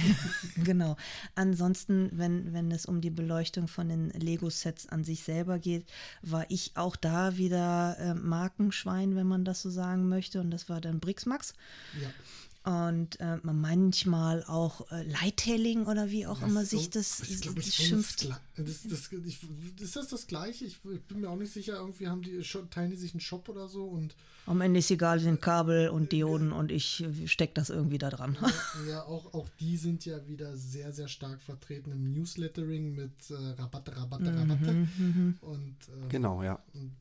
genau. 0.65 0.97
Ansonsten, 1.35 2.11
wenn, 2.13 2.53
wenn 2.53 2.71
es 2.71 2.85
um 2.85 3.01
die 3.01 3.11
Beleuchtung 3.11 3.67
von 3.67 3.89
den 3.89 4.11
Lego-Sets 4.11 4.91
an 4.91 5.05
sich 5.05 5.23
selber 5.23 5.59
geht, 5.59 5.87
war 6.21 6.45
ich 6.51 6.73
auch 6.75 6.95
da 6.95 7.39
wieder 7.39 7.97
äh, 7.99 8.15
Markenschwein, 8.15 9.17
wenn 9.17 9.27
man 9.27 9.47
das 9.47 9.63
so 9.63 9.71
sagen 9.71 10.11
möchte. 10.11 10.39
Und 10.39 10.51
das 10.51 10.69
war 10.69 10.83
dann 10.83 11.01
Brixmax. 11.01 11.55
Ja 12.01 12.11
und 12.65 13.19
äh, 13.21 13.39
manchmal 13.43 14.45
auch 14.45 14.91
äh, 14.91 15.03
Lightelling 15.05 15.87
oder 15.87 16.11
wie 16.11 16.27
auch 16.27 16.41
das 16.41 16.49
immer 16.49 16.65
sich 16.65 16.91
das, 16.91 17.19
das, 17.19 17.41
das, 17.41 17.55
das 17.55 17.75
schimpft. 17.75 18.29
Das, 18.57 18.83
das, 18.83 19.11
ich, 19.25 19.39
ist 19.81 19.97
das 19.97 20.09
das 20.09 20.27
Gleiche? 20.27 20.67
Ich, 20.67 20.79
ich, 20.85 21.03
bin 21.03 21.21
mir 21.21 21.31
auch 21.31 21.37
nicht 21.37 21.53
sicher. 21.53 21.77
Irgendwie 21.77 22.09
haben 22.09 22.23
die 22.23 22.43
teilen 22.71 22.91
die 22.91 22.97
sich 22.97 23.15
einen 23.15 23.21
Shop 23.21 23.49
oder 23.49 23.69
so 23.69 23.85
und 23.87 24.15
am 24.49 24.63
Ende 24.63 24.79
ist 24.79 24.91
egal, 24.91 25.21
sind 25.21 25.43
Kabel 25.43 25.91
und 25.91 26.11
Dioden 26.11 26.53
und 26.53 26.73
ich 26.73 27.05
stecke 27.27 27.53
das 27.53 27.69
irgendwie 27.69 27.99
da 27.99 28.09
dran. 28.09 28.37
Ja, 28.41 28.51
ja, 28.89 29.03
auch, 29.03 29.35
auch 29.35 29.49
die 29.61 29.77
sind 29.77 30.07
ja 30.07 30.27
wieder 30.27 30.57
sehr, 30.57 30.91
sehr 30.93 31.09
stark 31.09 31.43
vertreten 31.43 31.93
im 31.93 32.13
Newslettering 32.15 32.95
mit 32.95 33.13
äh, 33.31 33.35
Rabatte, 33.35 33.95
Rabatte, 33.95 34.35
Rabatte. 34.35 34.73
Mhm, 34.73 34.89
mhm. 34.97 35.39
und, 35.43 35.77
äh, 35.89 36.09
genau, 36.09 36.43
ja. 36.43 36.63
Und 36.73 36.97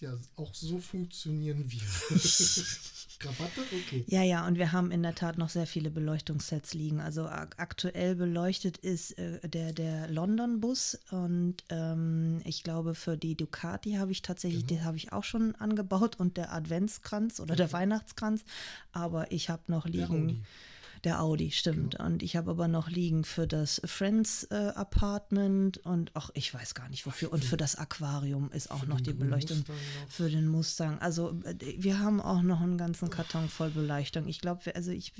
ja, 0.00 0.16
auch 0.36 0.54
so 0.54 0.78
funktionieren 0.78 1.64
wir. 1.68 1.80
Rabatte? 3.22 3.60
Okay. 3.60 4.04
Ja, 4.06 4.22
ja, 4.22 4.46
und 4.46 4.58
wir 4.58 4.72
haben 4.72 4.90
in 4.90 5.02
der 5.02 5.14
Tat 5.14 5.38
noch 5.38 5.48
sehr 5.48 5.66
viele 5.66 5.90
Beleuchtungssets 5.90 6.74
liegen. 6.74 7.00
Also 7.00 7.26
aktuell 7.26 8.14
beleuchtet 8.14 8.78
ist 8.78 9.18
äh, 9.18 9.46
der, 9.48 9.72
der 9.72 10.08
London-Bus 10.08 10.98
und 11.10 11.56
ähm, 11.68 12.40
ich 12.44 12.62
glaube, 12.64 12.94
für 12.94 13.16
die 13.16 13.36
Ducati 13.36 13.94
habe 13.94 14.12
ich 14.12 14.22
tatsächlich, 14.22 14.66
genau. 14.66 14.80
den 14.80 14.84
habe 14.86 14.96
ich 14.96 15.12
auch 15.12 15.24
schon 15.24 15.54
angebaut 15.56 16.18
und 16.18 16.36
der 16.36 16.52
Adventskranz 16.52 17.40
oder 17.40 17.56
der 17.56 17.72
Weihnachtskranz. 17.72 18.44
Aber 18.92 19.30
ich 19.32 19.50
habe 19.50 19.62
noch 19.68 19.86
liegen. 19.86 19.98
Der 19.98 20.10
Audi, 20.10 20.42
stimmt. 21.50 21.92
Genau. 21.92 22.06
Und 22.06 22.22
ich 22.22 22.36
habe 22.36 22.50
aber 22.50 22.68
noch 22.68 22.88
liegen 22.88 23.24
für 23.24 23.46
das 23.46 23.80
Friends 23.84 24.44
äh, 24.50 24.54
Apartment 24.74 25.78
und 25.78 26.14
auch 26.16 26.30
ich 26.34 26.52
weiß 26.52 26.74
gar 26.74 26.88
nicht 26.88 27.06
wofür. 27.06 27.32
Und 27.32 27.44
für 27.44 27.56
das 27.56 27.76
Aquarium 27.76 28.50
ist 28.52 28.70
auch 28.70 28.86
noch 28.86 29.00
die 29.00 29.12
Beleuchtung 29.12 29.58
Mustang 29.58 29.76
für 30.08 30.30
den 30.30 30.46
Mustang. 30.46 30.98
Also 30.98 31.40
äh, 31.44 31.54
wir 31.78 31.98
haben 32.00 32.20
auch 32.20 32.42
noch 32.42 32.60
einen 32.60 32.78
ganzen 32.78 33.10
Karton 33.10 33.48
voll 33.48 33.70
Beleuchtung. 33.70 34.26
Ich 34.28 34.40
glaube, 34.40 34.74
also 34.74 34.90
ich 34.90 35.12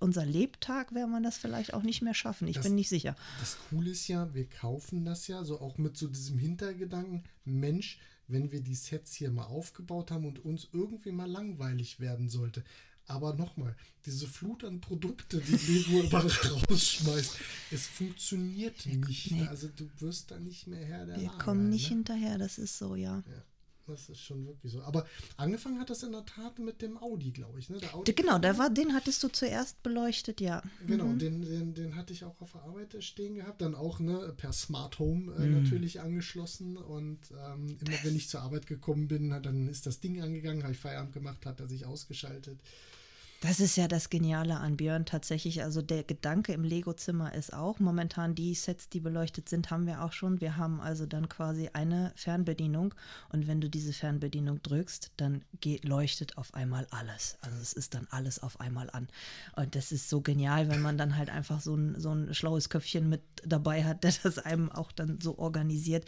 unser 0.00 0.24
Lebtag 0.24 0.94
werden 0.94 1.10
wir 1.10 1.20
das 1.20 1.38
vielleicht 1.38 1.74
auch 1.74 1.82
nicht 1.82 2.02
mehr 2.02 2.14
schaffen. 2.14 2.48
Ich 2.48 2.56
das, 2.56 2.64
bin 2.64 2.74
nicht 2.74 2.88
sicher. 2.88 3.14
Das 3.38 3.58
Coole 3.68 3.90
ist 3.90 4.08
ja, 4.08 4.32
wir 4.34 4.48
kaufen 4.48 5.04
das 5.04 5.28
ja 5.28 5.44
so 5.44 5.60
auch 5.60 5.78
mit 5.78 5.96
so 5.96 6.08
diesem 6.08 6.38
Hintergedanken, 6.38 7.24
Mensch, 7.44 7.98
wenn 8.26 8.50
wir 8.50 8.62
die 8.62 8.74
Sets 8.74 9.14
hier 9.14 9.30
mal 9.30 9.44
aufgebaut 9.44 10.10
haben 10.10 10.24
und 10.24 10.44
uns 10.44 10.68
irgendwie 10.72 11.12
mal 11.12 11.30
langweilig 11.30 12.00
werden 12.00 12.28
sollte, 12.28 12.64
aber 13.06 13.34
nochmal, 13.34 13.76
diese 14.06 14.26
Flut 14.26 14.64
an 14.64 14.80
Produkte, 14.80 15.40
die 15.40 15.56
Lego 15.56 16.02
überall 16.02 16.26
rausschmeißt, 16.70 17.36
es 17.70 17.86
funktioniert 17.86 18.86
nicht. 18.86 19.32
Nee. 19.32 19.46
Also 19.48 19.68
du 19.68 19.90
wirst 19.98 20.30
da 20.30 20.38
nicht 20.38 20.66
mehr 20.66 20.84
her 20.84 21.06
der 21.06 21.16
Wir 21.20 21.26
Lage, 21.28 21.38
kommen 21.38 21.68
nicht 21.70 21.90
ne? 21.90 21.96
hinterher, 21.96 22.38
das 22.38 22.58
ist 22.58 22.78
so, 22.78 22.94
ja. 22.94 23.22
ja. 23.26 23.42
Das 23.90 24.08
ist 24.08 24.20
schon 24.20 24.46
wirklich 24.46 24.72
so. 24.72 24.82
Aber 24.82 25.06
angefangen 25.36 25.80
hat 25.80 25.90
das 25.90 26.02
in 26.02 26.12
der 26.12 26.24
Tat 26.24 26.58
mit 26.58 26.82
dem 26.82 26.96
Audi, 26.96 27.30
glaube 27.30 27.58
ich. 27.58 27.70
Ne? 27.70 27.78
Der 27.78 27.94
Audi 27.94 28.12
genau, 28.12 28.38
der 28.38 28.58
war, 28.58 28.70
den 28.70 28.94
hattest 28.94 29.22
du 29.22 29.28
zuerst 29.28 29.82
beleuchtet, 29.82 30.40
ja. 30.40 30.62
Genau, 30.86 31.06
mhm. 31.06 31.18
den, 31.18 31.42
den, 31.42 31.74
den 31.74 31.96
hatte 31.96 32.12
ich 32.12 32.24
auch 32.24 32.40
auf 32.40 32.52
der 32.52 32.62
Arbeit 32.62 32.96
stehen 33.02 33.34
gehabt. 33.34 33.60
Dann 33.60 33.74
auch 33.74 34.00
ne, 34.00 34.32
per 34.36 34.52
Smart 34.52 34.98
Home 34.98 35.32
äh, 35.34 35.46
mhm. 35.46 35.62
natürlich 35.62 36.00
angeschlossen. 36.00 36.76
Und 36.76 37.18
ähm, 37.32 37.76
immer 37.80 37.96
wenn 38.02 38.16
ich 38.16 38.28
zur 38.28 38.42
Arbeit 38.42 38.66
gekommen 38.66 39.08
bin, 39.08 39.30
dann 39.42 39.68
ist 39.68 39.86
das 39.86 40.00
Ding 40.00 40.20
angegangen, 40.22 40.62
habe 40.62 40.72
ich 40.72 40.78
Feierabend 40.78 41.12
gemacht, 41.12 41.44
hat 41.46 41.60
er 41.60 41.66
sich 41.66 41.86
ausgeschaltet. 41.86 42.60
Das 43.40 43.58
ist 43.58 43.76
ja 43.76 43.88
das 43.88 44.10
Geniale 44.10 44.58
an 44.58 44.76
Björn 44.76 45.06
tatsächlich. 45.06 45.62
Also 45.62 45.80
der 45.80 46.04
Gedanke 46.04 46.52
im 46.52 46.62
Lego-Zimmer 46.62 47.32
ist 47.32 47.54
auch, 47.54 47.78
momentan 47.78 48.34
die 48.34 48.54
Sets, 48.54 48.90
die 48.90 49.00
beleuchtet 49.00 49.48
sind, 49.48 49.70
haben 49.70 49.86
wir 49.86 50.04
auch 50.04 50.12
schon. 50.12 50.42
Wir 50.42 50.58
haben 50.58 50.78
also 50.78 51.06
dann 51.06 51.26
quasi 51.30 51.70
eine 51.72 52.12
Fernbedienung 52.16 52.94
und 53.30 53.46
wenn 53.46 53.62
du 53.62 53.70
diese 53.70 53.94
Fernbedienung 53.94 54.62
drückst, 54.62 55.12
dann 55.16 55.42
geht, 55.58 55.86
leuchtet 55.86 56.36
auf 56.36 56.52
einmal 56.52 56.86
alles. 56.90 57.38
Also 57.40 57.56
es 57.62 57.72
ist 57.72 57.94
dann 57.94 58.06
alles 58.10 58.40
auf 58.42 58.60
einmal 58.60 58.90
an. 58.90 59.08
Und 59.56 59.74
das 59.74 59.90
ist 59.90 60.10
so 60.10 60.20
genial, 60.20 60.68
wenn 60.68 60.82
man 60.82 60.98
dann 60.98 61.16
halt 61.16 61.30
einfach 61.30 61.62
so 61.62 61.74
ein, 61.74 61.98
so 61.98 62.12
ein 62.12 62.34
schlaues 62.34 62.68
Köpfchen 62.68 63.08
mit 63.08 63.22
dabei 63.42 63.84
hat, 63.84 64.04
der 64.04 64.12
das 64.22 64.38
einem 64.38 64.70
auch 64.70 64.92
dann 64.92 65.18
so 65.18 65.38
organisiert. 65.38 66.04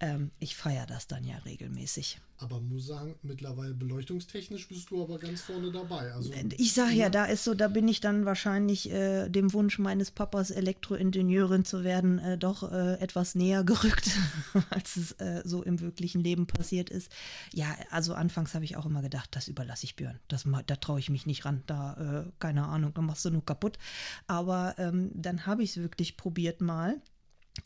Ähm, 0.00 0.32
ich 0.40 0.56
feiere 0.56 0.86
das 0.86 1.06
dann 1.06 1.22
ja 1.22 1.36
regelmäßig. 1.38 2.18
Aber 2.42 2.60
muss 2.60 2.86
sagen, 2.86 3.14
mittlerweile 3.22 3.72
beleuchtungstechnisch 3.72 4.66
bist 4.66 4.90
du 4.90 5.04
aber 5.04 5.16
ganz 5.18 5.42
vorne 5.42 5.70
dabei. 5.70 6.12
Also, 6.12 6.32
ich 6.56 6.71
sage 6.74 6.92
ja, 6.92 7.10
da 7.10 7.24
ist 7.24 7.44
so, 7.44 7.54
da 7.54 7.68
bin 7.68 7.88
ich 7.88 8.00
dann 8.00 8.24
wahrscheinlich 8.24 8.90
äh, 8.90 9.28
dem 9.28 9.52
Wunsch 9.52 9.78
meines 9.78 10.10
Papas, 10.10 10.50
Elektroingenieurin 10.50 11.64
zu 11.64 11.84
werden, 11.84 12.18
äh, 12.18 12.38
doch 12.38 12.70
äh, 12.70 12.94
etwas 13.00 13.34
näher 13.34 13.64
gerückt, 13.64 14.10
als 14.70 14.96
es 14.96 15.12
äh, 15.12 15.42
so 15.44 15.62
im 15.62 15.80
wirklichen 15.80 16.22
Leben 16.22 16.46
passiert 16.46 16.90
ist. 16.90 17.10
Ja, 17.52 17.74
also 17.90 18.14
anfangs 18.14 18.54
habe 18.54 18.64
ich 18.64 18.76
auch 18.76 18.86
immer 18.86 19.02
gedacht, 19.02 19.28
das 19.32 19.48
überlasse 19.48 19.84
ich 19.84 19.96
Björn. 19.96 20.20
Das, 20.28 20.46
da 20.66 20.76
traue 20.76 21.00
ich 21.00 21.10
mich 21.10 21.26
nicht 21.26 21.44
ran. 21.44 21.62
Da, 21.66 22.24
äh, 22.26 22.30
keine 22.38 22.64
Ahnung, 22.66 22.92
da 22.94 23.02
machst 23.02 23.24
du 23.24 23.30
nur 23.30 23.44
kaputt. 23.44 23.78
Aber 24.26 24.74
ähm, 24.78 25.10
dann 25.14 25.46
habe 25.46 25.62
ich 25.62 25.70
es 25.70 25.76
wirklich 25.78 26.16
probiert 26.16 26.60
mal. 26.60 27.00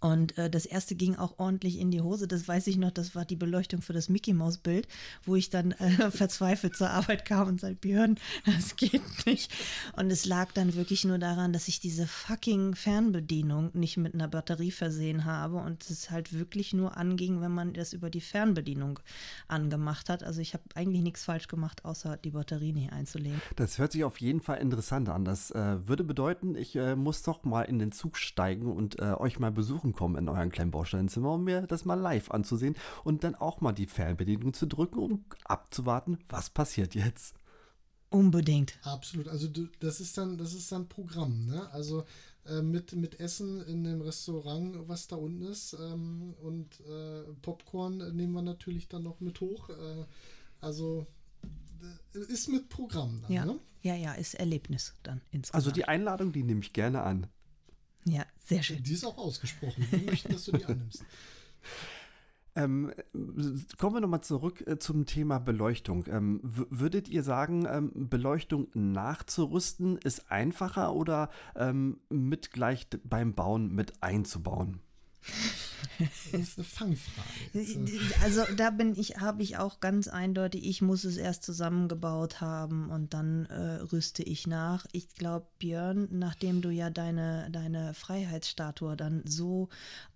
Und 0.00 0.36
äh, 0.36 0.50
das 0.50 0.66
erste 0.66 0.94
ging 0.94 1.16
auch 1.16 1.38
ordentlich 1.38 1.78
in 1.78 1.90
die 1.90 2.00
Hose. 2.00 2.28
Das 2.28 2.46
weiß 2.46 2.66
ich 2.66 2.76
noch, 2.76 2.90
das 2.90 3.14
war 3.14 3.24
die 3.24 3.36
Beleuchtung 3.36 3.82
für 3.82 3.92
das 3.92 4.08
Mickey 4.08 4.32
Maus 4.32 4.58
Bild, 4.58 4.88
wo 5.24 5.36
ich 5.36 5.48
dann 5.48 5.72
äh, 5.72 6.10
verzweifelt 6.10 6.76
zur 6.76 6.90
Arbeit 6.90 7.24
kam 7.24 7.48
und 7.48 7.60
sagte, 7.60 7.76
Björn, 7.76 8.18
das 8.46 8.76
geht 8.76 9.02
nicht. 9.26 9.50
Und 9.96 10.10
es 10.10 10.26
lag 10.26 10.52
dann 10.52 10.74
wirklich 10.74 11.04
nur 11.04 11.18
daran, 11.18 11.52
dass 11.52 11.68
ich 11.68 11.80
diese 11.80 12.06
fucking 12.06 12.74
Fernbedienung 12.74 13.70
nicht 13.74 13.96
mit 13.96 14.14
einer 14.14 14.28
Batterie 14.28 14.70
versehen 14.70 15.24
habe 15.24 15.56
und 15.56 15.88
es 15.88 16.10
halt 16.10 16.32
wirklich 16.32 16.72
nur 16.72 16.96
anging, 16.96 17.40
wenn 17.40 17.52
man 17.52 17.72
das 17.72 17.92
über 17.92 18.10
die 18.10 18.20
Fernbedienung 18.20 18.98
angemacht 19.48 20.08
hat. 20.08 20.22
Also 20.22 20.40
ich 20.40 20.52
habe 20.52 20.64
eigentlich 20.74 21.02
nichts 21.02 21.24
falsch 21.24 21.48
gemacht, 21.48 21.84
außer 21.84 22.16
die 22.18 22.30
Batterie 22.30 22.72
nicht 22.72 22.92
einzulegen. 22.92 23.40
Das 23.54 23.78
hört 23.78 23.92
sich 23.92 24.04
auf 24.04 24.20
jeden 24.20 24.40
Fall 24.40 24.58
interessant 24.58 25.08
an. 25.08 25.24
Das 25.24 25.52
äh, 25.52 25.86
würde 25.86 26.04
bedeuten, 26.04 26.54
ich 26.54 26.76
äh, 26.76 26.96
muss 26.96 27.22
doch 27.22 27.44
mal 27.44 27.62
in 27.62 27.78
den 27.78 27.92
Zug 27.92 28.18
steigen 28.18 28.72
und 28.72 28.98
äh, 28.98 29.14
euch 29.14 29.38
mal 29.38 29.52
besuchen 29.52 29.75
besuchen 29.76 29.92
kommen 29.92 30.16
in 30.16 30.28
euren 30.28 30.50
kleinen 30.50 30.70
Baustellenzimmer, 30.70 31.34
um 31.34 31.44
mir 31.44 31.62
das 31.62 31.84
mal 31.84 31.94
live 31.94 32.30
anzusehen 32.30 32.76
und 33.04 33.24
dann 33.24 33.34
auch 33.34 33.60
mal 33.60 33.72
die 33.72 33.86
Fernbedienung 33.86 34.54
zu 34.54 34.66
drücken, 34.66 34.98
um 34.98 35.24
abzuwarten, 35.44 36.18
was 36.28 36.50
passiert 36.50 36.94
jetzt. 36.94 37.34
Unbedingt. 38.08 38.78
Absolut. 38.82 39.28
Also 39.28 39.48
du, 39.48 39.68
das 39.80 40.00
ist 40.00 40.16
dann, 40.16 40.38
das 40.38 40.54
ist 40.54 40.70
dann 40.72 40.88
Programm, 40.88 41.44
ne? 41.46 41.68
Also 41.72 42.04
äh, 42.46 42.62
mit, 42.62 42.92
mit 42.92 43.20
Essen 43.20 43.60
in 43.66 43.84
dem 43.84 44.00
Restaurant, 44.00 44.88
was 44.88 45.08
da 45.08 45.16
unten 45.16 45.42
ist, 45.42 45.74
ähm, 45.74 46.34
und 46.42 46.80
äh, 46.80 47.22
Popcorn 47.42 47.98
nehmen 48.16 48.32
wir 48.32 48.42
natürlich 48.42 48.88
dann 48.88 49.02
noch 49.02 49.20
mit 49.20 49.40
hoch. 49.40 49.68
Äh, 49.70 50.04
also 50.60 51.06
äh, 52.14 52.18
ist 52.32 52.48
mit 52.48 52.68
Programm 52.68 53.20
dann, 53.22 53.32
ja. 53.32 53.44
ne? 53.44 53.58
Ja, 53.82 53.94
ja, 53.94 54.14
ist 54.14 54.34
Erlebnis 54.34 54.94
dann 55.02 55.20
insgesamt. 55.30 55.54
Also 55.54 55.70
die 55.70 55.84
Einladung, 55.84 56.32
die 56.32 56.42
nehme 56.42 56.60
ich 56.60 56.72
gerne 56.72 57.02
an. 57.02 57.26
Ja, 58.06 58.24
sehr 58.44 58.62
schön. 58.62 58.82
Die 58.82 58.92
ist 58.92 59.04
auch 59.04 59.18
ausgesprochen. 59.18 59.86
Wir 59.90 60.02
möchten, 60.10 60.32
dass 60.32 60.44
du 60.44 60.52
die 60.52 60.64
annimmst. 60.64 61.04
Ähm, 62.58 62.90
kommen 63.76 63.96
wir 63.96 64.00
nochmal 64.00 64.22
zurück 64.22 64.66
äh, 64.66 64.78
zum 64.78 65.04
Thema 65.04 65.38
Beleuchtung. 65.38 66.06
Ähm, 66.08 66.40
würdet 66.42 67.06
ihr 67.06 67.22
sagen, 67.22 67.66
ähm, 67.70 68.08
Beleuchtung 68.08 68.68
nachzurüsten 68.72 69.98
ist 69.98 70.32
einfacher 70.32 70.94
oder 70.94 71.28
ähm, 71.54 72.00
mit 72.08 72.52
gleich 72.52 72.86
beim 73.04 73.34
Bauen 73.34 73.74
mit 73.74 74.02
einzubauen? 74.02 74.80
Das 76.32 76.40
ist 76.40 76.58
eine 76.58 76.64
Fangfrage. 76.64 77.26
Also 78.22 78.42
da 78.56 78.70
bin 78.70 78.94
ich, 78.96 79.18
habe 79.18 79.42
ich 79.42 79.56
auch 79.56 79.80
ganz 79.80 80.08
eindeutig, 80.08 80.66
ich 80.66 80.82
muss 80.82 81.04
es 81.04 81.16
erst 81.16 81.42
zusammengebaut 81.42 82.40
haben 82.40 82.90
und 82.90 83.14
dann 83.14 83.46
äh, 83.46 83.76
rüste 83.82 84.22
ich 84.22 84.46
nach. 84.46 84.86
Ich 84.92 85.14
glaube, 85.14 85.46
Björn, 85.58 86.08
nachdem 86.10 86.60
du 86.60 86.70
ja 86.70 86.90
deine, 86.90 87.48
deine 87.50 87.94
Freiheitsstatue 87.94 88.96
dann 88.96 89.22
so 89.26 89.68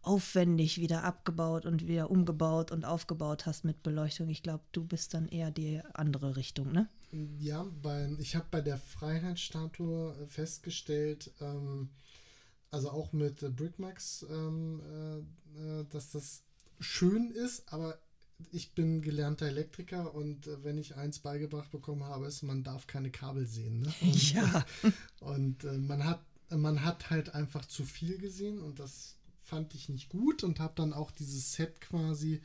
aufwendig 0.03 0.79
wieder 0.79 1.05
abgebaut 1.05 1.67
und 1.67 1.87
wieder 1.87 2.11
umgebaut 2.11 2.73
und 2.73 2.85
aufgebaut 2.85 3.47
hast 3.47 3.65
mit 3.65 3.83
Beleuchtung, 3.83 4.29
ich 4.29 4.43
glaube, 4.43 4.65
du 4.73 4.85
bist 4.85 5.15
dann 5.15 5.29
eher 5.29 5.51
die 5.51 5.81
andere 5.95 6.37
Richtung, 6.37 6.73
ne? 6.73 6.89
Ja, 7.39 7.67
bei, 7.83 8.09
ich 8.19 8.37
habe 8.37 8.47
bei 8.51 8.61
der 8.61 8.79
Freiheitsstatue 8.79 10.15
festgestellt, 10.29 11.33
ähm, 11.41 11.91
also 12.71 12.91
auch 12.91 13.13
mit 13.13 13.43
äh, 13.43 13.51
Brickmax, 13.51 14.27
ähm, 14.31 14.81
äh, 14.81 15.81
äh, 15.81 15.85
dass 15.91 16.11
das 16.11 16.43
schön 16.79 17.31
ist, 17.31 17.73
aber 17.73 17.99
ich 18.53 18.73
bin 18.73 19.03
gelernter 19.03 19.47
Elektriker 19.47 20.15
und 20.15 20.47
äh, 20.47 20.65
wenn 20.65 20.79
ich 20.79 20.97
eins 20.97 21.19
beigebracht 21.19 21.71
bekommen 21.71 22.05
habe, 22.05 22.27
ist, 22.27 22.43
man 22.43 22.63
darf 22.63 22.87
keine 22.87 23.11
Kabel 23.11 23.47
sehen. 23.47 23.81
Ne? 23.81 23.93
Und, 24.01 24.33
ja. 24.33 24.67
Und 25.21 25.65
äh, 25.65 25.77
man 25.79 26.05
hat 26.05 26.25
man 26.53 26.85
hat 26.85 27.11
halt 27.11 27.33
einfach 27.33 27.65
zu 27.65 27.85
viel 27.85 28.19
gesehen 28.19 28.61
und 28.61 28.81
das 28.81 29.15
fand 29.41 29.73
ich 29.77 29.89
nicht 29.89 30.09
gut 30.09 30.43
und 30.43 30.59
habe 30.59 30.73
dann 30.75 30.93
auch 30.93 31.13
dieses 31.13 31.53
Set 31.53 31.81
quasi 31.81 32.41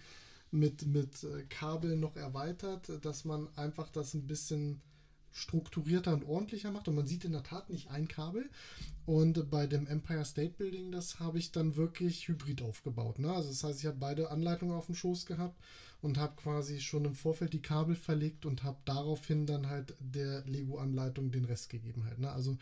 mit, 0.52 0.86
mit 0.86 1.26
Kabel 1.50 1.96
noch 1.98 2.16
erweitert, 2.16 3.04
dass 3.04 3.26
man 3.26 3.48
einfach 3.58 3.90
das 3.90 4.14
ein 4.14 4.28
bisschen 4.28 4.80
strukturierter 5.36 6.14
und 6.14 6.24
ordentlicher 6.24 6.72
macht. 6.72 6.88
Und 6.88 6.96
man 6.96 7.06
sieht 7.06 7.26
in 7.26 7.34
der 7.34 7.44
Tat 7.44 7.70
nicht 7.70 7.92
ein 7.92 8.08
Kabel. 8.08 8.50
Und 9.06 9.52
bei 9.52 9.68
dem 9.68 9.86
Empire 9.86 10.26
State 10.26 10.56
Building, 10.58 10.92
das 10.92 11.20
habe 11.20 11.38
ich 11.38 11.52
dann 11.52 11.76
wirklich 11.76 12.28
hybrid 12.28 12.62
aufgebaut. 12.62 13.20
Ne? 13.20 13.32
Also 13.32 13.50
das 13.50 13.64
heißt, 13.64 13.80
ich 13.82 13.86
habe 13.86 13.98
beide 14.00 14.32
Anleitungen 14.32 14.76
auf 14.76 14.88
dem 14.88 14.96
Schoß 14.96 15.26
gehabt 15.26 15.60
und 16.02 16.18
habe 16.18 16.36
quasi 16.38 16.80
schon 16.80 17.06
im 17.06 17.16
Vorfeld 17.16 17.54
die 17.54 17.62
Kabel 17.62 17.96
verlegt 17.96 18.46
und 18.46 18.64
habe 18.64 18.78
daraufhin 18.86 19.46
dann 19.46 19.68
halt 19.68 19.96
der 20.00 20.44
Lego-Anleitung 20.46 21.32
den 21.32 21.46
Rest 21.46 21.70
gegeben 21.70 22.06
halt. 22.06 22.20
Ne? 22.20 22.32
Also 22.32 22.58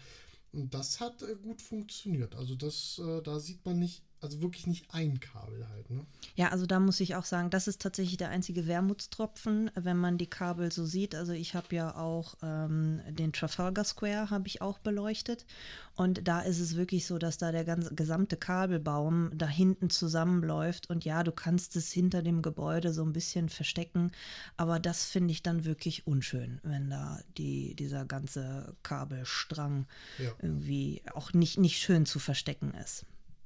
und 0.54 0.74
das 0.74 1.00
hat 1.00 1.22
äh, 1.24 1.36
gut 1.36 1.62
funktioniert. 1.62 2.36
Also 2.36 2.56
das, 2.56 3.02
äh, 3.04 3.22
da 3.22 3.40
sieht 3.40 3.66
man 3.66 3.80
nicht 3.80 4.04
also 4.24 4.42
wirklich 4.42 4.68
nicht 4.68 4.86
ein 4.94 5.20
Kabel 5.20 5.68
halt, 5.70 5.90
ne? 5.90 6.06
Ja, 6.36 6.50
also 6.50 6.66
da 6.66 6.80
muss 6.80 7.00
ich 7.00 7.16
auch 7.16 7.26
sagen, 7.26 7.50
das 7.50 7.68
ist 7.68 7.82
tatsächlich 7.82 8.18
der 8.18 8.30
einzige 8.30 8.66
Wermutstropfen, 8.66 9.70
wenn 9.76 9.98
man 9.98 10.18
die 10.18 10.30
Kabel 10.30 10.72
so 10.72 10.86
sieht. 10.86 11.14
Also 11.14 11.32
ich 11.34 11.54
habe 11.54 11.76
ja 11.76 11.96
auch 11.96 12.36
ähm, 12.42 13.02
den 13.10 13.34
Trafalgar 13.34 13.86
Square 13.86 14.30
habe 14.30 14.48
ich 14.48 14.62
auch 14.62 14.80
beleuchtet 14.80 15.46
und 15.96 16.28
da 16.28 16.42
ist 16.42 16.60
es 16.60 16.76
wirklich 16.76 17.06
so, 17.06 17.20
dass 17.20 17.38
da 17.38 17.52
der 17.52 17.66
ganze 17.66 17.94
gesamte 17.94 18.36
Kabelbaum 18.36 19.32
da 19.36 19.48
hinten 19.48 19.90
zusammenläuft 19.90 20.90
und 20.90 21.06
ja, 21.06 21.24
du 21.24 21.32
kannst 21.32 21.76
es 21.76 21.92
hinter 21.92 22.24
dem 22.24 22.42
Gebäude 22.42 22.94
so 22.94 23.04
ein 23.04 23.14
bisschen 23.14 23.50
verstecken, 23.50 24.12
aber 24.58 24.80
das 24.80 25.06
finde 25.06 25.32
ich 25.32 25.44
dann 25.44 25.66
wirklich 25.66 26.08
unschön, 26.08 26.60
wenn 26.64 26.90
da 26.90 27.20
die, 27.38 27.76
dieser 27.76 28.06
ganze 28.06 28.76
Kabelstrang 28.82 29.86
ja. 30.18 30.32
irgendwie 30.42 31.04
auch 31.14 31.34
nicht, 31.34 31.60
nicht 31.60 31.78
schön 31.78 32.06
zu 32.06 32.20
verstecken 32.20 32.74
ist. 32.74 33.06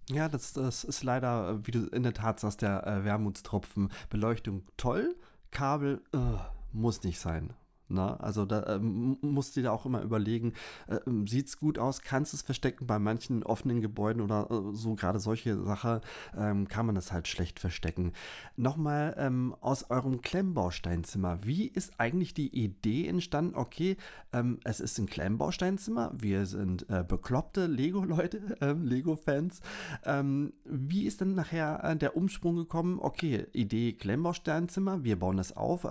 Ja, 0.10 0.30
das, 0.30 0.54
das 0.54 0.84
ist 0.84 1.04
leider, 1.04 1.66
wie 1.68 1.72
du 1.72 1.88
in 1.88 2.04
der 2.04 2.14
Tat 2.14 2.40
sagst, 2.40 2.62
der 2.62 2.88
äh, 2.88 3.04
Wermutstropfen. 3.04 3.90
Beleuchtung 4.10 4.64
toll, 4.78 5.16
Kabel 5.52 6.02
uh, 6.16 6.38
muss 6.72 7.04
nicht 7.04 7.20
sein. 7.20 7.54
Na, 7.90 8.12
ne? 8.12 8.20
also 8.20 8.46
da 8.46 8.64
äh, 8.64 8.80
musst 8.80 9.56
du 9.56 9.62
dir 9.62 9.72
auch 9.72 9.86
immer 9.86 10.02
überlegen, 10.02 10.54
äh, 10.88 11.00
sieht 11.26 11.48
es 11.48 11.58
gut 11.58 11.80
aus, 11.80 12.02
kannst 12.02 12.34
es 12.34 12.42
verstecken 12.42 12.86
bei 12.86 13.00
manchen 13.00 13.44
offenen 13.44 13.82
Gebäuden 13.82 14.22
oder 14.22 14.50
äh, 14.52 14.76
so 14.76 14.96
gerade 14.96 15.20
solche 15.20 15.62
Sachen 15.64 16.02
ähm, 16.36 16.68
kann 16.68 16.86
man 16.86 16.96
das 16.96 17.12
halt 17.12 17.28
schlecht 17.28 17.60
verstecken. 17.60 18.12
Nochmal 18.58 19.16
ähm, 19.18 19.56
aus 19.62 19.90
eurem 19.90 20.22
Klemmbausteinzimmer, 20.22 21.40
wie 21.44 21.68
ist 21.68 22.00
eigentlich 22.00 22.34
die 22.34 22.54
Idee 22.54 23.08
entstanden? 23.08 23.56
Okay, 23.56 23.96
ähm, 24.34 24.60
es 24.66 24.80
ist 24.82 24.98
ein 25.00 25.06
Klemmbausteinzimmer, 25.06 26.12
wir 26.18 26.46
sind 26.46 26.90
äh, 26.90 27.06
bekloppte 27.08 27.68
Lego-Leute, 27.68 28.58
ähm, 28.62 28.86
Lego-Fans. 28.86 29.62
Ähm, 30.04 30.54
wie 30.66 31.06
ist 31.06 31.22
denn 31.22 31.36
nachher 31.36 31.84
äh, 31.84 31.96
der 31.96 32.18
Umsprung 32.18 32.56
gekommen? 32.56 33.00
Okay, 33.00 33.48
Idee 33.54 33.94
Klemmbausteinzimmer, 33.94 35.04
wir 35.04 35.18
bauen 35.18 35.38
das 35.38 35.56
auf. 35.56 35.86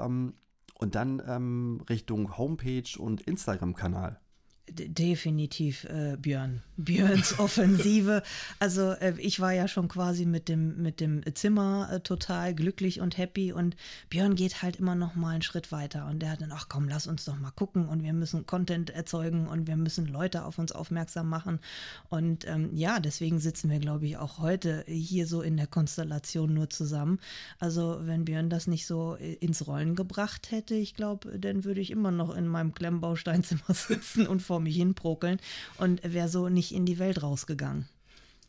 Und 0.79 0.95
dann 0.95 1.22
ähm, 1.27 1.83
Richtung 1.89 2.37
Homepage 2.37 2.99
und 2.99 3.22
Instagram-Kanal. 3.22 4.20
Definitiv 4.68 5.84
äh, 5.84 6.16
Björn. 6.16 6.62
Björns 6.76 7.38
Offensive. 7.38 8.22
Also 8.58 8.92
äh, 8.92 9.14
ich 9.18 9.40
war 9.40 9.52
ja 9.52 9.68
schon 9.68 9.88
quasi 9.88 10.26
mit 10.26 10.48
dem, 10.48 10.82
mit 10.82 11.00
dem 11.00 11.22
Zimmer 11.34 11.88
äh, 11.90 12.00
total 12.00 12.54
glücklich 12.54 13.00
und 13.00 13.16
happy 13.16 13.52
und 13.52 13.76
Björn 14.10 14.34
geht 14.34 14.62
halt 14.62 14.76
immer 14.76 14.94
noch 14.94 15.14
mal 15.14 15.30
einen 15.30 15.42
Schritt 15.42 15.72
weiter 15.72 16.06
und 16.06 16.20
der 16.20 16.30
hat 16.30 16.40
dann, 16.40 16.52
ach 16.52 16.66
komm, 16.68 16.88
lass 16.88 17.06
uns 17.06 17.24
doch 17.24 17.38
mal 17.38 17.52
gucken 17.52 17.88
und 17.88 18.02
wir 18.02 18.12
müssen 18.12 18.46
Content 18.46 18.90
erzeugen 18.90 19.46
und 19.46 19.66
wir 19.66 19.76
müssen 19.76 20.06
Leute 20.06 20.44
auf 20.44 20.58
uns 20.58 20.72
aufmerksam 20.72 21.28
machen. 21.28 21.60
Und 22.08 22.46
ähm, 22.46 22.70
ja, 22.74 23.00
deswegen 23.00 23.38
sitzen 23.38 23.70
wir, 23.70 23.78
glaube 23.78 24.06
ich, 24.06 24.16
auch 24.16 24.38
heute 24.38 24.84
hier 24.86 25.26
so 25.26 25.42
in 25.42 25.56
der 25.56 25.66
Konstellation 25.66 26.52
nur 26.52 26.70
zusammen. 26.70 27.20
Also 27.58 28.00
wenn 28.02 28.24
Björn 28.24 28.50
das 28.50 28.66
nicht 28.66 28.86
so 28.86 29.16
äh, 29.16 29.34
ins 29.34 29.66
Rollen 29.66 29.94
gebracht 29.94 30.50
hätte, 30.50 30.74
ich 30.74 30.94
glaube, 30.94 31.38
dann 31.38 31.64
würde 31.64 31.80
ich 31.80 31.90
immer 31.90 32.10
noch 32.10 32.34
in 32.34 32.46
meinem 32.46 32.74
Klemmbausteinzimmer 32.74 33.62
sitzen 33.74 34.26
und 34.26 34.42
vor 34.42 34.55
mich 34.61 34.76
hinprokeln 34.76 35.40
und 35.78 36.02
wäre 36.02 36.28
so 36.28 36.48
nicht 36.48 36.72
in 36.72 36.86
die 36.86 36.98
Welt 36.98 37.22
rausgegangen. 37.22 37.88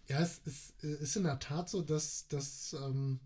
Ja, 0.07 0.21
es 0.21 0.39
ist, 0.45 0.83
äh, 0.83 1.03
ist 1.03 1.17
in 1.17 1.23
der 1.23 1.39
Tat 1.39 1.69
so, 1.69 1.81
dass, 1.81 2.27
dass 2.29 2.73
ähm, 2.73 3.19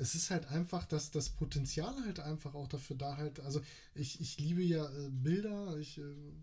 es 0.00 0.14
ist 0.14 0.30
halt 0.30 0.46
einfach, 0.46 0.86
dass 0.86 1.10
das 1.10 1.28
Potenzial 1.28 1.92
halt 2.04 2.20
einfach 2.20 2.54
auch 2.54 2.68
dafür 2.68 2.96
da 2.96 3.16
halt, 3.16 3.40
also 3.40 3.60
ich, 3.96 4.20
ich 4.20 4.38
liebe 4.38 4.62
ja 4.62 4.84
äh, 4.84 5.08
Bilder, 5.10 5.76
ich 5.76 5.98
äh, 5.98 6.02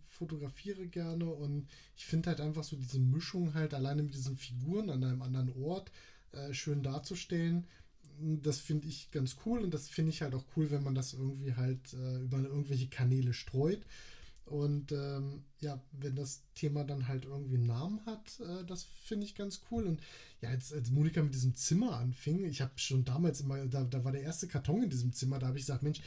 fotografiere 0.10 0.88
gerne 0.88 1.26
und 1.26 1.68
ich 1.96 2.06
finde 2.06 2.30
halt 2.30 2.42
einfach 2.42 2.66
so 2.66 2.76
diese 2.76 3.00
Mischung 3.00 3.54
halt 3.54 3.74
alleine 3.74 4.04
mit 4.04 4.14
diesen 4.14 4.36
Figuren 4.36 4.90
an 4.90 5.04
einem 5.04 5.22
anderen 5.22 5.54
Ort 5.64 5.90
äh, 6.34 6.54
schön 6.54 6.84
darzustellen. 6.84 7.66
Das 8.20 8.60
finde 8.60 8.88
ich 8.90 9.10
ganz 9.12 9.38
cool 9.46 9.60
und 9.60 9.74
das 9.74 9.88
finde 9.88 10.12
ich 10.12 10.22
halt 10.22 10.36
auch 10.36 10.46
cool, 10.58 10.70
wenn 10.70 10.84
man 10.84 10.96
das 10.96 11.14
irgendwie 11.14 11.54
halt 11.54 11.94
äh, 11.94 12.24
über 12.24 12.40
irgendwelche 12.40 12.88
Kanäle 12.88 13.34
streut. 13.34 13.86
Und 14.46 14.92
ähm, 14.92 15.44
ja, 15.60 15.82
wenn 15.92 16.16
das 16.16 16.44
Thema 16.54 16.84
dann 16.84 17.08
halt 17.08 17.26
irgendwie 17.26 17.56
einen 17.56 17.66
Namen 17.66 18.06
hat, 18.06 18.40
äh, 18.40 18.64
das 18.66 18.84
finde 18.84 19.26
ich 19.26 19.34
ganz 19.34 19.62
cool. 19.72 19.86
Und 19.86 20.02
ja, 20.42 20.50
als, 20.50 20.72
als 20.72 20.92
Monika 20.92 21.24
mit 21.24 21.34
diesem 21.34 21.56
Zimmer 21.56 21.98
anfing, 21.98 22.46
ich 22.46 22.62
habe 22.62 22.74
schon 22.76 23.06
damals 23.06 23.42
immer, 23.42 23.66
da, 23.66 23.84
da 23.84 24.04
war 24.04 24.12
der 24.12 24.22
erste 24.22 24.48
Karton 24.48 24.84
in 24.84 24.90
diesem 24.90 25.14
Zimmer, 25.14 25.40
da 25.40 25.48
habe 25.48 25.58
ich 25.58 25.66
gesagt, 25.66 25.82
Mensch, 25.82 26.02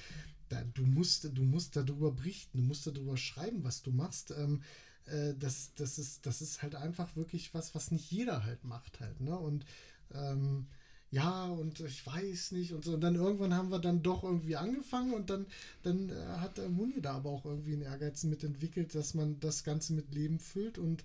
da, 0.49 0.63
du 0.63 0.87
musst, 0.87 1.37
du 1.37 1.43
musst 1.43 1.75
darüber 1.75 2.13
berichten, 2.13 2.59
du 2.59 2.65
musst 2.65 2.87
darüber 2.87 3.17
schreiben, 3.17 3.65
was 3.65 3.83
du 3.83 3.91
machst. 3.91 4.31
Ähm, 4.31 4.63
äh, 5.07 5.35
das, 5.37 5.73
das, 5.75 5.99
ist, 5.99 6.25
das 6.25 6.41
ist 6.41 6.63
halt 6.63 6.77
einfach 6.77 7.17
wirklich 7.17 7.53
was, 7.55 7.75
was 7.75 7.91
nicht 7.91 8.11
jeder 8.11 8.45
halt 8.45 8.63
macht 8.65 9.01
halt. 9.01 9.21
Ne? 9.21 9.37
Und 9.37 9.65
ähm, 10.13 10.69
ja, 11.11 11.47
und 11.47 11.81
ich 11.81 12.07
weiß 12.07 12.53
nicht 12.53 12.73
und 12.75 12.85
so. 12.85 12.95
Und 12.95 13.01
dann 13.01 13.15
irgendwann 13.15 13.55
haben 13.55 13.71
wir 13.71 13.79
dann 13.79 14.03
doch 14.03 14.25
irgendwie 14.25 14.57
angefangen 14.57 15.15
und 15.15 15.31
dann, 15.31 15.47
dann 15.83 16.11
äh, 16.11 16.15
hat 16.41 16.59
der 16.59 16.69
Muni 16.69 17.01
da 17.01 17.15
aber 17.15 17.31
auch 17.31 17.45
irgendwie 17.47 17.73
einen 17.73 17.83
Ehrgeiz 17.83 18.25
mit 18.25 18.45
entwickelt, 18.45 18.95
dass 18.95 19.15
man 19.15 19.41
das 19.41 19.65
Ganze 19.65 19.95
mit 19.95 20.13
Leben 20.13 20.39
füllt 20.39 20.79
und 20.79 21.05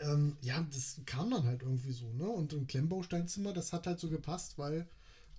ähm, 0.00 0.36
ja, 0.42 0.66
das 0.72 1.00
kam 1.06 1.30
dann 1.30 1.44
halt 1.44 1.62
irgendwie 1.62 1.92
so, 1.92 2.12
ne? 2.14 2.28
Und 2.28 2.52
ein 2.52 2.66
Klemmbausteinzimmer, 2.66 3.52
das 3.52 3.72
hat 3.72 3.86
halt 3.86 4.00
so 4.00 4.08
gepasst, 4.08 4.58
weil 4.58 4.88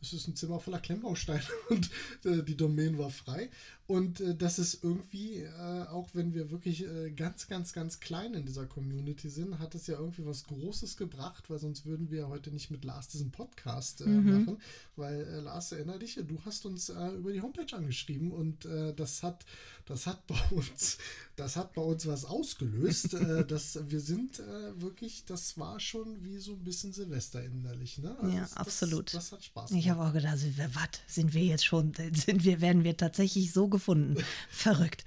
es 0.02 0.14
ist 0.14 0.28
ein 0.28 0.36
Zimmer 0.36 0.60
voller 0.60 0.80
Klemmbausteine 0.80 1.44
und 1.70 1.90
äh, 2.24 2.44
die 2.44 2.56
Domain 2.56 2.98
war 2.98 3.10
frei. 3.10 3.50
Und 3.88 4.20
äh, 4.20 4.36
das 4.36 4.58
ist 4.58 4.84
irgendwie, 4.84 5.42
äh, 5.42 5.86
auch 5.90 6.10
wenn 6.14 6.34
wir 6.34 6.50
wirklich 6.50 6.86
äh, 6.86 7.12
ganz, 7.12 7.48
ganz, 7.48 7.72
ganz 7.72 8.00
klein 8.00 8.34
in 8.34 8.46
dieser 8.46 8.66
Community 8.66 9.30
sind, 9.30 9.60
hat 9.60 9.76
es 9.76 9.86
ja 9.86 10.00
irgendwie 10.00 10.26
was 10.26 10.44
Großes 10.46 10.98
gebracht, 10.98 11.50
weil 11.52 11.60
sonst 11.60 11.86
würden 11.86 12.10
wir 12.10 12.28
heute 12.28 12.52
nicht 12.52 12.72
mit 12.72 12.84
Lars 12.84 13.10
diesen 13.10 13.30
Podcast 13.30 14.02
äh, 14.02 14.08
mhm. 14.08 14.40
machen. 14.40 14.58
Weil 14.96 15.22
äh, 15.22 15.40
Lars, 15.42 15.72
erinnere 15.72 16.00
dich, 16.00 16.16
du 16.16 16.40
hast 16.46 16.66
uns 16.66 16.90
über 16.90 17.32
die 17.32 17.42
Homepage 17.42 17.76
angeschrieben 17.76 18.32
und 18.32 18.66
das 18.96 19.24
hat, 19.24 19.46
das 19.86 20.08
hat 20.08 20.26
bei 20.28 20.40
uns, 20.52 20.98
das 21.36 21.56
hat 21.56 21.74
bei 21.74 21.82
uns 21.82 22.08
was 22.08 22.26
ausgelöst. 22.26 23.14
dass 23.48 23.80
wir 23.88 24.00
sind 24.00 24.42
wirklich, 24.78 25.26
das 25.26 25.58
war 25.58 25.80
schon 25.80 26.24
wie 26.24 26.38
so 26.38 26.54
ein 26.54 26.64
bisschen 26.64 26.94
Silvester 26.94 27.44
innerlich. 27.44 27.98
Ne? 27.98 28.16
Also 28.20 28.36
ja, 28.36 28.42
das, 28.42 28.58
absolut. 28.58 29.14
Das, 29.14 29.26
das 29.26 29.32
hat 29.34 29.44
Spaß 29.44 29.70
gemacht. 29.70 29.84
Ich 29.84 29.90
habe 29.90 30.02
auch 30.04 30.14
gedacht, 30.14 30.38
was 30.74 30.90
sind 31.08 31.34
wir 31.34 31.44
jetzt 31.44 31.66
schon, 31.66 31.94
sind 31.94 32.44
wir, 32.44 32.62
werden 32.62 32.84
wir 32.84 32.98
tatsächlich 32.98 33.52
so 33.52 33.68
gefunden. 33.76 34.18
Verrückt. 34.50 35.04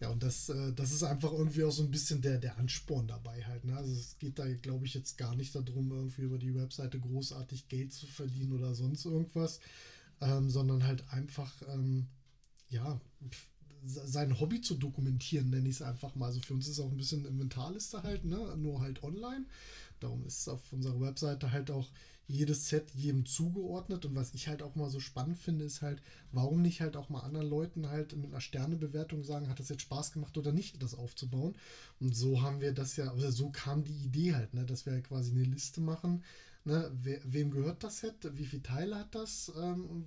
Ja, 0.00 0.08
und 0.08 0.22
das, 0.22 0.48
äh, 0.48 0.72
das 0.72 0.92
ist 0.92 1.02
einfach 1.02 1.32
irgendwie 1.32 1.62
auch 1.64 1.72
so 1.72 1.82
ein 1.82 1.90
bisschen 1.90 2.22
der, 2.22 2.38
der 2.38 2.56
Ansporn 2.56 3.06
dabei 3.06 3.44
halt. 3.44 3.64
Ne? 3.64 3.76
Also 3.76 3.92
es 3.92 4.18
geht 4.18 4.38
da, 4.38 4.46
glaube 4.54 4.86
ich, 4.86 4.94
jetzt 4.94 5.18
gar 5.18 5.36
nicht 5.36 5.54
darum, 5.54 5.92
irgendwie 5.92 6.22
über 6.22 6.38
die 6.38 6.54
Webseite 6.54 6.98
großartig 6.98 7.68
Geld 7.68 7.92
zu 7.92 8.06
verdienen 8.06 8.52
oder 8.52 8.74
sonst 8.74 9.04
irgendwas, 9.04 9.60
ähm, 10.22 10.48
sondern 10.48 10.84
halt 10.84 11.04
einfach, 11.10 11.52
ähm, 11.68 12.06
ja, 12.70 12.98
sein 13.84 14.38
Hobby 14.40 14.60
zu 14.60 14.74
dokumentieren, 14.74 15.50
nenne 15.50 15.68
ich 15.68 15.76
es 15.76 15.82
einfach 15.82 16.14
mal. 16.14 16.26
Also 16.26 16.40
für 16.40 16.54
uns 16.54 16.66
ist 16.66 16.78
es 16.78 16.80
auch 16.80 16.90
ein 16.90 16.96
bisschen 16.96 17.26
Inventarliste 17.26 18.02
halt, 18.02 18.24
ne? 18.24 18.56
nur 18.56 18.80
halt 18.80 19.02
online. 19.02 19.46
Darum 20.00 20.26
ist 20.26 20.40
es 20.40 20.48
auf 20.48 20.72
unserer 20.72 21.00
Webseite 21.00 21.52
halt 21.52 21.70
auch 21.70 21.90
jedes 22.30 22.68
Set 22.68 22.90
jedem 22.94 23.26
zugeordnet. 23.26 24.04
Und 24.04 24.14
was 24.14 24.34
ich 24.34 24.48
halt 24.48 24.62
auch 24.62 24.74
mal 24.74 24.90
so 24.90 25.00
spannend 25.00 25.38
finde, 25.38 25.64
ist 25.64 25.82
halt, 25.82 26.00
warum 26.32 26.62
nicht 26.62 26.80
halt 26.80 26.96
auch 26.96 27.08
mal 27.08 27.20
anderen 27.20 27.48
Leuten 27.48 27.88
halt 27.88 28.16
mit 28.16 28.30
einer 28.30 28.40
Sternebewertung 28.40 29.24
sagen, 29.24 29.48
hat 29.48 29.60
das 29.60 29.68
jetzt 29.68 29.82
Spaß 29.82 30.12
gemacht 30.12 30.36
oder 30.38 30.52
nicht, 30.52 30.82
das 30.82 30.94
aufzubauen. 30.94 31.54
Und 31.98 32.14
so 32.14 32.42
haben 32.42 32.60
wir 32.60 32.72
das 32.72 32.96
ja, 32.96 33.12
oder 33.12 33.32
so 33.32 33.50
kam 33.50 33.84
die 33.84 34.04
Idee 34.04 34.34
halt, 34.34 34.54
ne, 34.54 34.64
dass 34.64 34.86
wir 34.86 34.92
halt 34.92 35.08
quasi 35.08 35.32
eine 35.32 35.44
Liste 35.44 35.80
machen. 35.80 36.24
Ne, 36.64 36.90
we, 37.02 37.20
wem 37.24 37.50
gehört 37.50 37.82
das 37.82 38.00
Set? 38.00 38.36
Wie 38.36 38.46
viele 38.46 38.62
Teile 38.62 38.96
hat 38.96 39.14
das? 39.14 39.50
Ähm, 39.60 40.06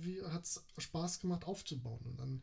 wie 0.00 0.22
hat 0.22 0.44
es 0.44 0.64
Spaß 0.78 1.20
gemacht 1.20 1.46
aufzubauen? 1.46 2.00
Und 2.04 2.20
dann 2.20 2.42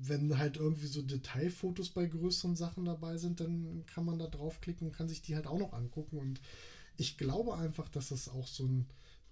wenn 0.00 0.38
halt 0.38 0.56
irgendwie 0.56 0.86
so 0.86 1.02
Detailfotos 1.02 1.90
bei 1.90 2.06
größeren 2.06 2.56
Sachen 2.56 2.84
dabei 2.84 3.16
sind, 3.16 3.40
dann 3.40 3.84
kann 3.86 4.04
man 4.04 4.18
da 4.18 4.26
draufklicken 4.26 4.86
und 4.86 4.92
kann 4.92 5.08
sich 5.08 5.22
die 5.22 5.34
halt 5.34 5.46
auch 5.46 5.58
noch 5.58 5.72
angucken. 5.72 6.18
Und 6.18 6.40
ich 6.98 7.16
glaube 7.16 7.56
einfach, 7.56 7.88
dass 7.88 8.08
das 8.08 8.28
auch 8.28 8.46
so 8.46 8.64
ein 8.66 8.86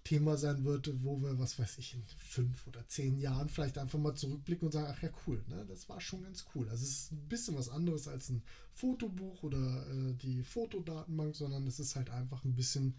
Thema 0.05 0.37
sein 0.37 0.65
wird, 0.65 0.89
wo 1.03 1.21
wir, 1.21 1.37
was 1.41 1.59
weiß 1.59 1.79
ich, 1.79 1.95
in 1.95 2.05
fünf 2.17 2.65
oder 2.69 2.87
zehn 2.87 3.19
Jahren 3.19 3.49
vielleicht 3.49 3.77
einfach 3.77 3.99
mal 3.99 4.15
zurückblicken 4.15 4.67
und 4.67 4.73
sagen, 4.73 4.87
ach 4.89 5.03
ja, 5.03 5.11
cool, 5.27 5.45
ne? 5.49 5.67
das 5.69 5.89
war 5.89 6.01
schon 6.01 6.23
ganz 6.23 6.47
cool. 6.55 6.69
Also 6.69 6.85
es 6.85 6.91
ist 6.91 7.13
ein 7.13 7.29
bisschen 7.29 7.57
was 7.57 7.69
anderes 7.69 8.07
als 8.07 8.31
ein 8.31 8.45
Fotobuch 8.73 9.43
oder 9.43 9.85
äh, 9.91 10.15
die 10.15 10.45
Fotodatenbank, 10.45 11.35
sondern 11.35 11.67
es 11.67 11.81
ist 11.81 11.97
halt 11.97 12.11
einfach 12.11 12.45
ein 12.45 12.55
bisschen 12.55 12.95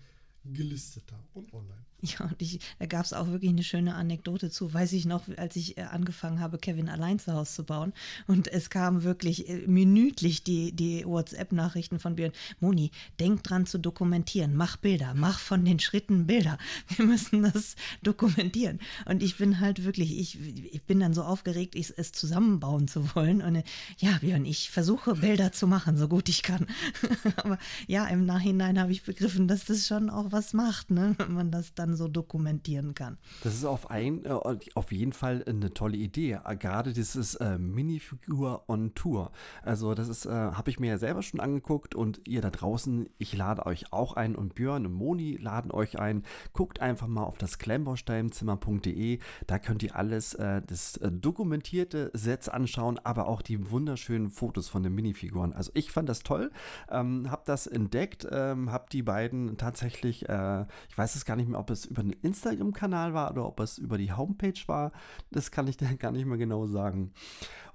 gelisteter 0.54 1.20
und 1.34 1.54
online. 1.54 1.88
Ja, 2.02 2.26
und 2.26 2.40
ich, 2.44 2.60
da 2.78 2.86
gab 2.86 3.06
es 3.06 3.14
auch 3.14 3.28
wirklich 3.28 3.50
eine 3.50 3.64
schöne 3.64 3.96
Anekdote 3.96 4.52
zu, 4.52 4.72
weiß 4.72 4.94
ich 4.94 5.06
noch, 5.06 5.24
als 5.36 5.56
ich 5.56 5.78
äh, 5.78 5.82
angefangen 5.82 6.40
habe, 6.40 6.60
Kevin 6.60 6.90
allein 6.90 7.18
zu 7.18 7.34
Hause 7.34 7.54
zu 7.54 7.64
bauen. 7.64 7.92
Und 8.28 8.48
es 8.48 8.70
kamen 8.70 9.02
wirklich 9.02 9.50
äh, 9.50 9.66
minütlich 9.66 10.44
die, 10.44 10.74
die 10.74 11.04
WhatsApp-Nachrichten 11.06 12.00
von 12.00 12.16
Björn. 12.16 12.34
Moni, 12.60 12.92
denk 13.20 13.42
dran 13.42 13.66
zu 13.66 13.80
dokumentieren, 13.80 14.56
mach 14.56 14.78
Bilder, 14.78 15.16
mach 15.16 15.40
von 15.40 15.66
den 15.66 15.80
Schritten 15.80 16.28
Bilder. 16.28 16.60
Wir 16.96 17.04
müssen 17.04 17.42
das 17.42 17.76
dokumentieren. 18.04 18.80
Und 19.06 19.24
ich 19.24 19.38
bin 19.38 19.60
halt 19.60 19.84
wirklich, 19.84 20.20
ich, 20.20 20.40
ich 20.72 20.84
bin 20.84 21.00
dann 21.00 21.16
so 21.16 21.24
aufgeregt, 21.24 21.74
ich, 21.74 21.98
es 21.98 22.12
zusammenbauen 22.12 22.88
zu 22.88 23.16
wollen. 23.16 23.42
Und 23.42 23.56
äh, 23.56 23.64
ja, 23.98 24.20
Björn, 24.20 24.46
ich 24.46 24.70
versuche 24.70 25.16
Bilder 25.16 25.52
zu 25.52 25.66
machen, 25.66 25.98
so 25.98 26.08
gut 26.08 26.30
ich 26.30 26.44
kann. 26.44 26.68
Aber 27.38 27.58
ja, 27.88 28.06
im 28.06 28.28
Nachhinein 28.28 28.80
habe 28.80 28.92
ich 28.92 29.02
begriffen, 29.02 29.48
dass 29.48 29.66
das 29.66 29.88
schon 29.88 30.12
auch 30.12 30.32
was 30.32 30.37
macht, 30.54 30.92
ne? 30.92 31.16
wenn 31.18 31.34
man 31.34 31.52
das 31.52 31.74
dann 31.74 31.96
so 31.96 32.08
dokumentieren 32.08 32.94
kann. 32.94 33.18
Das 33.44 33.54
ist 33.54 33.66
auf, 33.66 33.90
ein, 33.90 34.26
äh, 34.26 34.30
auf 34.76 34.92
jeden 34.92 35.14
Fall 35.14 35.44
eine 35.48 35.74
tolle 35.74 35.98
Idee. 35.98 36.40
Gerade 36.60 36.94
dieses 36.94 37.36
äh, 37.36 37.58
Minifigur 37.58 38.64
on 38.68 38.94
Tour. 38.96 39.32
Also 39.64 39.94
das 39.94 40.26
äh, 40.26 40.30
habe 40.30 40.70
ich 40.70 40.80
mir 40.80 40.92
ja 40.92 40.98
selber 40.98 41.22
schon 41.22 41.40
angeguckt 41.40 41.96
und 41.96 42.22
ihr 42.28 42.42
da 42.42 42.50
draußen, 42.50 43.10
ich 43.18 43.36
lade 43.36 43.66
euch 43.66 43.92
auch 43.94 44.14
ein 44.14 44.36
und 44.36 44.56
Björn 44.56 44.86
und 44.86 44.94
Moni 44.94 45.38
laden 45.38 45.72
euch 45.72 46.00
ein. 46.00 46.24
Guckt 46.54 46.82
einfach 46.82 47.08
mal 47.08 47.24
auf 47.24 47.38
das 47.38 47.58
klemmbausteinzimmer.de. 47.60 49.20
Da 49.46 49.60
könnt 49.60 49.84
ihr 49.84 49.96
alles, 49.96 50.34
äh, 50.36 50.62
das 50.66 50.98
äh, 50.98 51.12
dokumentierte 51.12 52.12
Sets 52.14 52.50
anschauen, 52.50 53.00
aber 53.04 53.28
auch 53.28 53.42
die 53.42 53.70
wunderschönen 53.72 54.30
Fotos 54.30 54.70
von 54.70 54.84
den 54.84 54.94
Minifiguren. 54.94 55.54
Also 55.54 55.72
ich 55.74 55.92
fand 55.92 56.10
das 56.10 56.24
toll, 56.24 56.52
ähm, 56.90 57.30
habe 57.30 57.44
das 57.46 57.68
entdeckt, 57.68 58.28
ähm, 58.32 58.72
habe 58.72 58.86
die 58.92 59.04
beiden 59.04 59.58
tatsächlich, 59.58 60.17
äh, 60.28 60.66
ich 60.90 60.98
weiß 60.98 61.16
es 61.16 61.24
gar 61.24 61.36
nicht 61.36 61.48
mehr, 61.48 61.60
ob 61.60 61.70
es 61.70 61.78
es 61.78 61.86
über 61.86 62.04
den 62.04 62.14
Instagram-Kanal 62.14 63.14
war 63.14 63.32
oder 63.32 63.46
ob 63.46 63.60
es 63.60 63.78
über 63.78 63.98
die 63.98 64.12
Homepage 64.12 64.60
war, 64.68 64.92
das 65.32 65.52
kann 65.52 65.68
ich 65.68 65.78
dir 65.78 65.96
gar 65.98 66.12
nicht 66.12 66.26
mehr 66.26 66.38
genau 66.38 66.66
sagen. 66.66 67.14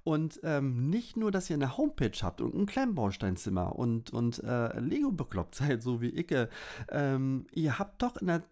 Und 0.05 0.41
ähm, 0.43 0.91
nicht 0.91 1.17
nur, 1.17 1.31
dass 1.31 1.49
ihr 1.49 1.55
eine 1.55 1.77
Homepage 1.77 2.19
habt 2.23 2.41
und 2.41 2.55
ein 2.55 2.67
Klemmbausteinzimmer 2.67 3.77
und, 3.77 4.13
und 4.13 4.43
äh, 4.43 4.79
Lego 4.81 5.13
bekloppt 5.13 5.55
seid, 5.55 5.81
so 5.83 6.01
wie 6.01 6.19
Icke, 6.19 6.49
ähm, 6.91 7.47
ihr 7.53 7.79
habt 7.79 8.03
doch 8.03 8.17
in 8.17 8.27
der 8.27 8.43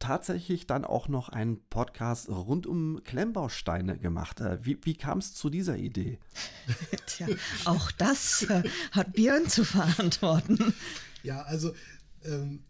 tatsächlich 0.00 0.66
dann 0.66 0.84
auch 0.84 1.08
noch 1.08 1.28
einen 1.28 1.62
Podcast 1.68 2.28
rund 2.28 2.66
um 2.66 3.02
Klemmbausteine 3.04 3.98
gemacht. 3.98 4.40
Äh, 4.40 4.58
wie, 4.64 4.78
wie 4.82 4.94
kam 4.94 5.18
es 5.18 5.32
zu 5.32 5.48
dieser 5.48 5.76
Idee? 5.76 6.18
Tja, 7.06 7.28
auch 7.64 7.92
das 7.92 8.42
äh, 8.42 8.64
hat 8.90 9.12
Björn 9.12 9.46
zu 9.46 9.64
verantworten. 9.64 10.74
Ja, 11.22 11.42
also 11.42 11.72
ähm, 12.24 12.64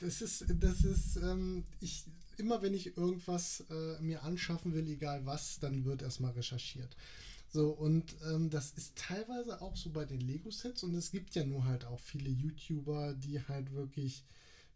das 0.00 0.22
ist, 0.22 0.44
das 0.60 0.84
ist, 0.84 1.16
ähm, 1.16 1.64
ich, 1.80 2.04
immer 2.36 2.62
wenn 2.62 2.74
ich 2.74 2.96
irgendwas 2.96 3.64
äh, 3.70 4.00
mir 4.00 4.22
anschaffen 4.22 4.74
will, 4.74 4.88
egal 4.88 5.24
was, 5.26 5.58
dann 5.60 5.84
wird 5.84 6.02
erstmal 6.02 6.32
recherchiert. 6.32 6.96
So, 7.52 7.70
und 7.70 8.16
ähm, 8.24 8.48
das 8.48 8.72
ist 8.72 8.96
teilweise 8.96 9.60
auch 9.60 9.76
so 9.76 9.90
bei 9.90 10.06
den 10.06 10.20
Lego-Sets 10.20 10.84
und 10.84 10.94
es 10.94 11.10
gibt 11.10 11.34
ja 11.34 11.44
nur 11.44 11.64
halt 11.66 11.84
auch 11.84 12.00
viele 12.00 12.30
YouTuber, 12.30 13.14
die 13.14 13.42
halt 13.46 13.72
wirklich 13.72 14.24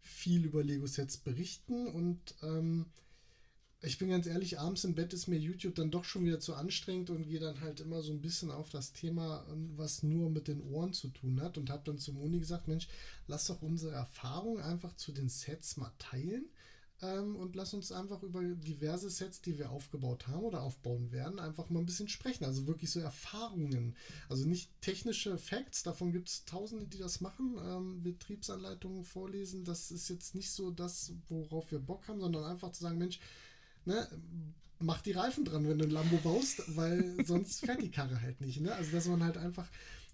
viel 0.01 0.45
über 0.45 0.63
Lego-Sets 0.63 1.17
berichten 1.17 1.87
und 1.87 2.35
ähm, 2.43 2.85
ich 3.81 3.97
bin 3.97 4.09
ganz 4.09 4.25
ehrlich, 4.25 4.59
abends 4.59 4.83
im 4.83 4.95
Bett 4.95 5.13
ist 5.13 5.27
mir 5.27 5.37
YouTube 5.37 5.75
dann 5.75 5.91
doch 5.91 6.03
schon 6.03 6.25
wieder 6.25 6.39
zu 6.39 6.55
anstrengend 6.55 7.09
und 7.09 7.27
gehe 7.27 7.39
dann 7.39 7.61
halt 7.61 7.79
immer 7.79 8.01
so 8.01 8.11
ein 8.11 8.21
bisschen 8.21 8.49
auf 8.49 8.69
das 8.69 8.91
Thema, 8.91 9.45
was 9.75 10.01
nur 10.01 10.29
mit 10.29 10.47
den 10.47 10.61
Ohren 10.61 10.93
zu 10.93 11.09
tun 11.09 11.41
hat 11.41 11.57
und 11.57 11.69
habe 11.69 11.83
dann 11.85 11.99
zu 11.99 12.13
Moni 12.13 12.39
gesagt, 12.39 12.67
Mensch, 12.67 12.87
lass 13.27 13.47
doch 13.47 13.61
unsere 13.61 13.93
Erfahrung 13.93 14.59
einfach 14.59 14.95
zu 14.95 15.11
den 15.11 15.29
Sets 15.29 15.77
mal 15.77 15.91
teilen 15.99 16.49
ähm, 17.01 17.35
und 17.35 17.55
lass 17.55 17.75
uns 17.75 17.91
einfach 17.91 18.23
über 18.23 18.41
diverse 18.41 19.11
Sets, 19.11 19.41
die 19.41 19.59
wir 19.59 19.69
aufgebaut 19.69 20.27
haben 20.27 20.43
oder 20.43 20.63
aufbauen 20.63 21.11
werden, 21.11 21.39
einfach 21.39 21.69
mal 21.69 21.79
ein 21.79 21.85
bisschen 21.85 22.07
sprechen. 22.07 22.45
Also 22.45 22.65
wirklich 22.65 22.89
so 22.89 22.99
Erfahrungen. 22.99 23.95
Also 24.29 24.47
nicht 24.47 24.71
technische 24.81 25.37
Facts, 25.37 25.83
davon 25.83 26.11
gibt 26.11 26.29
es 26.29 26.45
tausende, 26.45 26.87
die 26.87 26.97
das 26.97 27.21
machen, 27.21 27.57
ähm, 27.63 28.01
Betriebsanleitungen 28.01 29.03
vorlesen. 29.03 29.63
Das 29.63 29.91
ist 29.91 30.09
jetzt 30.09 30.33
nicht 30.33 30.51
so 30.51 30.71
das, 30.71 31.13
worauf 31.29 31.69
wir 31.71 31.79
Bock 31.79 32.07
haben, 32.07 32.19
sondern 32.19 32.45
einfach 32.45 32.71
zu 32.71 32.81
sagen, 32.81 32.97
Mensch, 32.97 33.19
ne, 33.87 34.07
mach 34.79 35.01
die 35.01 35.13
Reifen 35.13 35.45
dran, 35.45 35.67
wenn 35.67 35.79
du 35.79 35.85
ein 35.85 35.91
Lambo 35.91 36.17
baust, 36.17 36.63
weil 36.75 37.25
sonst 37.25 37.59
fährt 37.65 37.81
die 37.81 37.91
Karre 37.91 38.21
halt 38.21 38.41
nicht. 38.41 38.61
Ne? 38.61 38.73
Also 38.75 38.91
dass 38.91 39.07
man 39.07 39.23
halt 39.23 39.37
einfach 39.37 39.67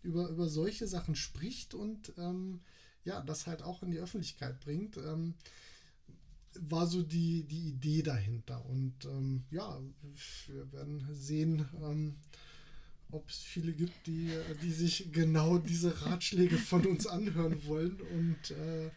über, 0.04 0.30
über 0.30 0.48
solche 0.48 0.88
Sachen 0.88 1.16
spricht 1.16 1.74
und 1.74 2.14
ähm, 2.18 2.62
ja, 3.04 3.22
das 3.22 3.48
halt 3.48 3.64
auch 3.64 3.84
in 3.84 3.92
die 3.92 4.00
Öffentlichkeit 4.00 4.60
bringt. 4.62 4.98
Ähm, 4.98 5.34
war 6.60 6.86
so 6.86 7.02
die, 7.02 7.44
die 7.44 7.70
Idee 7.70 8.04
dahinter. 8.04 8.64
Und 8.66 8.94
ähm, 9.06 9.44
ja, 9.50 9.82
wir 10.48 10.72
werden 10.72 11.08
sehen, 11.12 11.68
ähm, 11.82 12.16
ob 13.12 13.28
es 13.30 13.38
viele 13.38 13.74
gibt, 13.74 14.08
die, 14.08 14.32
die 14.62 14.72
sich 14.72 15.12
genau 15.12 15.58
diese 15.58 16.06
Ratschläge 16.06 16.58
von 16.58 16.86
uns 16.86 17.08
anhören 17.08 17.66
wollen 17.66 18.00
und 18.02 18.52
äh, 18.52 18.92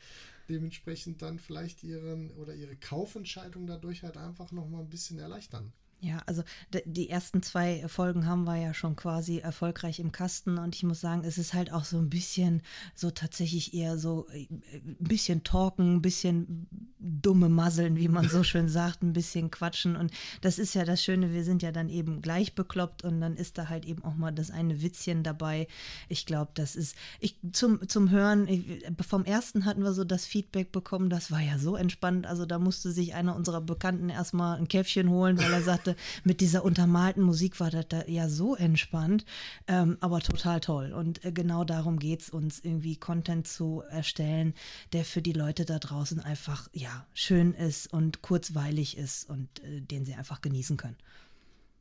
dementsprechend 0.48 1.22
dann 1.22 1.38
vielleicht 1.38 1.82
ihren 1.82 2.30
oder 2.32 2.54
ihre 2.54 2.76
Kaufentscheidung 2.76 3.66
dadurch 3.66 4.02
halt 4.02 4.16
einfach 4.16 4.52
nochmal 4.52 4.82
ein 4.82 4.90
bisschen 4.90 5.18
erleichtern. 5.18 5.72
Ja, 6.00 6.18
also 6.26 6.42
die 6.84 7.08
ersten 7.08 7.42
zwei 7.42 7.88
Folgen 7.88 8.26
haben 8.26 8.44
wir 8.44 8.56
ja 8.56 8.74
schon 8.74 8.96
quasi 8.96 9.38
erfolgreich 9.38 9.98
im 9.98 10.12
Kasten 10.12 10.58
und 10.58 10.74
ich 10.74 10.82
muss 10.82 11.00
sagen, 11.00 11.24
es 11.24 11.38
ist 11.38 11.54
halt 11.54 11.72
auch 11.72 11.84
so 11.84 11.96
ein 11.96 12.10
bisschen 12.10 12.60
so 12.94 13.10
tatsächlich 13.10 13.72
eher 13.72 13.96
so 13.96 14.28
äh, 14.28 14.46
ein 14.74 14.96
bisschen 15.00 15.42
talken, 15.42 15.96
ein 15.96 16.02
bisschen 16.02 16.66
dumme 16.98 17.48
Masseln, 17.48 17.96
wie 17.96 18.08
man 18.08 18.28
so 18.28 18.42
schön 18.42 18.68
sagt, 18.68 19.02
ein 19.02 19.14
bisschen 19.14 19.50
quatschen 19.50 19.96
und 19.96 20.12
das 20.42 20.58
ist 20.58 20.74
ja 20.74 20.84
das 20.84 21.02
Schöne, 21.02 21.32
wir 21.32 21.44
sind 21.44 21.62
ja 21.62 21.72
dann 21.72 21.88
eben 21.88 22.20
gleich 22.20 22.54
bekloppt 22.54 23.02
und 23.02 23.22
dann 23.22 23.34
ist 23.34 23.56
da 23.56 23.70
halt 23.70 23.86
eben 23.86 24.04
auch 24.04 24.16
mal 24.16 24.32
das 24.32 24.50
eine 24.50 24.82
Witzchen 24.82 25.22
dabei. 25.22 25.66
Ich 26.10 26.26
glaube, 26.26 26.50
das 26.54 26.76
ist 26.76 26.94
ich 27.20 27.38
zum 27.52 27.88
zum 27.88 28.10
Hören 28.10 28.46
ich, 28.48 28.84
vom 29.00 29.24
ersten 29.24 29.64
hatten 29.64 29.82
wir 29.82 29.94
so 29.94 30.04
das 30.04 30.26
Feedback 30.26 30.72
bekommen, 30.72 31.08
das 31.08 31.30
war 31.30 31.40
ja 31.40 31.58
so 31.58 31.74
entspannt, 31.74 32.26
also 32.26 32.44
da 32.44 32.58
musste 32.58 32.92
sich 32.92 33.14
einer 33.14 33.34
unserer 33.34 33.62
Bekannten 33.62 34.10
erstmal 34.10 34.58
ein 34.58 34.68
Käffchen 34.68 35.08
holen, 35.08 35.38
weil 35.38 35.52
er 35.52 35.62
sagt 35.62 35.85
dachte, 35.86 35.96
mit 36.24 36.40
dieser 36.40 36.64
untermalten 36.64 37.22
Musik 37.22 37.60
war 37.60 37.70
das 37.70 37.88
da 37.88 38.04
ja 38.06 38.28
so 38.28 38.56
entspannt, 38.56 39.24
ähm, 39.66 39.96
aber 40.00 40.20
total 40.20 40.60
toll. 40.60 40.92
Und 40.92 41.24
äh, 41.24 41.32
genau 41.32 41.64
darum 41.64 41.98
geht 41.98 42.22
es 42.22 42.30
uns, 42.30 42.60
irgendwie 42.60 42.96
Content 42.96 43.46
zu 43.46 43.82
erstellen, 43.88 44.54
der 44.92 45.04
für 45.04 45.22
die 45.22 45.32
Leute 45.32 45.64
da 45.64 45.78
draußen 45.78 46.20
einfach 46.20 46.68
ja 46.72 47.06
schön 47.14 47.54
ist 47.54 47.92
und 47.92 48.22
kurzweilig 48.22 48.96
ist 48.96 49.28
und 49.28 49.48
äh, 49.64 49.80
den 49.80 50.04
sie 50.04 50.14
einfach 50.14 50.40
genießen 50.40 50.76
können. 50.76 50.96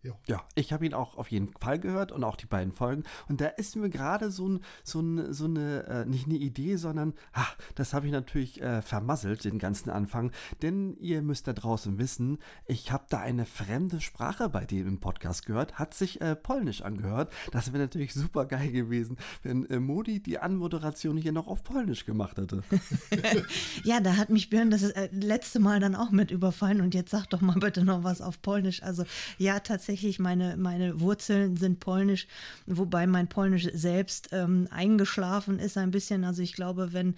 Ja. 0.06 0.14
ja, 0.28 0.44
ich 0.54 0.72
habe 0.72 0.86
ihn 0.86 0.94
auch 0.94 1.18
auf 1.18 1.32
jeden 1.32 1.48
Fall 1.60 1.80
gehört 1.80 2.12
und 2.12 2.24
auch 2.24 2.36
die 2.36 2.46
beiden 2.46 2.72
Folgen. 2.72 3.04
Und 3.28 3.42
da 3.42 3.48
ist 3.48 3.76
mir 3.76 3.90
gerade 3.90 4.30
so, 4.30 4.48
ein, 4.48 4.60
so, 4.84 5.00
ein, 5.00 5.34
so 5.34 5.46
eine, 5.46 5.84
äh, 5.88 6.06
nicht 6.06 6.28
eine 6.28 6.36
Idee, 6.36 6.76
sondern, 6.76 7.16
ach, 7.34 7.58
das 7.74 7.96
habe 7.96 8.06
ich 8.06 8.12
natürlich 8.12 8.62
äh, 8.62 8.84
vermasselt, 8.84 9.44
den 9.46 9.58
ganzen 9.58 9.90
Anfang. 9.90 10.32
Denn 10.62 10.96
ihr 10.98 11.24
müsst 11.24 11.48
da 11.48 11.54
draußen 11.54 11.98
wissen, 11.98 12.38
ich 12.68 12.92
habe 12.92 13.06
da 13.10 13.18
eine 13.18 13.48
fremde 13.48 14.00
Sprache 14.00 14.48
bei 14.48 14.66
dem 14.66 14.88
im 14.88 15.00
Podcast 15.00 15.48
gehört, 15.48 15.80
hat 15.80 15.96
sich 15.96 16.22
äh, 16.22 16.36
polnisch 16.36 16.84
angehört. 16.84 17.34
Das 17.52 17.74
wäre 17.74 17.82
natürlich 17.82 18.14
super 18.14 18.46
geil 18.46 18.72
gewesen, 18.72 19.18
wenn 19.42 19.66
äh, 19.72 19.80
Modi 19.80 20.22
die 20.22 20.38
Anmoderation 20.38 21.18
hier 21.18 21.32
noch 21.32 21.48
auf 21.48 21.64
polnisch 21.64 22.06
gemacht 22.06 22.38
hätte. 22.38 22.62
ja, 23.84 24.00
da 24.02 24.18
hat 24.18 24.30
mich 24.30 24.52
Björn 24.52 24.70
das 24.70 24.84
äh, 24.84 25.10
letzte 25.12 25.60
Mal 25.60 25.80
dann 25.80 25.96
auch 25.96 26.12
mit 26.12 26.30
überfallen 26.30 26.82
und 26.82 26.94
jetzt 26.94 27.10
sag 27.10 27.26
doch 27.26 27.42
mal 27.42 27.58
bitte 27.60 27.84
noch 27.84 28.04
was 28.04 28.22
auf 28.22 28.40
polnisch. 28.44 28.84
Also 28.84 29.04
ja, 29.40 29.60
tatsächlich 29.60 29.95
tatsächlich, 29.96 30.20
meine, 30.20 30.58
meine 30.58 31.00
Wurzeln 31.00 31.56
sind 31.56 31.80
polnisch, 31.80 32.28
wobei 32.66 33.08
mein 33.08 33.30
Polnisch 33.30 33.70
selbst 33.74 34.30
ähm, 34.34 34.68
eingeschlafen 34.70 35.58
ist 35.58 35.78
ein 35.78 35.92
bisschen. 35.92 36.26
Also 36.26 36.42
ich 36.42 36.54
glaube, 36.54 36.92
wenn 36.92 37.16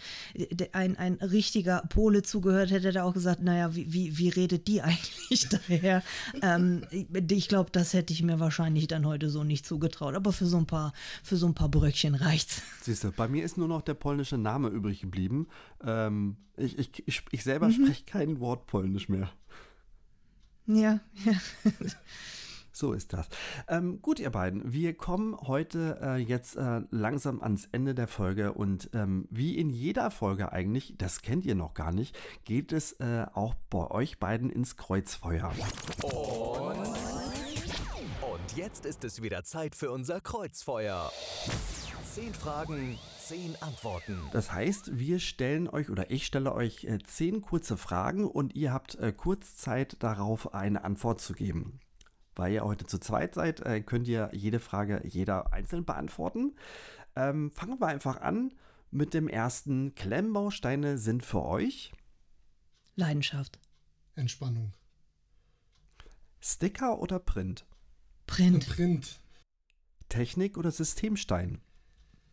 ein, 0.74 0.96
ein 0.96 1.14
richtiger 1.16 1.82
Pole 1.90 2.22
zugehört 2.22 2.70
hätte, 2.70 2.90
hätte 2.90 3.00
er 3.00 3.06
auch 3.06 3.16
gesagt, 3.16 3.42
naja, 3.42 3.74
wie, 3.74 3.92
wie, 3.92 4.18
wie 4.20 4.30
redet 4.30 4.68
die 4.68 4.82
eigentlich 4.84 5.50
daher? 5.50 6.04
ähm, 6.44 6.84
ich 6.92 7.48
glaube, 7.48 7.72
das 7.72 7.94
hätte 7.94 8.14
ich 8.14 8.22
mir 8.22 8.40
wahrscheinlich 8.40 8.88
dann 8.88 9.08
heute 9.08 9.32
so 9.32 9.44
nicht 9.44 9.66
zugetraut. 9.66 10.14
Aber 10.14 10.32
für 10.32 10.46
so 10.46 10.58
ein 10.58 10.68
paar, 10.68 10.94
für 11.24 11.36
so 11.36 11.48
ein 11.48 11.56
paar 11.56 11.70
Bröckchen 11.70 12.14
reicht's. 12.14 12.62
Siehst 12.84 13.04
du, 13.04 13.12
bei 13.12 13.28
mir 13.28 13.44
ist 13.44 13.58
nur 13.58 13.68
noch 13.68 13.82
der 13.82 13.96
polnische 13.96 14.38
Name 14.38 14.68
übrig 14.68 15.02
geblieben. 15.02 15.48
Ähm, 15.84 16.38
ich, 16.58 16.78
ich, 16.78 17.08
ich, 17.08 17.24
ich 17.32 17.44
selber 17.44 17.70
mhm. 17.70 17.86
spreche 17.86 18.06
kein 18.06 18.40
Wort 18.40 18.68
Polnisch 18.68 19.10
mehr. 19.10 19.32
Ja, 20.68 21.00
ja. 21.26 21.34
So 22.78 22.94
ist 22.94 23.12
das. 23.12 23.28
Ähm, 23.68 24.04
gut, 24.04 24.20
ihr 24.20 24.30
beiden, 24.30 24.72
wir 24.72 24.96
kommen 24.96 25.36
heute 25.36 25.98
äh, 26.00 26.18
jetzt 26.18 26.58
äh, 26.58 26.82
langsam 26.92 27.42
ans 27.42 27.68
Ende 27.72 27.96
der 27.96 28.08
Folge 28.08 28.54
und 28.54 28.92
ähm, 28.94 29.28
wie 29.32 29.58
in 29.58 29.72
jeder 29.72 30.12
Folge 30.12 30.52
eigentlich, 30.52 30.94
das 30.96 31.24
kennt 31.24 31.44
ihr 31.44 31.56
noch 31.56 31.74
gar 31.74 31.92
nicht, 31.92 32.16
geht 32.44 32.72
es 32.72 32.92
äh, 33.00 33.26
auch 33.34 33.56
bei 33.72 33.90
euch 33.90 34.20
beiden 34.20 34.52
ins 34.52 34.78
Kreuzfeuer. 34.78 35.52
Und, 36.04 36.78
und 38.22 38.56
jetzt 38.56 38.86
ist 38.86 39.04
es 39.04 39.24
wieder 39.24 39.44
Zeit 39.44 39.76
für 39.76 39.90
unser 39.90 40.22
Kreuzfeuer. 40.22 41.12
Zehn 42.14 42.32
Fragen, 42.36 43.00
zehn 43.20 43.56
Antworten. 43.60 44.22
Das 44.34 44.52
heißt, 44.52 45.00
wir 45.00 45.18
stellen 45.20 45.68
euch 45.68 45.90
oder 45.90 46.12
ich 46.12 46.28
stelle 46.28 46.54
euch 46.54 46.84
äh, 46.84 47.00
zehn 47.00 47.42
kurze 47.42 47.76
Fragen 47.76 48.28
und 48.28 48.54
ihr 48.56 48.72
habt 48.72 48.94
äh, 49.00 49.12
kurz 49.12 49.56
Zeit 49.56 49.96
darauf, 50.04 50.54
eine 50.54 50.84
Antwort 50.84 51.22
zu 51.22 51.34
geben. 51.34 51.80
Weil 52.38 52.54
ihr 52.54 52.64
heute 52.64 52.86
zu 52.86 53.00
zweit 53.00 53.34
seid, 53.34 53.62
äh, 53.62 53.82
könnt 53.82 54.08
ihr 54.08 54.30
jede 54.32 54.60
Frage 54.60 55.02
jeder 55.06 55.52
einzeln 55.52 55.86
beantworten. 55.86 56.56
Ähm, 57.16 57.52
fangen 57.52 57.80
wir 57.82 57.88
einfach 57.88 58.22
an 58.22 58.54
mit 58.92 59.16
dem 59.16 59.28
ersten. 59.28 59.96
Klemmbausteine 59.96 61.00
sind 61.00 61.26
für 61.26 61.44
euch 61.44 61.92
Leidenschaft. 62.96 63.60
Entspannung. 64.16 64.72
Sticker 66.40 67.00
oder 67.00 67.20
Print? 67.20 67.66
Print. 68.28 68.68
Print. 68.70 69.20
Technik 70.10 70.58
oder 70.58 70.72
Systemstein? 70.72 71.60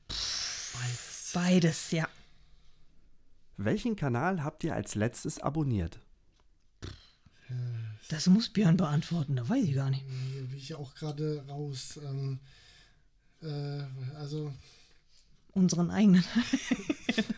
Beides. 0.09 1.31
Beides, 1.35 1.91
ja. 1.91 2.09
Welchen 3.57 3.97
Kanal 3.97 4.45
habt 4.45 4.65
ihr 4.65 4.75
als 4.75 4.95
letztes 4.95 5.39
abonniert? 5.41 6.01
Äh, 7.49 7.84
das 8.09 8.27
muss 8.27 8.49
Björn 8.49 8.77
beantworten, 8.77 9.37
da 9.37 9.49
weiß 9.49 9.65
ich 9.65 9.75
gar 9.75 9.91
nicht. 9.91 10.05
Nee, 10.07 10.43
bin 10.43 10.57
ich 10.57 10.75
auch 10.75 10.95
gerade 10.95 11.45
raus. 11.49 11.99
Ähm, 12.03 12.41
äh, 13.43 13.83
also. 14.17 14.53
Unseren 15.53 15.91
eigenen. 15.91 16.25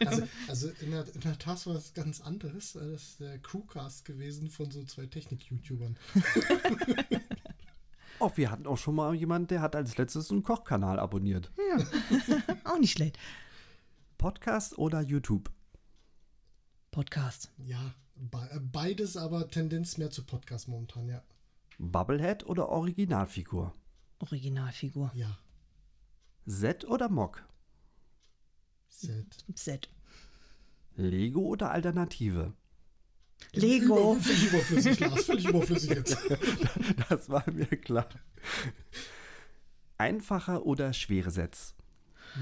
also, 0.06 0.22
also 0.48 0.68
in, 0.80 0.90
der, 0.90 1.06
in 1.14 1.20
der 1.20 1.38
Tat 1.38 1.66
war 1.66 1.76
es 1.76 1.92
ganz 1.92 2.20
anderes. 2.22 2.72
Das 2.72 2.84
ist 2.84 3.20
der 3.20 3.38
Crewcast 3.38 4.06
gewesen 4.06 4.48
von 4.48 4.70
so 4.70 4.84
zwei 4.84 5.06
Technik-YouTubern. 5.06 5.98
Oh, 8.18 8.30
wir 8.34 8.50
hatten 8.50 8.66
auch 8.66 8.78
schon 8.78 8.94
mal 8.94 9.14
jemanden, 9.14 9.48
der 9.48 9.60
hat 9.60 9.76
als 9.76 9.98
letztes 9.98 10.30
einen 10.30 10.42
Kochkanal 10.42 10.98
abonniert. 10.98 11.50
Ja, 11.58 11.84
auch 12.64 12.78
nicht 12.78 12.92
schlecht. 12.92 13.18
Podcast 14.16 14.78
oder 14.78 15.02
YouTube? 15.02 15.50
Podcast. 16.90 17.52
Ja, 17.58 17.78
äh, 17.78 18.05
beides, 18.72 19.16
aber 19.16 19.48
Tendenz 19.48 19.98
mehr 19.98 20.10
zu 20.10 20.24
Podcast 20.24 20.68
momentan, 20.68 21.08
ja. 21.08 21.22
Bubblehead 21.78 22.46
oder 22.46 22.68
Originalfigur? 22.68 23.74
Originalfigur. 24.18 25.10
Ja. 25.14 25.38
Set 26.46 26.84
oder 26.84 27.08
Mock? 27.08 27.46
Set. 28.88 29.44
Set. 29.54 29.90
Lego 30.94 31.40
oder 31.40 31.70
Alternative? 31.70 32.54
Lego. 33.52 34.14
Völlig 34.20 34.46
überflüssig, 34.46 35.00
Lars. 35.00 35.24
Völlig 35.24 35.48
überflüssig 35.48 35.90
jetzt. 35.90 36.18
Das 37.08 37.28
war 37.28 37.44
mir 37.50 37.66
klar. 37.66 38.08
Einfacher 39.98 40.64
oder 40.64 40.92
schwere 40.92 41.30
Sets? 41.30 41.74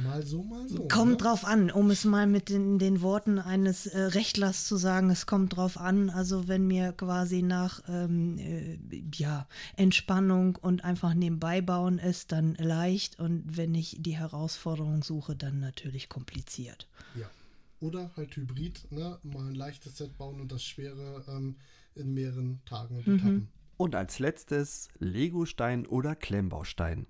Mal 0.02 0.24
so, 0.26 0.42
mal 0.42 0.68
so. 0.68 0.88
Kommt 0.88 1.12
ne? 1.12 1.16
drauf 1.18 1.44
an, 1.44 1.70
um 1.70 1.90
es 1.90 2.04
mal 2.04 2.26
mit 2.26 2.48
den, 2.48 2.78
den 2.78 3.00
Worten 3.00 3.38
eines 3.38 3.86
äh, 3.86 3.98
Rechtlers 3.98 4.66
zu 4.66 4.76
sagen, 4.76 5.10
es 5.10 5.26
kommt 5.26 5.56
drauf 5.56 5.78
an. 5.78 6.10
Also 6.10 6.48
wenn 6.48 6.66
mir 6.66 6.92
quasi 6.92 7.42
nach 7.42 7.82
ähm, 7.88 8.38
äh, 8.38 8.78
ja, 9.14 9.46
Entspannung 9.76 10.56
und 10.56 10.84
einfach 10.84 11.14
nebenbei 11.14 11.60
bauen 11.60 11.98
ist, 11.98 12.32
dann 12.32 12.54
leicht. 12.56 13.20
Und 13.20 13.56
wenn 13.56 13.74
ich 13.74 13.96
die 14.00 14.16
Herausforderung 14.16 15.02
suche, 15.02 15.36
dann 15.36 15.60
natürlich 15.60 16.08
kompliziert. 16.08 16.88
Ja. 17.14 17.30
Oder 17.80 18.10
halt 18.16 18.34
Hybrid, 18.36 18.90
ne? 18.90 19.18
Mal 19.22 19.48
ein 19.48 19.54
leichtes 19.54 19.98
Set 19.98 20.16
bauen 20.18 20.40
und 20.40 20.50
das 20.50 20.64
schwere 20.64 21.24
ähm, 21.28 21.56
in 21.94 22.14
mehreren 22.14 22.60
Tagen 22.64 22.96
und 22.96 23.06
Etappen. 23.06 23.48
Und 23.76 23.94
als 23.94 24.18
letztes 24.18 24.88
Legostein 24.98 25.86
oder 25.86 26.14
Klemmbaustein. 26.14 27.06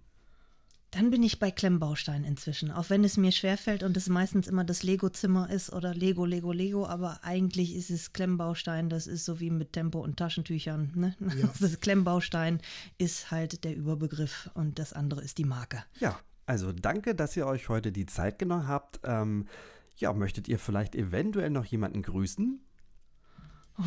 Dann 0.94 1.10
bin 1.10 1.24
ich 1.24 1.40
bei 1.40 1.50
Klemmbaustein 1.50 2.22
inzwischen, 2.22 2.70
auch 2.70 2.88
wenn 2.88 3.02
es 3.02 3.16
mir 3.16 3.32
schwerfällt 3.32 3.82
und 3.82 3.96
es 3.96 4.08
meistens 4.08 4.46
immer 4.46 4.62
das 4.62 4.84
Lego-Zimmer 4.84 5.50
ist 5.50 5.72
oder 5.72 5.92
Lego, 5.92 6.24
Lego, 6.24 6.52
Lego, 6.52 6.86
aber 6.86 7.24
eigentlich 7.24 7.74
ist 7.74 7.90
es 7.90 8.12
Klemmbaustein, 8.12 8.88
das 8.88 9.08
ist 9.08 9.24
so 9.24 9.40
wie 9.40 9.50
mit 9.50 9.72
Tempo 9.72 9.98
und 9.98 10.16
Taschentüchern. 10.16 10.92
Ne? 10.94 11.16
Ja. 11.36 11.52
Das 11.58 11.80
Klemmbaustein 11.80 12.60
ist 12.96 13.32
halt 13.32 13.64
der 13.64 13.74
Überbegriff 13.74 14.48
und 14.54 14.78
das 14.78 14.92
andere 14.92 15.20
ist 15.22 15.38
die 15.38 15.44
Marke. 15.44 15.82
Ja, 15.98 16.16
also 16.46 16.70
danke, 16.70 17.16
dass 17.16 17.36
ihr 17.36 17.48
euch 17.48 17.68
heute 17.68 17.90
die 17.90 18.06
Zeit 18.06 18.38
genommen 18.38 18.68
habt. 18.68 19.00
Ähm, 19.02 19.48
ja, 19.96 20.12
möchtet 20.12 20.46
ihr 20.46 20.60
vielleicht 20.60 20.94
eventuell 20.94 21.50
noch 21.50 21.64
jemanden 21.64 22.02
grüßen? 22.02 22.60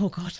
Oh 0.01 0.10
Gott. 0.10 0.39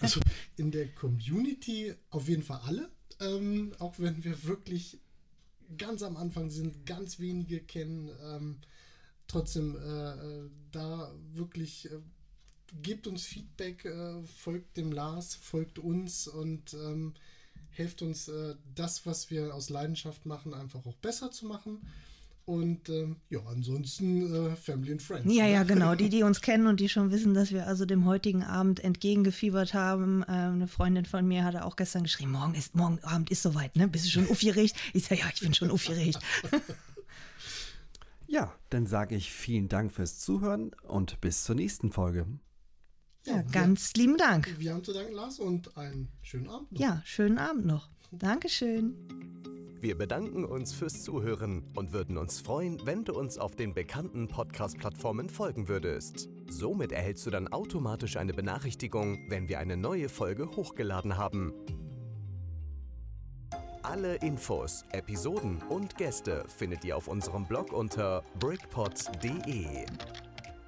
Also 0.00 0.20
in 0.56 0.70
der 0.70 0.88
Community 0.94 1.94
auf 2.08 2.26
jeden 2.26 2.42
Fall 2.42 2.60
alle. 2.64 2.90
Ähm, 3.20 3.74
auch 3.78 3.98
wenn 3.98 4.24
wir 4.24 4.44
wirklich 4.44 5.03
ganz 5.76 6.02
am 6.02 6.16
Anfang 6.16 6.50
sind, 6.50 6.86
ganz 6.86 7.18
wenige 7.18 7.60
kennen. 7.60 8.10
Ähm, 8.22 8.58
trotzdem 9.26 9.76
äh, 9.76 10.12
äh, 10.12 10.50
da 10.72 11.12
wirklich 11.32 11.90
äh, 11.90 12.00
gebt 12.82 13.06
uns 13.06 13.24
Feedback, 13.24 13.84
äh, 13.84 14.22
folgt 14.22 14.76
dem 14.76 14.92
Lars, 14.92 15.34
folgt 15.34 15.78
uns 15.78 16.28
und 16.28 16.74
ähm, 16.74 17.14
helft 17.70 18.02
uns, 18.02 18.28
äh, 18.28 18.54
das, 18.74 19.06
was 19.06 19.30
wir 19.30 19.54
aus 19.54 19.70
Leidenschaft 19.70 20.26
machen, 20.26 20.54
einfach 20.54 20.84
auch 20.86 20.96
besser 20.96 21.30
zu 21.30 21.46
machen. 21.46 21.86
Und 22.46 22.90
ähm, 22.90 23.16
ja, 23.30 23.40
ansonsten 23.46 24.50
äh, 24.52 24.56
Family 24.56 24.92
and 24.92 25.00
Friends. 25.02 25.34
Ja, 25.34 25.44
ne? 25.44 25.52
ja, 25.52 25.62
genau. 25.62 25.94
Die, 25.94 26.10
die 26.10 26.22
uns 26.24 26.42
kennen 26.42 26.66
und 26.66 26.78
die 26.78 26.90
schon 26.90 27.10
wissen, 27.10 27.32
dass 27.32 27.52
wir 27.52 27.66
also 27.66 27.86
dem 27.86 28.04
heutigen 28.04 28.42
Abend 28.42 28.84
entgegengefiebert 28.84 29.72
haben. 29.72 30.22
Ähm, 30.28 30.54
eine 30.54 30.68
Freundin 30.68 31.06
von 31.06 31.26
mir 31.26 31.44
hatte 31.44 31.64
auch 31.64 31.76
gestern 31.76 32.02
geschrieben, 32.02 32.32
morgen 32.32 32.54
ist, 32.54 32.74
morgen 32.74 32.98
Abend 33.02 33.30
ist 33.30 33.42
soweit, 33.42 33.76
ne? 33.76 33.88
Bist 33.88 34.04
du 34.04 34.10
schon 34.10 34.28
aufgeregt? 34.28 34.74
Ich 34.92 35.04
sage, 35.04 35.22
ja, 35.22 35.26
ich 35.32 35.40
bin 35.40 35.54
schon 35.54 35.70
aufgeregt. 35.70 36.18
Ja, 38.26 38.52
dann 38.70 38.86
sage 38.86 39.14
ich 39.14 39.30
vielen 39.30 39.68
Dank 39.68 39.92
fürs 39.92 40.18
Zuhören 40.18 40.72
und 40.88 41.20
bis 41.20 41.44
zur 41.44 41.54
nächsten 41.54 41.92
Folge. 41.92 42.26
Ja, 43.26 43.36
wir- 43.36 43.42
ganz 43.44 43.92
lieben 43.94 44.16
Dank. 44.16 44.52
Wir 44.58 44.72
haben 44.72 44.82
zu 44.82 44.92
danken, 44.92 45.12
Lars, 45.12 45.38
und 45.38 45.76
einen 45.76 46.08
schönen 46.22 46.48
Abend. 46.48 46.72
noch. 46.72 46.80
Ja, 46.80 47.02
schönen 47.04 47.38
Abend 47.38 47.66
noch. 47.66 47.88
Dankeschön. 48.10 48.94
Wir 49.84 49.98
bedanken 49.98 50.46
uns 50.46 50.72
fürs 50.72 51.02
Zuhören 51.02 51.62
und 51.76 51.92
würden 51.92 52.16
uns 52.16 52.40
freuen, 52.40 52.80
wenn 52.86 53.04
du 53.04 53.12
uns 53.12 53.36
auf 53.36 53.54
den 53.54 53.74
bekannten 53.74 54.28
Podcast-Plattformen 54.28 55.28
folgen 55.28 55.68
würdest. 55.68 56.30
Somit 56.48 56.90
erhältst 56.90 57.26
du 57.26 57.30
dann 57.30 57.48
automatisch 57.48 58.16
eine 58.16 58.32
Benachrichtigung, 58.32 59.26
wenn 59.28 59.46
wir 59.46 59.58
eine 59.58 59.76
neue 59.76 60.08
Folge 60.08 60.48
hochgeladen 60.56 61.18
haben. 61.18 61.52
Alle 63.82 64.14
Infos, 64.14 64.86
Episoden 64.92 65.60
und 65.68 65.98
Gäste 65.98 66.46
findet 66.48 66.82
ihr 66.86 66.96
auf 66.96 67.06
unserem 67.06 67.46
Blog 67.46 67.70
unter 67.74 68.24
brickpots.de. 68.40 69.84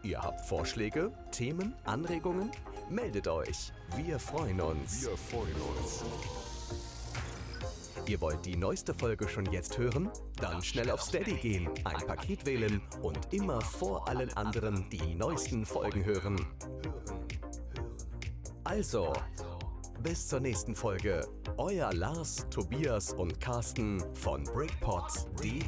Ihr 0.02 0.22
habt 0.22 0.42
Vorschläge, 0.42 1.10
Themen, 1.30 1.74
Anregungen? 1.84 2.50
Meldet 2.90 3.28
euch. 3.28 3.72
Wir 3.96 4.18
freuen 4.18 4.60
uns. 4.60 5.06
Wir 5.06 5.16
freuen 5.16 5.56
uns. 5.78 6.04
Ihr 8.09 8.20
wollt 8.20 8.46
die 8.46 8.57
neueste 8.57 8.94
Folge 8.94 9.28
schon 9.28 9.50
jetzt 9.50 9.78
hören? 9.78 10.11
Dann 10.36 10.62
schnell 10.62 10.90
auf 10.90 11.02
Steady 11.02 11.34
gehen, 11.34 11.68
ein 11.84 12.07
Paket 12.07 12.46
wählen 12.46 12.80
und 13.02 13.32
immer 13.32 13.61
vor 13.61 14.09
allen 14.09 14.32
anderen 14.34 14.88
die 14.90 15.14
neuesten 15.16 15.66
Folgen 15.66 16.04
hören. 16.04 16.36
Also, 18.62 19.12
bis 20.04 20.28
zur 20.28 20.38
nächsten 20.38 20.76
Folge. 20.76 21.26
Euer 21.57 21.92
Lars, 21.92 22.46
Tobias 22.48 23.12
und 23.12 23.40
Carsten 23.40 24.00
von 24.14 24.44
BrickPots.de. 24.44 25.64